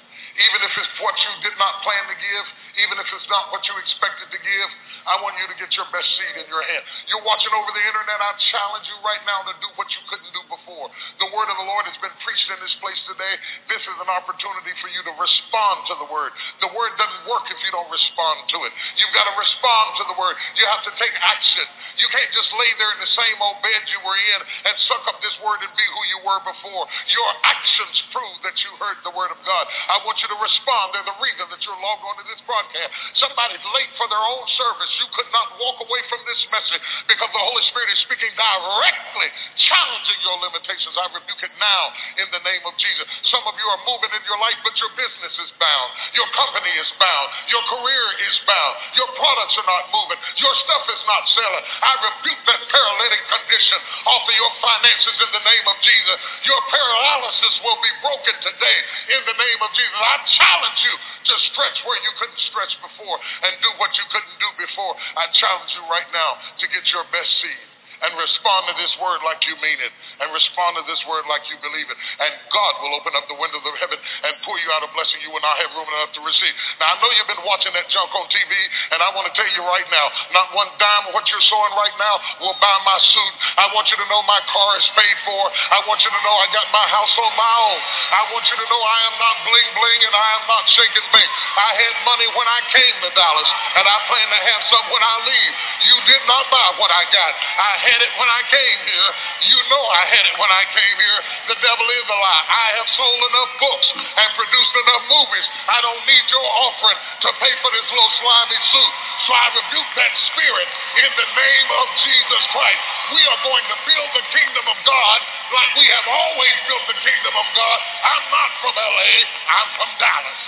even 0.48 0.60
if 0.64 0.72
it's 0.78 0.94
what 1.02 1.14
you 1.18 1.50
did 1.50 1.58
not 1.58 1.82
plan 1.82 2.06
to 2.08 2.16
give 2.16 2.46
even 2.80 2.96
if 2.96 3.08
it's 3.12 3.28
not 3.28 3.52
what 3.52 3.60
you 3.68 3.74
expected 3.76 4.28
to 4.32 4.40
give, 4.40 4.68
I 5.06 5.20
want 5.24 5.36
you 5.40 5.46
to 5.48 5.56
get 5.56 5.70
your 5.76 5.88
best 5.92 6.08
seed 6.16 6.34
in 6.40 6.46
your 6.48 6.64
hand. 6.64 6.82
You're 7.08 7.24
watching 7.24 7.52
over 7.54 7.70
the 7.72 7.84
internet. 7.84 8.18
I 8.20 8.32
challenge 8.52 8.86
you 8.88 8.98
right 9.04 9.22
now 9.24 9.44
to 9.48 9.54
do 9.60 9.68
what 9.76 9.88
you 9.92 10.02
couldn't 10.08 10.32
do 10.32 10.42
before. 10.50 10.88
The 11.20 11.28
word 11.32 11.48
of 11.48 11.56
the 11.56 11.68
Lord 11.68 11.84
has 11.88 11.98
been 12.00 12.12
preached 12.24 12.48
in 12.52 12.58
this 12.60 12.74
place 12.80 13.00
today. 13.08 13.34
This 13.70 13.82
is 13.84 13.96
an 14.00 14.10
opportunity 14.10 14.72
for 14.80 14.88
you 14.92 15.00
to 15.06 15.12
respond 15.16 15.76
to 15.90 15.94
the 16.00 16.08
word. 16.08 16.32
The 16.64 16.70
word 16.72 16.92
doesn't 17.00 17.24
work 17.28 17.48
if 17.48 17.58
you 17.64 17.70
don't 17.72 17.88
respond 17.88 18.48
to 18.52 18.58
it. 18.68 18.72
You've 19.00 19.14
got 19.16 19.28
to 19.28 19.36
respond 19.36 19.86
to 20.00 20.04
the 20.10 20.16
word. 20.16 20.36
You 20.56 20.64
have 20.68 20.84
to 20.84 20.92
take 21.00 21.14
action. 21.16 21.66
You 22.00 22.08
can't 22.12 22.32
just 22.32 22.50
lay 22.56 22.70
there 22.80 22.92
in 22.96 23.00
the 23.02 23.12
same 23.12 23.38
old 23.40 23.60
bed 23.60 23.82
you 23.88 24.00
were 24.04 24.16
in 24.16 24.40
and 24.68 24.74
suck 24.88 25.04
up 25.10 25.18
this 25.20 25.36
word 25.44 25.60
and 25.60 25.72
be 25.76 25.84
who 25.84 26.02
you 26.16 26.18
were 26.24 26.40
before. 26.44 26.84
Your 27.12 27.30
actions 27.44 27.96
prove 28.14 28.36
that 28.46 28.56
you 28.64 28.70
heard 28.80 28.98
the 29.04 29.12
word 29.12 29.32
of 29.34 29.40
God. 29.44 29.64
I 29.90 30.00
want 30.04 30.16
you 30.22 30.28
to 30.32 30.38
respond. 30.38 30.96
They're 30.96 31.08
the 31.08 31.20
reason 31.20 31.46
that 31.52 31.60
you're 31.64 31.80
logged 31.80 32.04
on 32.06 32.16
to 32.20 32.26
this 32.28 32.40
broadcast. 32.48 32.90
Somebody's 33.20 33.64
late 33.76 33.92
for 34.00 34.06
their 34.08 34.22
own 34.22 34.44
service. 34.56 34.89
You 34.98 35.08
could 35.14 35.30
not 35.30 35.54
walk 35.60 35.78
away 35.84 36.02
from 36.10 36.20
this 36.26 36.42
message 36.50 36.82
because 37.06 37.30
the 37.30 37.44
Holy 37.44 37.64
Spirit 37.70 37.88
is 37.94 38.00
speaking 38.02 38.32
directly, 38.34 39.28
challenging 39.70 40.20
your 40.26 40.36
limitations. 40.42 40.94
I 40.98 41.06
rebuke 41.14 41.42
it 41.44 41.54
now 41.60 41.82
in 42.18 42.28
the 42.34 42.42
name 42.42 42.64
of 42.66 42.74
Jesus. 42.80 43.06
Some 43.30 43.44
of 43.46 43.54
you 43.54 43.66
are 43.70 43.82
moving 43.86 44.10
in 44.10 44.22
your 44.26 44.40
life, 44.40 44.58
but 44.66 44.74
your 44.80 44.90
business 44.98 45.34
is 45.38 45.50
bound. 45.60 45.88
Your 46.16 46.28
company 46.34 46.72
is 46.80 46.90
bound. 46.98 47.28
Your 47.52 47.64
career 47.70 48.06
is 48.26 48.36
bound. 48.48 48.74
Your 48.96 49.10
products 49.14 49.54
are 49.60 49.68
not 49.68 49.84
moving. 49.94 50.18
Your 50.40 50.54
stuff 50.66 50.84
is 50.90 51.02
not 51.06 51.22
selling. 51.36 51.64
I 51.84 51.92
rebuke 52.10 52.42
that 52.48 52.60
paralytic 52.66 53.22
condition 53.30 53.78
off 54.08 54.24
of 54.26 54.34
your 54.34 54.52
finances 54.64 55.16
in 55.20 55.30
the 55.36 55.44
name 55.44 55.66
of 55.68 55.76
Jesus. 55.84 56.16
Your 56.48 56.60
paralysis 56.72 57.54
will 57.62 57.80
be 57.84 57.92
broken 58.00 58.36
today 58.42 58.78
in 59.14 59.20
the 59.28 59.36
name 59.36 59.60
of 59.60 59.70
Jesus. 59.76 59.96
I 60.00 60.16
challenge 60.34 60.80
you 60.82 60.94
to 61.30 61.34
stretch 61.52 61.78
where 61.84 62.00
you 62.00 62.12
couldn't 62.16 62.42
stretch 62.48 62.74
before 62.80 63.16
and 63.44 63.52
do 63.60 63.70
what 63.76 63.92
you 63.94 64.04
couldn't 64.08 64.36
do 64.40 64.50
before. 64.56 64.79
I 65.16 65.28
challenge 65.32 65.72
you 65.76 65.84
right 65.90 66.08
now 66.12 66.40
to 66.60 66.64
get 66.68 66.84
your 66.92 67.04
best 67.12 67.30
seed 67.40 67.69
and 68.00 68.10
respond 68.16 68.68
to 68.72 68.74
this 68.80 68.92
word 69.00 69.20
like 69.24 69.44
you 69.44 69.54
mean 69.60 69.78
it 69.80 69.92
and 70.24 70.28
respond 70.32 70.80
to 70.80 70.84
this 70.88 71.00
word 71.04 71.24
like 71.28 71.44
you 71.52 71.56
believe 71.60 71.88
it. 71.88 71.98
And 72.20 72.32
God 72.48 72.72
will 72.80 72.96
open 72.96 73.12
up 73.16 73.28
the 73.28 73.36
windows 73.36 73.64
of 73.64 73.74
heaven 73.76 73.98
and 74.00 74.32
pour 74.44 74.56
you 74.60 74.68
out 74.72 74.84
a 74.84 74.90
blessing 74.92 75.20
you 75.20 75.32
will 75.32 75.44
not 75.44 75.56
have 75.60 75.70
room 75.76 75.88
enough 75.88 76.12
to 76.16 76.22
receive. 76.24 76.54
Now, 76.80 76.92
I 76.92 77.00
know 77.00 77.10
you've 77.16 77.30
been 77.30 77.44
watching 77.44 77.72
that 77.76 77.86
junk 77.92 78.10
on 78.16 78.26
TV, 78.32 78.52
and 78.96 78.98
I 79.04 79.08
want 79.12 79.28
to 79.28 79.34
tell 79.36 79.48
you 79.48 79.62
right 79.64 79.88
now, 79.92 80.06
not 80.32 80.52
one 80.56 80.68
dime 80.80 81.08
of 81.08 81.12
what 81.12 81.28
you're 81.28 81.48
sowing 81.48 81.74
right 81.76 81.96
now 82.00 82.14
will 82.40 82.56
buy 82.60 82.76
my 82.84 82.98
suit. 83.00 83.34
I 83.60 83.68
want 83.76 83.88
you 83.92 83.96
to 84.00 84.06
know 84.08 84.20
my 84.24 84.40
car 84.48 84.70
is 84.80 84.88
paid 84.96 85.16
for. 85.24 85.42
I 85.72 85.84
want 85.84 86.00
you 86.00 86.10
to 86.10 86.20
know 86.24 86.34
I 86.40 86.48
got 86.52 86.66
my 86.72 86.86
house 86.88 87.14
on 87.20 87.32
my 87.36 87.54
own. 87.68 87.80
I 88.16 88.22
want 88.32 88.44
you 88.48 88.56
to 88.56 88.66
know 88.66 88.80
I 88.80 88.98
am 89.12 89.16
not 89.20 89.36
bling 89.44 89.70
bling 89.76 90.00
and 90.04 90.14
I 90.16 90.28
am 90.40 90.44
not 90.48 90.64
shaking 90.72 91.08
bank. 91.12 91.30
I 91.56 91.70
had 91.76 91.94
money 92.04 92.28
when 92.32 92.48
I 92.48 92.60
came 92.72 92.96
to 93.04 93.10
Dallas, 93.12 93.50
and 93.76 93.84
I 93.84 93.96
plan 94.08 94.28
to 94.30 94.40
have 94.40 94.62
some 94.72 94.86
when 94.92 95.02
I 95.04 95.14
leave. 95.24 95.54
You 95.80 95.96
did 96.06 96.22
not 96.28 96.44
buy 96.52 96.68
what 96.76 96.92
I 96.92 97.04
got. 97.08 97.32
I 97.56 97.72
had 97.90 98.00
it 98.06 98.12
when 98.14 98.30
I 98.30 98.42
came 98.46 98.80
here. 98.86 99.08
You 99.50 99.58
know 99.66 99.82
I 99.90 100.04
had 100.06 100.24
it 100.30 100.36
when 100.38 100.50
I 100.54 100.62
came 100.70 100.96
here. 101.02 101.20
The 101.50 101.58
devil 101.58 101.86
is 101.90 102.06
a 102.06 102.18
lie. 102.22 102.44
I 102.46 102.66
have 102.78 102.88
sold 102.94 103.20
enough 103.34 103.52
books 103.58 103.88
and 103.98 104.28
produced 104.38 104.74
enough 104.86 105.04
movies. 105.10 105.46
I 105.66 105.78
don't 105.82 106.02
need 106.06 106.26
your 106.30 106.48
offering 106.70 106.98
to 107.26 107.28
pay 107.42 107.54
for 107.58 107.70
this 107.74 107.88
little 107.90 108.14
slimy 108.22 108.60
suit. 108.70 108.94
So 109.26 109.30
I 109.34 109.46
rebuke 109.58 109.90
that 109.98 110.12
spirit 110.30 110.68
in 111.02 111.10
the 111.18 111.28
name 111.34 111.68
of 111.82 111.86
Jesus 112.06 112.42
Christ. 112.54 112.82
We 113.10 113.22
are 113.26 113.40
going 113.42 113.66
to 113.74 113.76
build 113.82 114.10
the 114.14 114.24
kingdom 114.30 114.66
of 114.70 114.78
God 114.86 115.18
like 115.50 115.70
we 115.74 115.86
have 115.90 116.06
always 116.06 116.56
built 116.70 116.84
the 116.86 116.98
kingdom 117.02 117.34
of 117.34 117.46
God. 117.58 117.78
I'm 118.06 118.24
not 118.30 118.50
from 118.62 118.74
LA, 118.78 119.12
I'm 119.50 119.68
from 119.74 119.90
Dallas. 119.98 120.40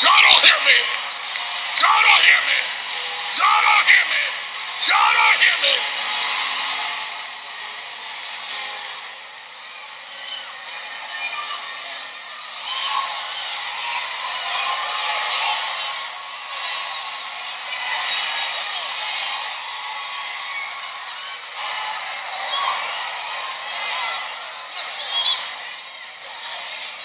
Y'all 0.00 0.22
don't 0.24 0.42
hear 0.44 0.60
me. 0.64 0.78
Y'all 1.80 2.04
don't 2.20 2.28
hear 2.28 2.44
me. 2.44 2.60
Y'all 3.38 3.62
don't 3.64 3.86
hear 3.88 4.04
me. 4.12 4.22
Y'all 4.88 5.12
don't 5.16 5.40
hear 5.40 5.56
me. 5.64 5.74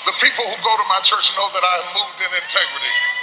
The 0.04 0.12
The 0.12 0.20
people 0.20 0.44
who 0.44 0.58
go 0.60 0.76
to 0.76 0.84
my 0.92 1.00
church 1.08 1.24
know 1.40 1.48
that 1.56 1.64
I 1.64 1.74
have 1.84 1.92
moved 1.96 2.20
in 2.20 2.32
integrity. 2.36 3.15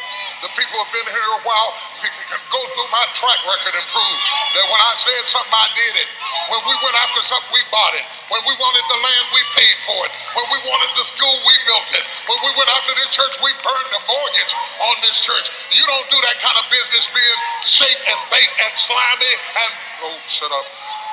The 0.42 0.50
people 0.58 0.74
have 0.74 0.90
been 0.90 1.06
here 1.06 1.30
a 1.38 1.42
while 1.46 1.70
can 2.02 2.42
go 2.50 2.60
through 2.74 2.90
my 2.90 3.06
track 3.14 3.40
record 3.46 3.78
and 3.78 3.86
prove 3.94 4.18
that 4.58 4.66
when 4.66 4.80
I 4.82 4.92
said 5.06 5.22
something, 5.30 5.54
I 5.54 5.68
did 5.70 5.94
it. 6.02 6.08
When 6.50 6.62
we 6.66 6.74
went 6.82 6.98
after 6.98 7.22
something, 7.30 7.54
we 7.54 7.62
bought 7.70 7.94
it. 7.94 8.02
When 8.26 8.42
we 8.42 8.54
wanted 8.58 8.82
the 8.90 8.98
land, 9.06 9.24
we 9.30 9.42
paid 9.54 9.76
for 9.86 10.02
it. 10.02 10.12
When 10.34 10.46
we 10.50 10.58
wanted 10.66 10.90
the 10.98 11.06
school, 11.14 11.36
we 11.46 11.54
built 11.62 11.88
it. 11.94 12.04
When 12.26 12.40
we 12.42 12.50
went 12.58 12.70
after 12.74 12.90
this 12.90 13.10
church, 13.14 13.34
we 13.38 13.54
burned 13.62 13.90
the 13.94 14.02
mortgage 14.02 14.52
on 14.82 14.94
this 15.06 15.16
church. 15.22 15.46
You 15.78 15.84
don't 15.86 16.10
do 16.10 16.18
that 16.26 16.36
kind 16.42 16.58
of 16.58 16.66
business 16.66 17.04
being 17.14 17.40
safe 17.78 18.00
and 18.02 18.18
bait 18.34 18.50
and 18.50 18.72
slimy 18.90 19.34
and 19.62 19.72
oh, 20.10 20.18
shut 20.42 20.50
up. 20.50 20.66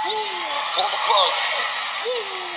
Woo, 0.10 0.26
pull 0.74 0.90
the 0.90 1.02
plug. 1.06 1.34
Woo. 2.02 2.50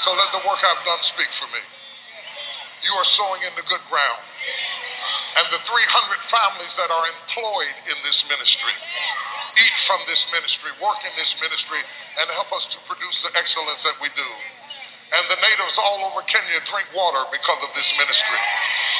So 0.00 0.08
let 0.16 0.32
the 0.32 0.40
work 0.48 0.64
I've 0.64 0.80
done 0.80 1.02
speak 1.12 1.28
for 1.36 1.52
me. 1.52 1.60
You 2.84 2.92
are 2.92 3.08
sowing 3.16 3.40
into 3.46 3.62
good 3.64 3.84
ground. 3.88 4.24
And 5.36 5.46
the 5.52 5.60
300 5.68 6.32
families 6.32 6.74
that 6.80 6.88
are 6.88 7.06
employed 7.12 7.76
in 7.92 7.98
this 8.04 8.18
ministry 8.28 8.76
eat 9.56 9.76
from 9.88 10.00
this 10.04 10.20
ministry, 10.32 10.70
work 10.80 11.00
in 11.04 11.12
this 11.16 11.32
ministry, 11.40 11.80
and 12.20 12.28
help 12.36 12.52
us 12.52 12.64
to 12.72 12.78
produce 12.88 13.16
the 13.24 13.32
excellence 13.36 13.80
that 13.84 13.96
we 14.00 14.12
do. 14.12 14.30
And 15.06 15.24
the 15.30 15.38
natives 15.38 15.76
all 15.78 16.02
over 16.10 16.20
Kenya 16.26 16.60
drink 16.66 16.90
water 16.92 17.24
because 17.30 17.60
of 17.62 17.70
this 17.72 17.88
ministry. 17.94 18.40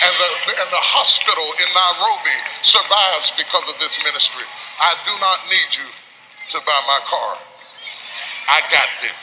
And 0.06 0.14
the, 0.16 0.28
and 0.60 0.70
the 0.70 0.84
hospital 0.86 1.48
in 1.56 1.68
Nairobi 1.72 2.38
survives 2.68 3.28
because 3.36 3.66
of 3.66 3.76
this 3.82 3.94
ministry. 4.06 4.46
I 4.80 4.92
do 5.02 5.14
not 5.18 5.38
need 5.50 5.70
you 5.76 5.88
to 6.54 6.58
buy 6.62 6.80
my 6.86 7.00
car. 7.10 7.32
I 8.46 8.58
got 8.70 8.90
this. 9.02 9.22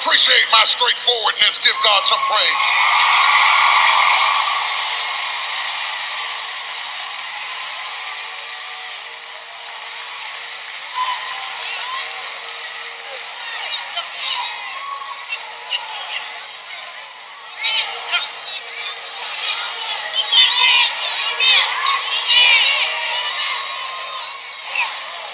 Appreciate 0.00 0.46
my 0.48 0.64
straightforwardness, 0.72 1.54
give 1.60 1.76
God 1.84 2.02
some 2.08 2.24
praise. 2.24 2.64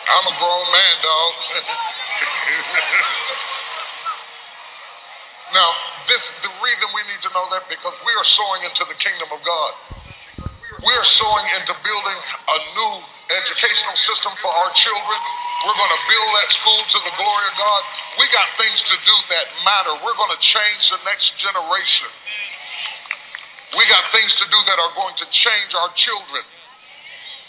I'm 0.07 0.33
a 0.33 0.39
grown 0.39 0.67
man, 0.73 0.97
dog. 1.03 1.33
now, 5.53 5.71
this 6.09 6.23
the 6.41 6.53
reason 6.62 6.87
we 6.95 7.03
need 7.11 7.21
to 7.27 7.31
know 7.37 7.47
that 7.53 7.69
because 7.69 7.93
we 8.01 8.12
are 8.17 8.29
sowing 8.39 8.64
into 8.64 8.87
the 8.89 8.97
kingdom 8.97 9.29
of 9.35 9.45
God. 9.45 9.73
We 10.81 10.93
are 10.95 11.09
sowing 11.21 11.47
into 11.59 11.75
building 11.85 12.19
a 12.23 12.57
new 12.81 12.93
educational 13.29 13.97
system 14.09 14.33
for 14.41 14.53
our 14.53 14.71
children. 14.79 15.21
We're 15.69 15.77
going 15.77 15.95
to 15.95 16.03
build 16.09 16.31
that 16.33 16.49
school 16.64 16.81
to 16.81 16.99
the 17.03 17.14
glory 17.19 17.45
of 17.51 17.57
God. 17.59 17.81
We 18.17 18.25
got 18.33 18.47
things 18.57 18.79
to 18.89 18.97
do 18.97 19.17
that 19.37 19.47
matter. 19.77 19.93
We're 20.01 20.16
going 20.16 20.33
to 20.33 20.41
change 20.41 20.83
the 20.89 21.01
next 21.05 21.29
generation. 21.45 22.09
We 23.77 23.85
got 23.93 24.09
things 24.09 24.33
to 24.41 24.47
do 24.49 24.61
that 24.72 24.81
are 24.81 24.95
going 24.97 25.16
to 25.20 25.27
change 25.29 25.70
our 25.77 25.93
children. 26.01 26.45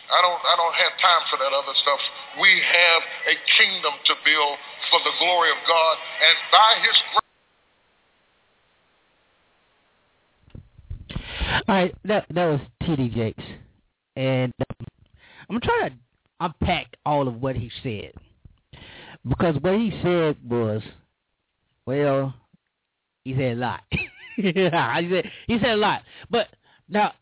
I 0.07 0.19
don't 0.23 0.39
I 0.39 0.55
don't 0.55 0.75
have 0.75 0.93
time 1.03 1.23
for 1.31 1.37
that 1.39 1.51
other 1.51 1.75
stuff. 1.83 1.99
We 2.39 2.51
have 2.63 3.01
a 3.27 3.35
kingdom 3.59 3.91
to 4.07 4.13
build 4.23 4.55
for 4.91 4.99
the 5.03 5.11
glory 5.19 5.51
of 5.51 5.59
God 5.67 5.95
and 5.99 6.35
by 6.51 6.71
his 6.83 6.97
grace 7.11 7.27
All 11.67 11.75
right, 11.75 11.95
that 12.05 12.25
that 12.31 12.45
was 12.45 12.59
T.D. 12.83 13.09
Jakes, 13.09 13.43
and 14.15 14.53
um, 14.69 14.87
I'm 15.49 15.61
trying 15.61 15.91
to 15.91 15.95
unpack 16.39 16.95
all 17.05 17.27
of 17.27 17.41
what 17.41 17.55
he 17.55 17.71
said 17.83 18.13
because 19.27 19.55
what 19.61 19.75
he 19.75 19.91
said 20.03 20.37
was, 20.47 20.81
well, 21.87 22.35
he 23.23 23.33
said 23.33 23.53
a 23.53 23.55
lot. 23.55 23.81
he 24.35 24.53
said 24.53 25.31
he 25.47 25.57
said 25.59 25.71
a 25.71 25.77
lot, 25.77 26.03
but 26.29 26.47
now 26.87 27.13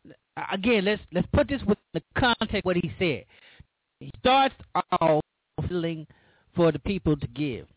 again, 0.52 0.84
let's 0.84 1.02
let's 1.14 1.28
put 1.34 1.48
this 1.48 1.62
with 1.66 1.78
the 1.94 2.02
context 2.18 2.66
what 2.66 2.76
he 2.76 2.92
said. 3.00 3.24
He 4.00 4.12
starts 4.20 4.56
off 5.00 5.24
feeling 5.70 6.06
for 6.56 6.72
the 6.72 6.80
people 6.80 7.16
to 7.16 7.28
give, 7.28 7.68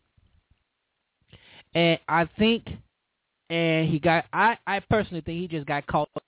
and 1.75 1.97
I 2.09 2.27
think, 2.37 2.65
and 3.49 3.87
he 3.87 3.99
got. 3.99 4.25
I 4.33 4.57
I 4.67 4.81
personally 4.89 5.21
think 5.21 5.39
he 5.39 5.47
just 5.47 5.67
got 5.67 5.87
caught 5.87 6.09
up 6.15 6.23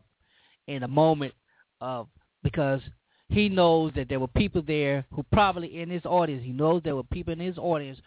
in 0.68 0.84
a 0.84 0.88
moment 0.88 1.34
of 1.82 2.08
because 2.44 2.82
he 3.30 3.50
knows 3.50 3.94
that 3.96 4.10
there 4.10 4.20
were 4.20 4.28
people 4.28 4.62
there 4.66 5.06
who 5.12 5.24
probably 5.32 5.82
in 5.82 5.90
his 5.90 6.06
audience. 6.06 6.44
He 6.46 6.52
knows 6.52 6.82
there 6.84 6.96
were 6.96 7.04
people 7.04 7.34
in 7.34 7.40
his 7.40 7.58
audience 7.58 8.00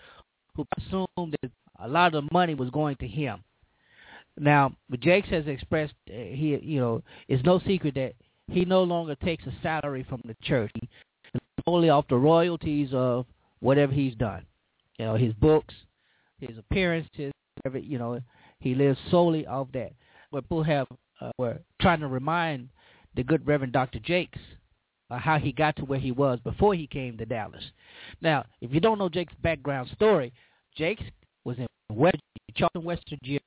who 0.55 0.64
assumed 0.78 1.36
that 1.42 1.50
a 1.81 1.89
lot 1.89 2.14
of 2.14 2.25
the 2.25 2.29
money 2.33 2.55
was 2.55 2.70
going 2.70 2.97
to 2.97 3.07
him. 3.07 3.43
Now, 4.39 4.72
Jakes 4.99 5.29
has 5.31 5.47
expressed 5.47 5.95
uh, 6.09 6.12
he, 6.12 6.59
you 6.62 6.81
know, 6.81 7.03
it's 7.29 7.45
no 7.45 7.61
secret 7.61 7.95
that 7.95 8.14
he 8.49 8.64
no 8.64 8.83
longer 8.83 9.14
takes 9.16 9.47
a 9.47 9.53
salary 9.62 10.05
from 10.09 10.20
the 10.25 10.37
church. 10.43 10.72
Only 11.66 11.89
off 11.89 12.07
the 12.09 12.16
royalties 12.16 12.91
of 12.93 13.27
whatever 13.61 13.93
he's 13.93 14.14
done. 14.16 14.45
You 14.99 15.07
know, 15.07 15.14
his 15.16 15.33
books, 15.35 15.75
his 16.41 16.59
appearances, 16.59 17.33
every, 17.64 17.83
you 17.83 17.99
know, 17.99 18.20
he 18.61 18.75
lives 18.75 18.99
solely 19.11 19.47
off 19.47 19.68
that. 19.72 19.93
But 20.31 20.45
people 20.45 20.64
have 20.64 20.89
uh, 21.20 21.31
were 21.39 21.59
trying 21.81 22.01
to 22.01 22.09
remind 22.09 22.68
the 23.14 23.22
good 23.22 23.47
Reverend 23.47 23.72
Dr. 23.72 24.01
Jakes 24.01 24.41
uh, 25.11 25.18
how 25.18 25.39
he 25.39 25.53
got 25.53 25.77
to 25.77 25.85
where 25.85 25.99
he 25.99 26.12
was 26.12 26.39
before 26.41 26.75
he 26.75 26.87
came 26.87 27.16
to 27.18 27.27
Dallas. 27.27 27.64
Now, 28.20 28.45
if 28.61 28.72
you 28.72 28.81
don't 28.81 28.99
know 28.99 29.09
Jake's 29.09 29.35
background 29.43 29.89
story, 29.95 30.33
Jakes 30.77 31.05
was 31.45 31.59
in 31.59 31.66
West 31.90 32.20
Charleston, 32.55 32.84
West 32.84 33.03
Virginia, 33.09 33.40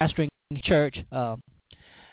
pastoring 0.00 0.28
church. 0.62 0.98
Um, 1.12 1.40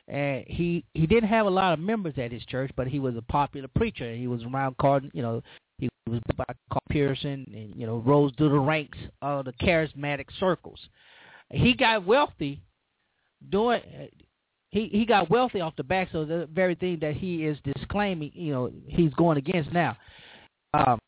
and 0.07 0.43
he 0.47 0.83
he 0.93 1.07
didn't 1.07 1.29
have 1.29 1.45
a 1.45 1.49
lot 1.49 1.73
of 1.73 1.79
members 1.79 2.15
at 2.17 2.31
his 2.31 2.43
church, 2.45 2.71
but 2.75 2.87
he 2.87 2.99
was 2.99 3.15
a 3.15 3.21
popular 3.21 3.67
preacher. 3.75 4.13
He 4.13 4.27
was 4.27 4.43
around 4.43 4.77
Cardin, 4.77 5.11
you 5.13 5.21
know, 5.21 5.41
he 5.77 5.89
was 6.07 6.19
by 6.35 6.43
Carlton 6.69 6.87
Pearson, 6.89 7.45
and 7.53 7.75
you 7.75 7.85
know, 7.85 7.97
rose 7.97 8.31
through 8.37 8.49
the 8.49 8.59
ranks 8.59 8.97
of 9.21 9.45
the 9.45 9.53
charismatic 9.53 10.25
circles. 10.39 10.79
He 11.49 11.73
got 11.73 12.05
wealthy 12.05 12.61
doing. 13.49 13.81
He 14.69 14.87
he 14.87 15.05
got 15.05 15.29
wealthy 15.29 15.61
off 15.61 15.75
the 15.75 15.83
backs 15.83 16.11
of 16.13 16.27
the 16.27 16.47
very 16.53 16.75
thing 16.75 16.99
that 17.01 17.15
he 17.15 17.45
is 17.45 17.57
disclaiming. 17.63 18.31
You 18.33 18.53
know, 18.53 18.71
he's 18.87 19.13
going 19.13 19.37
against 19.37 19.71
now. 19.71 19.97
Um, 20.73 20.99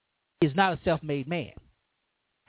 he's 0.41 0.55
not 0.55 0.73
a 0.73 0.79
self-made 0.83 1.27
man. 1.27 1.51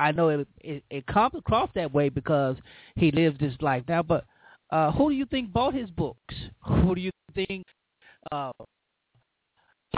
I 0.01 0.13
know 0.13 0.29
it, 0.29 0.49
it 0.61 0.85
it 0.91 1.07
comes 1.07 1.35
across 1.37 1.71
that 1.75 1.93
way 1.93 2.09
because 2.09 2.57
he 2.97 3.11
lives 3.11 3.41
his 3.41 3.55
life 3.61 3.85
now, 3.89 4.03
but 4.03 4.25
uh, 4.71 4.91
who 4.93 5.11
do 5.11 5.15
you 5.15 5.27
think 5.27 5.53
bought 5.53 5.75
his 5.75 5.91
books? 5.91 6.35
Who 6.67 6.95
do 6.95 7.01
you 7.01 7.11
think 7.35 7.65
uh, 8.33 8.53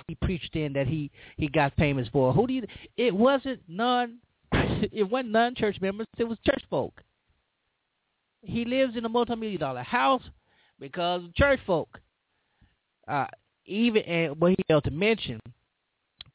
he 0.07 0.15
preached 0.17 0.55
in 0.55 0.73
that 0.75 0.87
he 0.87 1.11
he 1.37 1.49
got 1.49 1.75
famous 1.77 2.09
for? 2.13 2.33
Who 2.33 2.47
do 2.47 2.53
you? 2.53 2.67
It 2.97 3.15
wasn't 3.15 3.61
none. 3.69 4.19
It 4.93 5.09
wasn't 5.11 5.33
none 5.33 5.55
church 5.55 5.81
members. 5.81 6.07
It 6.19 6.25
was 6.25 6.39
church 6.45 6.63
folk. 6.69 7.01
He 8.43 8.67
lives 8.67 8.97
in 8.97 9.07
a 9.07 9.09
multi-million 9.09 9.59
dollar 9.59 9.83
house 9.83 10.23
because 10.79 11.25
of 11.25 11.35
church 11.35 11.61
folk. 11.67 11.99
Uh, 13.09 13.27
even 13.65 14.03
and 14.03 14.39
what 14.39 14.51
he 14.51 14.57
failed 14.69 14.85
to 14.85 14.91
mention, 14.91 15.41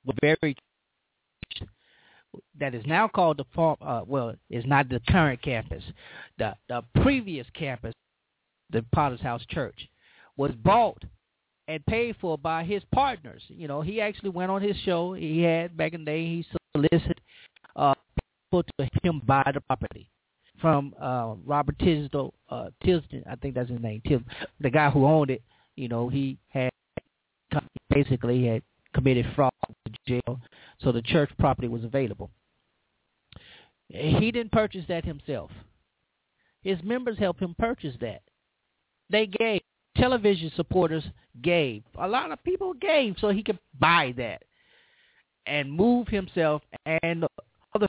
was 0.05 0.16
very 0.22 0.55
that 2.62 2.74
is 2.74 2.86
now 2.86 3.09
called 3.09 3.38
the 3.38 3.45
farm. 3.53 3.76
Uh, 3.82 4.03
well, 4.07 4.34
is 4.49 4.66
not 4.66 4.88
the 4.88 5.01
current 5.09 5.41
campus. 5.41 5.84
The 6.38 6.55
the 6.70 6.82
previous 7.01 7.45
campus 7.53 7.93
the 8.72 8.84
Potter's 8.93 9.22
House 9.22 9.43
Church, 9.49 9.89
was 10.38 10.51
bought 10.64 11.03
and 11.68 11.86
paid 11.86 12.16
for 12.20 12.38
by 12.38 12.64
his 12.64 12.82
partners. 12.93 13.41
You 13.47 13.68
know, 13.68 13.82
he 13.82 14.01
actually 14.01 14.30
went 14.30 14.51
on 14.51 14.62
his 14.62 14.76
show. 14.78 15.14
He 15.14 15.41
had 15.41 15.76
back 15.78 15.93
in 15.93 16.01
the 16.01 16.12
day. 16.12 16.26
He 16.26 16.45
solicited 16.76 17.22
uh, 17.76 17.93
people 18.49 18.64
to 18.80 18.89
him 19.03 19.22
buy 19.26 19.49
the 19.53 19.62
property 19.62 20.09
from 20.59 20.93
uh, 21.01 21.36
Robert 21.45 21.78
Tisdale. 21.80 22.34
Uh, 22.49 22.70
Tisdale, 22.84 23.24
I 23.30 23.36
think 23.36 23.55
that's 23.55 23.70
his 23.70 23.82
name. 23.82 24.01
Tim, 24.07 24.26
the 24.59 24.70
guy 24.70 24.89
who 24.89 25.05
owned 25.05 25.30
it. 25.30 25.41
You 25.76 25.88
know, 25.88 26.09
he 26.09 26.38
had 26.49 26.70
basically 27.89 28.45
had 28.45 28.62
committed 28.93 29.26
fraud 29.36 29.51
to 29.86 29.93
jail, 30.05 30.39
so 30.82 30.91
the 30.91 31.01
church 31.01 31.32
property 31.39 31.70
was 31.70 31.84
available. 31.84 32.30
He 33.91 34.31
didn't 34.31 34.51
purchase 34.51 34.85
that 34.87 35.05
himself. 35.05 35.51
His 36.61 36.77
members 36.83 37.17
helped 37.17 37.41
him 37.41 37.55
purchase 37.57 37.95
that. 38.01 38.21
They 39.09 39.27
gave. 39.27 39.61
Television 39.97 40.51
supporters 40.55 41.03
gave. 41.41 41.83
A 41.99 42.07
lot 42.07 42.31
of 42.31 42.41
people 42.45 42.73
gave 42.73 43.15
so 43.19 43.29
he 43.29 43.43
could 43.43 43.59
buy 43.77 44.13
that 44.15 44.43
and 45.45 45.71
move 45.71 46.07
himself 46.07 46.61
and 47.03 47.25
other 47.75 47.87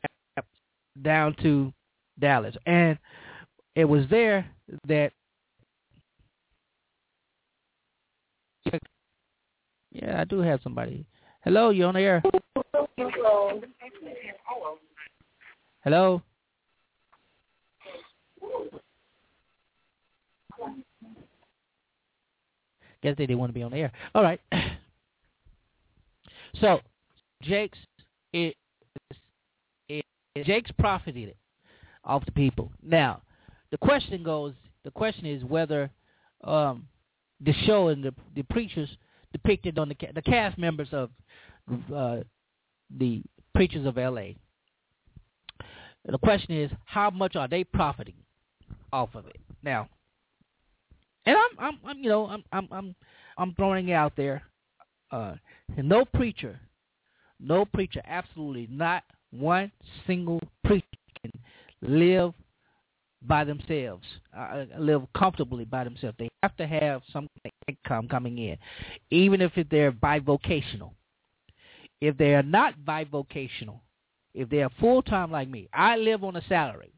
down 1.01 1.37
to 1.43 1.73
Dallas. 2.19 2.57
And 2.67 2.99
it 3.77 3.85
was 3.85 4.05
there 4.11 4.51
that 4.89 5.13
yeah, 9.93 10.21
I 10.21 10.25
do 10.25 10.41
have 10.41 10.61
somebody. 10.63 11.07
Hello, 11.45 11.71
you 11.71 11.85
on 11.85 11.95
the 11.95 12.01
air? 12.01 12.23
Hello. 12.97 13.61
Guess 23.03 23.17
they 23.17 23.27
didn't 23.27 23.39
want 23.39 23.51
to 23.51 23.55
be 23.55 23.63
on 23.63 23.73
the 23.73 23.79
air. 23.79 23.93
All 24.15 24.23
right. 24.23 24.41
So, 26.61 26.81
Jake's 27.43 27.79
it, 28.33 28.55
it, 29.89 30.05
it 30.35 30.47
Jake's 30.47 30.71
profited 30.79 31.35
off 32.05 32.25
the 32.25 32.33
people. 32.33 32.71
Now, 32.83 33.23
the 33.71 33.79
question 33.79 34.23
goes. 34.23 34.55
The 34.85 34.91
question 34.91 35.27
is 35.27 35.43
whether 35.45 35.91
um, 36.45 36.87
the 37.41 37.53
show 37.67 37.89
and 37.89 38.05
the 38.05 38.15
the 38.37 38.43
preachers 38.45 38.89
depicted 39.33 39.79
on 39.79 39.89
the 39.89 39.97
the 40.15 40.23
cast 40.23 40.59
members 40.59 40.89
of 40.93 41.11
uh, 41.95 42.19
the 42.99 43.23
preachers 43.55 43.87
of 43.87 43.99
L.A. 43.99 44.37
The 46.05 46.19
question 46.19 46.57
is 46.57 46.71
how 46.85 47.11
much 47.11 47.37
are 47.37 47.49
they 47.49 47.65
profiting 47.65 48.15
off 48.93 49.15
of 49.15 49.27
it 49.27 49.37
now? 49.63 49.89
And 51.25 51.37
I'm 51.37 51.59
I'm, 51.59 51.79
I'm 51.85 51.99
you 51.99 52.09
know 52.09 52.27
I'm 52.27 52.45
I'm 52.53 52.69
I'm 52.73 52.95
I'm 53.39 53.55
throwing 53.55 53.89
it 53.89 53.95
out 53.95 54.15
there. 54.17 54.43
Uh, 55.11 55.35
and 55.77 55.89
no 55.89 56.05
preacher, 56.05 56.59
no 57.39 57.65
preacher, 57.65 58.01
absolutely 58.07 58.67
not 58.71 59.05
one 59.31 59.71
single 60.07 60.41
preacher 60.65 60.87
can 61.21 61.31
live 61.83 62.33
by 63.27 63.45
themselves, 63.45 64.05
uh, 64.37 64.65
live 64.79 65.03
comfortably 65.15 65.65
by 65.65 65.85
themselves. 65.85 66.17
They 66.19 66.29
have 66.43 66.57
to 66.57 66.67
have 66.67 67.03
some 67.13 67.29
income 67.69 68.09
coming 68.09 68.39
in, 68.39 68.57
even 69.11 69.41
if 69.41 69.53
they're 69.71 69.93
bivocational. 69.93 70.93
If 72.01 72.17
they 72.17 72.35
are 72.35 72.43
not 72.43 72.75
bivocational, 72.85 73.79
if 74.35 74.49
they 74.49 74.63
are 74.63 74.71
full 74.81 75.03
time 75.03 75.31
like 75.31 75.49
me, 75.49 75.69
I 75.73 75.97
live 75.97 76.25
on 76.25 76.37
a 76.37 76.43
salary. 76.49 76.93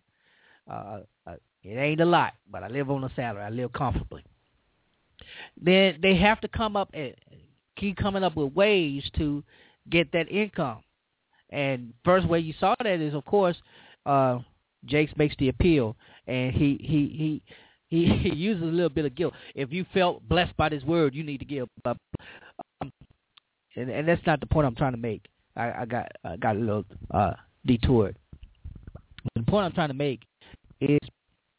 Uh, 0.71 1.01
uh, 1.27 1.35
it 1.63 1.77
ain't 1.77 2.01
a 2.01 2.05
lot, 2.05 2.35
but 2.51 2.63
I 2.63 2.69
live 2.69 2.91
on 2.91 3.05
a 3.05 3.11
salary. 3.15 3.43
I 3.43 3.51
live 3.51 3.73
comfortably. 3.73 4.25
Then 5.61 5.99
they 6.03 6.17
have 6.17 6.41
to 6.43 6.49
come 6.49 6.77
up 6.77 6.91
and 6.95 7.15
keep 7.77 7.97
coming 7.97 8.23
up 8.23 8.37
with 8.37 8.53
ways 8.55 9.03
to 9.19 9.43
get 9.91 10.13
that 10.13 10.29
income. 10.29 10.83
And 11.51 11.93
first 12.05 12.27
way 12.27 12.41
you 12.41 12.55
saw 12.59 12.75
that 12.83 13.01
is, 13.01 13.15
of 13.15 13.25
course, 13.25 13.57
uh, 14.07 14.41
Jakes 14.87 15.13
makes 15.17 15.35
the 15.39 15.49
appeal, 15.49 15.97
and 16.27 16.53
he 16.53 16.79
he 16.81 17.09
he 17.17 17.43
he, 17.89 18.19
he 18.31 18.35
uses 18.35 18.63
a 18.63 18.67
little 18.67 18.89
bit 18.89 19.05
of 19.05 19.15
guilt. 19.15 19.35
If 19.55 19.73
you 19.73 19.87
felt 19.95 20.27
blessed 20.29 20.57
by 20.57 20.69
this 20.69 20.83
word, 20.85 21.15
you 21.15 21.23
need 21.23 21.39
to 21.39 21.45
give 21.45 21.69
up. 21.85 21.99
Um, 22.81 22.93
and, 23.77 23.91
and 23.91 24.07
that's 24.07 24.25
not 24.27 24.41
the 24.41 24.47
point 24.47 24.67
I'm 24.67 24.75
trying 24.75 24.93
to 24.93 24.99
make. 24.99 25.25
I, 25.57 25.83
I 25.83 25.85
got 25.85 26.11
I 26.25 26.37
got 26.37 26.57
a 26.57 26.61
little 26.61 26.85
uh, 27.11 27.35
detoured. 27.67 28.17
The 29.35 29.43
point 29.43 29.67
I'm 29.67 29.73
trying 29.73 29.89
to 29.89 29.95
make 29.95 30.23
is 30.81 30.99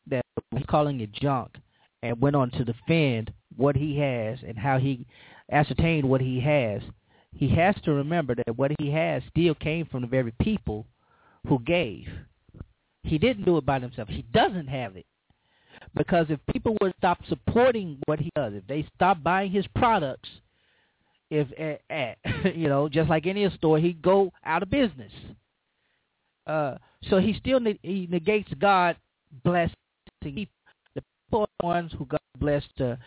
that 0.07 0.23
he's 0.51 0.65
calling 0.67 0.99
it 1.01 1.11
junk 1.11 1.55
and 2.03 2.19
went 2.21 2.35
on 2.35 2.51
to 2.51 2.65
defend 2.65 3.31
what 3.55 3.75
he 3.75 3.97
has 3.99 4.39
and 4.47 4.57
how 4.57 4.77
he 4.77 5.07
ascertained 5.51 6.07
what 6.07 6.21
he 6.21 6.39
has, 6.39 6.81
he 7.33 7.49
has 7.49 7.75
to 7.83 7.93
remember 7.93 8.35
that 8.35 8.57
what 8.57 8.71
he 8.79 8.91
has 8.91 9.21
still 9.29 9.55
came 9.55 9.85
from 9.85 10.01
the 10.01 10.07
very 10.07 10.33
people 10.41 10.85
who 11.47 11.59
gave. 11.59 12.07
He 13.03 13.17
didn't 13.17 13.45
do 13.45 13.57
it 13.57 13.65
by 13.65 13.79
himself. 13.79 14.07
He 14.09 14.23
doesn't 14.33 14.67
have 14.67 14.95
it. 14.95 15.05
Because 15.95 16.27
if 16.29 16.39
people 16.51 16.75
would 16.81 16.93
stop 16.97 17.19
supporting 17.27 17.99
what 18.05 18.19
he 18.19 18.31
does, 18.35 18.53
if 18.53 18.65
they 18.67 18.87
stop 18.95 19.21
buying 19.21 19.51
his 19.51 19.65
products, 19.75 20.29
if 21.29 21.47
at, 21.59 21.81
at 21.89 22.55
you 22.55 22.67
know, 22.67 22.89
just 22.89 23.09
like 23.09 23.25
any 23.25 23.49
store, 23.55 23.79
he'd 23.79 24.01
go 24.01 24.31
out 24.43 24.63
of 24.63 24.69
business. 24.69 25.11
Uh, 26.47 26.75
so 27.09 27.19
he 27.19 27.33
still 27.33 27.59
he 27.81 28.07
negates 28.09 28.49
God 28.59 28.97
blessing. 29.43 29.75
The 30.21 30.47
the 31.31 31.45
ones 31.61 31.91
who 31.97 32.05
God 32.05 32.19
blessed 32.39 32.69
to, 32.77 32.97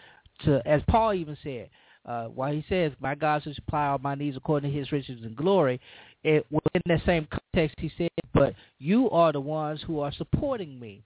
to 0.44 0.62
as 0.66 0.82
Paul 0.88 1.14
even 1.14 1.36
said, 1.42 1.68
uh, 2.04 2.26
while 2.26 2.52
he 2.52 2.64
says, 2.68 2.92
"My 3.00 3.14
God 3.14 3.42
shall 3.42 3.54
supply 3.54 3.86
all 3.88 3.98
my 3.98 4.14
needs 4.14 4.36
according 4.36 4.70
to 4.70 4.76
His 4.76 4.90
riches 4.92 5.20
and 5.22 5.36
glory," 5.36 5.80
it 6.24 6.46
within 6.50 6.82
that 6.86 7.04
same 7.06 7.26
context, 7.26 7.76
he 7.78 7.90
said, 7.96 8.10
"But 8.34 8.54
you 8.78 9.10
are 9.10 9.32
the 9.32 9.40
ones 9.40 9.82
who 9.82 10.00
are 10.00 10.12
supporting 10.12 10.78
me, 10.78 11.02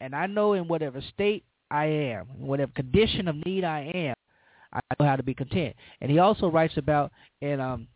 and 0.00 0.14
I 0.14 0.26
know 0.26 0.54
in 0.54 0.68
whatever 0.68 1.00
state 1.14 1.44
I 1.70 1.86
am, 1.86 2.28
in 2.38 2.46
whatever 2.46 2.72
condition 2.72 3.28
of 3.28 3.36
need 3.46 3.64
I 3.64 3.90
am, 3.94 4.14
I 4.72 4.80
know 4.98 5.06
how 5.06 5.16
to 5.16 5.22
be 5.22 5.34
content." 5.34 5.74
And 6.00 6.10
he 6.10 6.18
also 6.18 6.50
writes 6.50 6.76
about 6.76 7.12
in 7.40 7.60
um, 7.60 7.86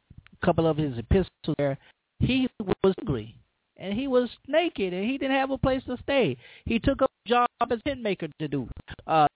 a 0.40 0.46
couple 0.46 0.66
of 0.66 0.76
his 0.76 0.98
epistles 0.98 1.30
there, 1.58 1.78
he 2.20 2.48
was 2.60 2.94
hungry 2.98 3.36
and 3.78 3.92
he 3.92 4.08
was 4.08 4.28
naked 4.48 4.92
and 4.92 5.04
he 5.04 5.18
didn't 5.18 5.36
have 5.36 5.50
a 5.50 5.58
place 5.58 5.82
to 5.84 5.96
stay. 6.02 6.36
He 6.64 6.78
took 6.78 7.02
a 7.02 7.08
job 7.26 7.48
as 7.70 7.78
tent 7.86 8.02
maker 8.02 8.28
to 8.38 8.48
do 8.48 8.68
uh, 9.06 9.26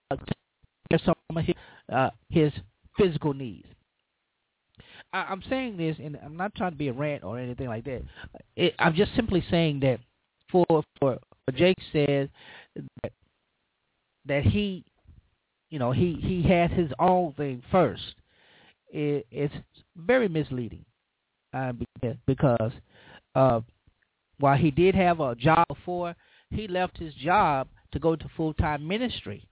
some 1.04 1.14
of 1.36 1.44
his, 1.44 1.54
uh, 1.92 2.10
his 2.30 2.52
physical 2.98 3.34
needs. 3.34 3.66
I, 5.12 5.22
I'm 5.22 5.42
saying 5.48 5.76
this, 5.76 5.96
and 6.02 6.18
I'm 6.24 6.36
not 6.36 6.54
trying 6.54 6.72
to 6.72 6.76
be 6.76 6.88
a 6.88 6.92
rant 6.92 7.24
or 7.24 7.38
anything 7.38 7.68
like 7.68 7.84
that. 7.84 8.02
It, 8.56 8.74
I'm 8.78 8.94
just 8.94 9.14
simply 9.14 9.44
saying 9.50 9.80
that 9.80 10.00
for 10.50 10.64
for, 10.68 10.84
for 10.98 11.52
Jake 11.54 11.78
says 11.92 12.28
that 13.02 13.12
that 14.26 14.42
he, 14.44 14.84
you 15.70 15.78
know, 15.78 15.92
he 15.92 16.18
he 16.20 16.42
had 16.42 16.70
his 16.70 16.90
own 16.98 17.32
thing 17.34 17.62
first. 17.70 18.02
It, 18.92 19.26
it's 19.30 19.54
very 19.96 20.28
misleading 20.28 20.84
uh, 21.54 21.72
because 22.26 22.72
uh, 23.34 23.60
while 24.38 24.56
he 24.56 24.70
did 24.70 24.94
have 24.94 25.20
a 25.20 25.34
job 25.36 25.64
before, 25.68 26.16
he 26.50 26.66
left 26.66 26.98
his 26.98 27.14
job 27.14 27.68
to 27.92 27.98
go 27.98 28.16
to 28.16 28.30
full 28.36 28.52
time 28.54 28.86
ministry. 28.86 29.46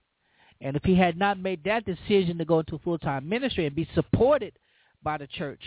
And 0.61 0.77
if 0.77 0.83
he 0.83 0.97
had 0.97 1.17
not 1.17 1.39
made 1.39 1.63
that 1.65 1.85
decision 1.85 2.39
to 2.39 2.45
go 2.45 2.61
into 2.61 2.79
full-time 2.79 3.29
ministry 3.29 3.67
and 3.67 3.77
be 3.77 3.89
supported 3.95 4.55
by 5.03 5.19
the 5.19 5.27
church, 5.29 5.63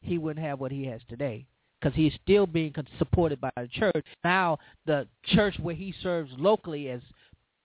he 0.00 0.16
wouldn't 0.16 0.44
have 0.44 0.58
what 0.58 0.72
he 0.72 0.86
has 0.86 1.02
today 1.08 1.46
because 1.80 1.94
he's 1.94 2.14
still 2.22 2.46
being 2.46 2.74
supported 2.98 3.40
by 3.40 3.50
the 3.56 3.68
church. 3.68 4.04
Now, 4.24 4.58
the 4.86 5.06
church 5.26 5.54
where 5.60 5.74
he 5.74 5.94
serves 6.02 6.30
locally 6.38 6.88
as 6.88 7.00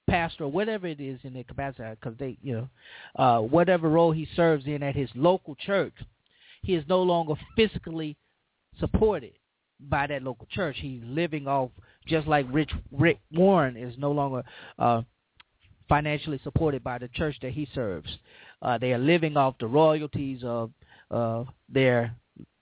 pastor 0.07 0.45
or 0.45 0.51
whatever 0.51 0.87
it 0.87 0.99
is 0.99 1.19
in 1.23 1.33
the 1.33 1.43
capacity, 1.43 1.89
because 1.91 2.17
they, 2.17 2.37
you 2.41 2.53
know, 2.53 2.69
uh, 3.23 3.41
whatever 3.41 3.89
role 3.89 4.11
he 4.11 4.27
serves 4.35 4.65
in 4.65 4.83
at 4.83 4.95
his 4.95 5.09
local 5.15 5.55
church, 5.55 5.93
he 6.61 6.75
is 6.75 6.83
no 6.87 7.01
longer 7.01 7.33
physically 7.55 8.17
supported 8.79 9.33
by 9.79 10.07
that 10.07 10.23
local 10.23 10.47
church. 10.51 10.77
He's 10.79 11.01
living 11.03 11.47
off 11.47 11.71
just 12.07 12.27
like 12.27 12.45
Rich 12.51 12.71
Rick 12.91 13.19
Warren 13.31 13.77
is 13.77 13.95
no 13.97 14.11
longer 14.11 14.43
uh, 14.79 15.01
financially 15.89 16.39
supported 16.43 16.83
by 16.83 16.97
the 16.97 17.07
church 17.09 17.35
that 17.41 17.51
he 17.51 17.67
serves. 17.73 18.09
Uh, 18.61 18.77
they 18.77 18.93
are 18.93 18.97
living 18.97 19.37
off 19.37 19.55
the 19.59 19.67
royalties 19.67 20.41
of 20.43 20.71
uh, 21.11 21.43
their, 21.69 22.15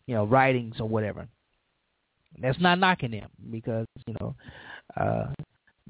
you 0.08 0.16
know, 0.16 0.26
writings 0.26 0.76
or 0.80 0.88
whatever. 0.88 1.28
That's 2.40 2.60
not 2.60 2.80
knocking 2.80 3.12
them 3.12 3.30
because 3.52 3.86
you 4.08 4.16
know 4.20 4.36
uh, 4.98 5.28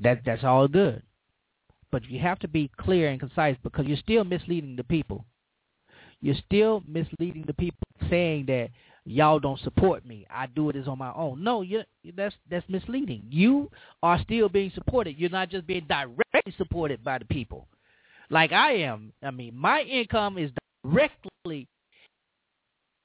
that 0.01 0.21
that's 0.25 0.43
all 0.43 0.67
good. 0.67 1.01
But 1.91 2.09
you 2.09 2.19
have 2.19 2.39
to 2.39 2.47
be 2.47 2.69
clear 2.79 3.09
and 3.09 3.19
concise 3.19 3.57
because 3.63 3.85
you're 3.85 3.97
still 3.97 4.23
misleading 4.23 4.75
the 4.75 4.83
people. 4.83 5.25
You're 6.21 6.35
still 6.45 6.83
misleading 6.87 7.43
the 7.47 7.53
people, 7.53 7.79
saying 8.09 8.45
that 8.45 8.69
y'all 9.05 9.39
don't 9.39 9.59
support 9.61 10.05
me. 10.05 10.25
I 10.29 10.45
do 10.47 10.69
it 10.69 10.75
as 10.75 10.87
on 10.87 10.99
my 10.99 11.11
own. 11.13 11.43
No, 11.43 11.61
you 11.63 11.83
that's 12.15 12.35
that's 12.49 12.67
misleading. 12.69 13.23
You 13.29 13.69
are 14.03 14.21
still 14.21 14.47
being 14.47 14.71
supported. 14.75 15.17
You're 15.17 15.29
not 15.31 15.49
just 15.49 15.65
being 15.65 15.85
directly 15.87 16.53
supported 16.57 17.03
by 17.03 17.17
the 17.17 17.25
people, 17.25 17.67
like 18.29 18.51
I 18.51 18.73
am. 18.73 19.13
I 19.23 19.31
mean, 19.31 19.55
my 19.55 19.81
income 19.81 20.37
is 20.37 20.51
directly 20.83 21.67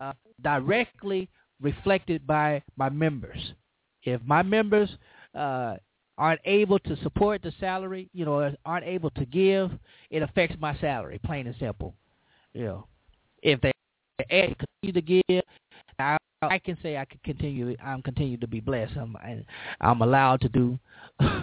uh, 0.01 0.13
directly 0.43 1.29
reflected 1.61 2.27
by 2.27 2.63
my 2.77 2.91
members. 2.91 3.39
If 4.03 4.21
my 4.25 4.43
members 4.43 4.91
uh, 5.35 5.77
aren't 6.19 6.41
able 6.45 6.79
to 6.81 6.97
support 7.03 7.43
the 7.43 7.53
salary, 7.61 8.09
you 8.13 8.25
know, 8.25 8.55
aren't 8.65 8.87
able 8.87 9.11
to 9.11 9.25
give, 9.27 9.71
it 10.11 10.23
affects 10.23 10.57
my 10.59 10.77
salary, 10.79 11.21
plain 11.25 11.47
and 11.47 11.57
simple. 11.59 11.95
You 12.53 12.65
know, 12.65 12.87
if 13.43 13.61
they 13.61 13.73
continue 14.29 14.93
to 14.93 15.01
give, 15.03 15.45
I 15.99 16.17
I 16.43 16.59
can 16.59 16.77
say 16.83 16.97
I 16.97 17.05
can 17.05 17.21
continue. 17.25 17.77
I'm 17.83 18.03
continue 18.03 18.37
to 18.39 18.47
be 18.47 18.61
blessed. 18.61 18.97
I'm 18.97 19.17
I'm 19.81 20.03
allowed 20.03 20.41
to 20.43 20.49
do 20.49 20.79
uh, 21.21 21.43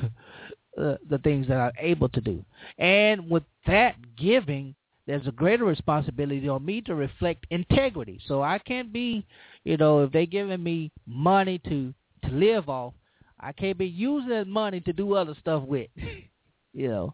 the 0.78 1.19
things 1.24 1.47
that 1.47 1.57
I'm 1.57 1.71
able 1.80 2.09
to 2.09 2.21
do, 2.21 2.43
and 2.78 3.30
with 3.30 3.43
that 3.67 3.95
giving, 4.15 4.76
there's 5.07 5.28
a 5.28 5.32
greater 5.32 5.65
responsibility 5.65 6.47
on 6.47 6.65
me 6.65 6.82
to 6.82 6.95
reflect 6.95 7.45
integrity. 7.49 8.19
So 8.28 8.41
I 8.41 8.59
can't 8.59 8.91
be, 8.93 9.26
you 9.63 9.78
know, 9.78 10.03
if 10.03 10.11
they're 10.11 10.26
giving 10.26 10.63
me 10.63 10.91
money 11.05 11.59
to 11.69 11.93
to 12.24 12.30
live 12.30 12.69
off, 12.69 12.93
I 13.39 13.51
can't 13.51 13.77
be 13.77 13.88
using 13.88 14.29
that 14.29 14.47
money 14.47 14.79
to 14.81 14.93
do 14.93 15.15
other 15.15 15.36
stuff 15.39 15.63
with. 15.63 15.89
you 16.73 16.88
know. 16.88 17.13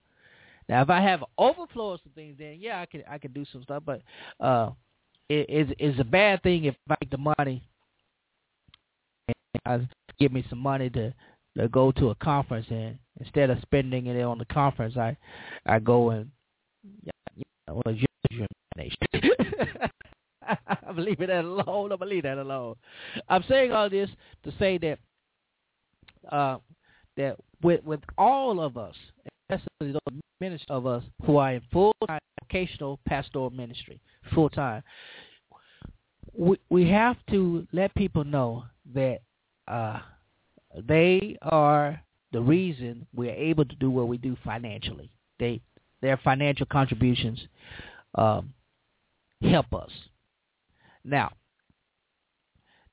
Now, 0.67 0.83
if 0.83 0.89
I 0.89 1.01
have 1.01 1.23
overflow 1.37 1.93
of 1.93 2.01
some 2.03 2.13
things, 2.13 2.35
then 2.37 2.57
yeah, 2.59 2.79
I 2.79 2.85
can 2.85 3.03
I 3.09 3.17
can 3.17 3.33
do 3.33 3.43
some 3.51 3.63
stuff. 3.63 3.83
But 3.85 4.01
uh, 4.39 4.71
it, 5.27 5.45
it's 5.49 5.71
it's 5.79 5.99
a 5.99 6.03
bad 6.03 6.43
thing 6.43 6.65
if 6.65 6.75
I 6.89 6.95
make 7.01 7.09
the 7.09 7.17
money 7.17 7.63
and 9.27 9.35
I 9.65 9.79
give 10.19 10.31
me 10.31 10.45
some 10.49 10.59
money 10.59 10.89
to 10.91 11.13
to 11.57 11.67
go 11.69 11.91
to 11.93 12.09
a 12.11 12.15
conference 12.15 12.67
and 12.69 12.99
instead 13.19 13.49
of 13.49 13.59
spending 13.61 14.05
it 14.05 14.21
on 14.21 14.37
the 14.37 14.45
conference, 14.45 14.95
I 14.95 15.17
I 15.65 15.79
go 15.79 16.11
and 16.11 16.29
yeah, 17.03 17.11
yeah 17.35 17.73
well, 17.73 17.95
your 18.29 18.47
I'm 20.87 20.97
leaving 20.97 21.27
that 21.27 21.45
alone. 21.45 21.91
I'm 21.91 22.07
leave 22.07 22.23
that 22.23 22.37
alone. 22.37 22.75
I'm 23.27 23.43
saying 23.47 23.71
all 23.71 23.89
this 23.89 24.09
to 24.43 24.53
say 24.57 24.77
that 24.79 24.99
uh, 26.31 26.57
that 27.17 27.35
with 27.61 27.83
with 27.83 28.01
all 28.17 28.59
of 28.61 28.77
us, 28.77 28.95
especially 29.49 29.93
those 29.93 30.21
ministers 30.39 30.65
of 30.69 30.85
us 30.85 31.03
who 31.25 31.37
are 31.37 31.53
in 31.53 31.61
full 31.71 31.93
time 32.07 32.19
vocational 32.41 32.99
pastoral 33.05 33.49
ministry, 33.49 33.99
full 34.33 34.49
time, 34.49 34.83
we 36.33 36.57
we 36.69 36.89
have 36.89 37.17
to 37.29 37.67
let 37.73 37.93
people 37.95 38.23
know 38.23 38.63
that 38.93 39.19
uh, 39.67 39.99
they 40.87 41.37
are 41.41 42.01
the 42.31 42.41
reason 42.41 43.05
we're 43.13 43.33
able 43.33 43.65
to 43.65 43.75
do 43.75 43.89
what 43.89 44.07
we 44.07 44.17
do 44.17 44.37
financially. 44.43 45.11
They 45.39 45.61
their 46.01 46.17
financial 46.17 46.65
contributions 46.65 47.39
um, 48.15 48.53
help 49.41 49.73
us. 49.73 49.91
Now, 51.03 51.31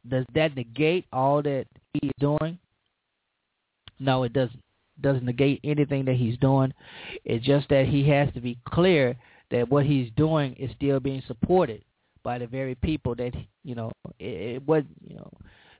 does 0.08 0.24
that 0.34 0.56
negate 0.56 1.06
all 1.12 1.42
that 1.42 1.66
he 1.92 2.08
is 2.08 2.12
doing? 2.18 2.58
No, 3.98 4.22
it 4.24 4.32
doesn't. 4.32 4.60
Doesn't 4.98 5.26
negate 5.26 5.60
anything 5.62 6.06
that 6.06 6.14
he's 6.14 6.38
doing. 6.38 6.72
It's 7.22 7.44
just 7.44 7.68
that 7.68 7.84
he 7.86 8.08
has 8.08 8.32
to 8.32 8.40
be 8.40 8.58
clear 8.66 9.14
that 9.50 9.68
what 9.68 9.84
he's 9.84 10.10
doing 10.16 10.54
is 10.54 10.70
still 10.74 11.00
being 11.00 11.22
supported 11.26 11.84
by 12.22 12.38
the 12.38 12.46
very 12.46 12.74
people 12.74 13.14
that 13.14 13.32
you 13.62 13.74
know 13.74 13.92
it, 14.18 14.56
it 14.56 14.66
was 14.66 14.82
you 15.06 15.16
know 15.16 15.30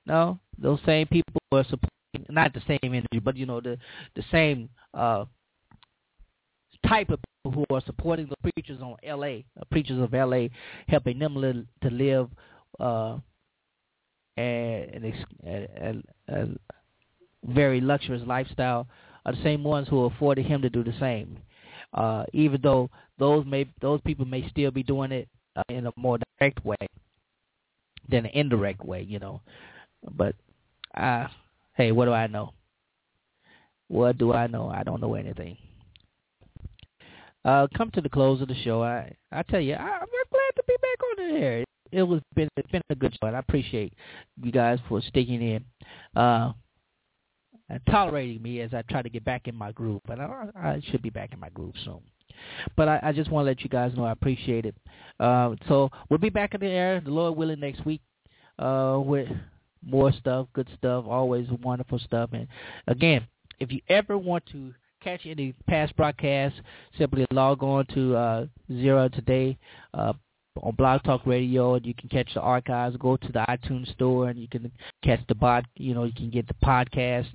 no 0.05 0.39
those 0.57 0.79
same 0.85 1.05
people 1.07 1.33
are 1.51 1.65
supporting 1.65 1.91
not 2.29 2.53
the 2.53 2.61
same 2.67 2.79
energy 2.93 3.19
but 3.21 3.35
you 3.35 3.45
know 3.45 3.59
the 3.59 3.77
the 4.15 4.23
same 4.31 4.69
uh 4.93 5.25
type 6.87 7.09
of 7.09 7.19
people 7.43 7.65
who 7.69 7.75
are 7.75 7.81
supporting 7.85 8.27
the 8.27 8.51
preachers 8.51 8.79
on 8.81 8.95
LA 9.05 9.39
preachers 9.69 10.01
of 10.01 10.13
LA 10.13 10.47
helping 10.87 11.19
them 11.19 11.35
live, 11.35 11.65
to 11.81 11.89
live 11.89 12.29
uh 12.79 13.17
and, 14.37 15.03
and 15.03 15.13
and, 15.43 16.03
and, 16.27 16.59
very 17.45 17.81
luxurious 17.81 18.25
lifestyle 18.27 18.87
are 19.25 19.33
the 19.33 19.43
same 19.43 19.63
ones 19.63 19.87
who 19.87 20.05
afforded 20.05 20.45
him 20.45 20.61
to 20.61 20.69
do 20.69 20.83
the 20.83 20.93
same. 20.99 21.37
Uh, 21.93 22.25
even 22.33 22.59
though 22.61 22.89
those 23.17 23.45
may 23.45 23.65
those 23.81 24.01
people 24.01 24.25
may 24.25 24.47
still 24.49 24.71
be 24.71 24.83
doing 24.83 25.11
it 25.11 25.27
uh, 25.55 25.63
in 25.69 25.87
a 25.87 25.91
more 25.95 26.19
direct 26.39 26.63
way 26.65 26.75
than 28.09 28.25
an 28.25 28.31
indirect 28.33 28.83
way, 28.85 29.01
you 29.01 29.19
know. 29.19 29.41
But 30.11 30.35
uh, 30.95 31.27
hey, 31.75 31.91
what 31.91 32.05
do 32.05 32.13
I 32.13 32.27
know? 32.27 32.53
What 33.87 34.17
do 34.17 34.33
I 34.33 34.47
know? 34.47 34.69
I 34.69 34.83
don't 34.83 35.01
know 35.01 35.15
anything. 35.15 35.57
Uh, 37.45 37.67
come 37.75 37.89
to 37.91 38.01
the 38.01 38.09
close 38.09 38.41
of 38.41 38.49
the 38.49 38.61
show. 38.63 38.83
I 38.83 39.13
I 39.31 39.43
tell 39.43 39.61
you, 39.61 39.73
I, 39.73 39.77
I'm 39.77 40.07
glad 40.07 40.55
to 40.55 40.63
be 40.67 40.75
back 40.81 41.03
on 41.03 41.33
the 41.33 41.39
air. 41.39 41.65
It 41.91 42.03
was 42.03 42.21
been 42.35 42.49
it's 42.57 42.69
been 42.69 42.81
a 42.89 42.95
good 42.95 43.13
show, 43.13 43.27
and 43.27 43.35
I 43.35 43.39
appreciate 43.39 43.93
you 44.41 44.51
guys 44.51 44.79
for 44.89 45.01
sticking 45.01 45.41
in. 45.41 45.65
Uh, 46.15 46.51
tolerating 47.89 48.41
me 48.41 48.61
as 48.61 48.73
I 48.73 48.81
try 48.83 49.01
to 49.01 49.09
get 49.09 49.25
back 49.25 49.47
in 49.47 49.55
my 49.55 49.71
groove. 49.71 50.01
But 50.07 50.19
I, 50.19 50.47
I 50.55 50.81
should 50.89 51.01
be 51.01 51.09
back 51.09 51.33
in 51.33 51.39
my 51.39 51.49
groove 51.49 51.75
soon. 51.83 52.01
But 52.75 52.87
I, 52.87 52.99
I 53.03 53.11
just 53.11 53.31
want 53.31 53.45
to 53.45 53.49
let 53.49 53.61
you 53.61 53.69
guys 53.69 53.93
know 53.95 54.05
I 54.05 54.11
appreciate 54.11 54.65
it. 54.65 54.75
Uh, 55.19 55.55
so 55.67 55.89
we'll 56.09 56.19
be 56.19 56.29
back 56.29 56.53
in 56.53 56.61
the 56.61 56.67
air, 56.67 57.01
the 57.03 57.09
Lord 57.11 57.35
willing, 57.35 57.59
next 57.59 57.85
week 57.85 58.01
uh, 58.59 59.01
with 59.03 59.27
more 59.85 60.11
stuff, 60.11 60.47
good 60.53 60.67
stuff, 60.77 61.05
always 61.07 61.47
wonderful 61.63 61.99
stuff. 61.99 62.29
And 62.33 62.47
again, 62.87 63.27
if 63.59 63.71
you 63.71 63.81
ever 63.89 64.17
want 64.17 64.45
to 64.51 64.73
catch 65.03 65.21
any 65.25 65.53
past 65.67 65.95
broadcasts, 65.95 66.59
simply 66.97 67.25
log 67.31 67.63
on 67.63 67.85
to 67.93 68.15
uh, 68.15 68.45
Zero 68.71 69.09
Today 69.09 69.57
uh, 69.93 70.13
on 70.61 70.75
Blog 70.75 71.03
Talk 71.03 71.25
Radio, 71.25 71.75
and 71.75 71.85
you 71.85 71.93
can 71.93 72.09
catch 72.09 72.33
the 72.33 72.41
archives. 72.41 72.97
Go 72.97 73.17
to 73.17 73.31
the 73.31 73.45
iTunes 73.47 73.91
store, 73.93 74.29
and 74.29 74.39
you 74.39 74.47
can 74.47 74.71
catch 75.03 75.21
the 75.27 75.35
bot. 75.35 75.65
You 75.75 75.93
know, 75.93 76.03
you 76.03 76.13
can 76.13 76.29
get 76.29 76.47
the 76.47 76.55
podcast 76.55 77.27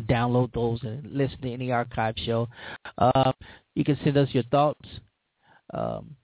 download 0.00 0.52
those 0.52 0.82
and 0.82 1.04
listen 1.12 1.40
to 1.42 1.52
any 1.52 1.70
archive 1.70 2.14
show. 2.24 2.48
Uh, 2.98 3.32
you 3.74 3.84
can 3.84 3.98
send 4.04 4.16
us 4.16 4.28
your 4.32 4.44
thoughts, 4.44 4.88
um, 5.74 6.14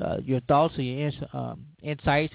uh, 0.00 0.18
your 0.22 0.40
thoughts 0.42 0.76
or 0.78 0.82
your 0.82 1.06
ins- 1.08 1.28
um, 1.32 1.64
insights 1.82 2.34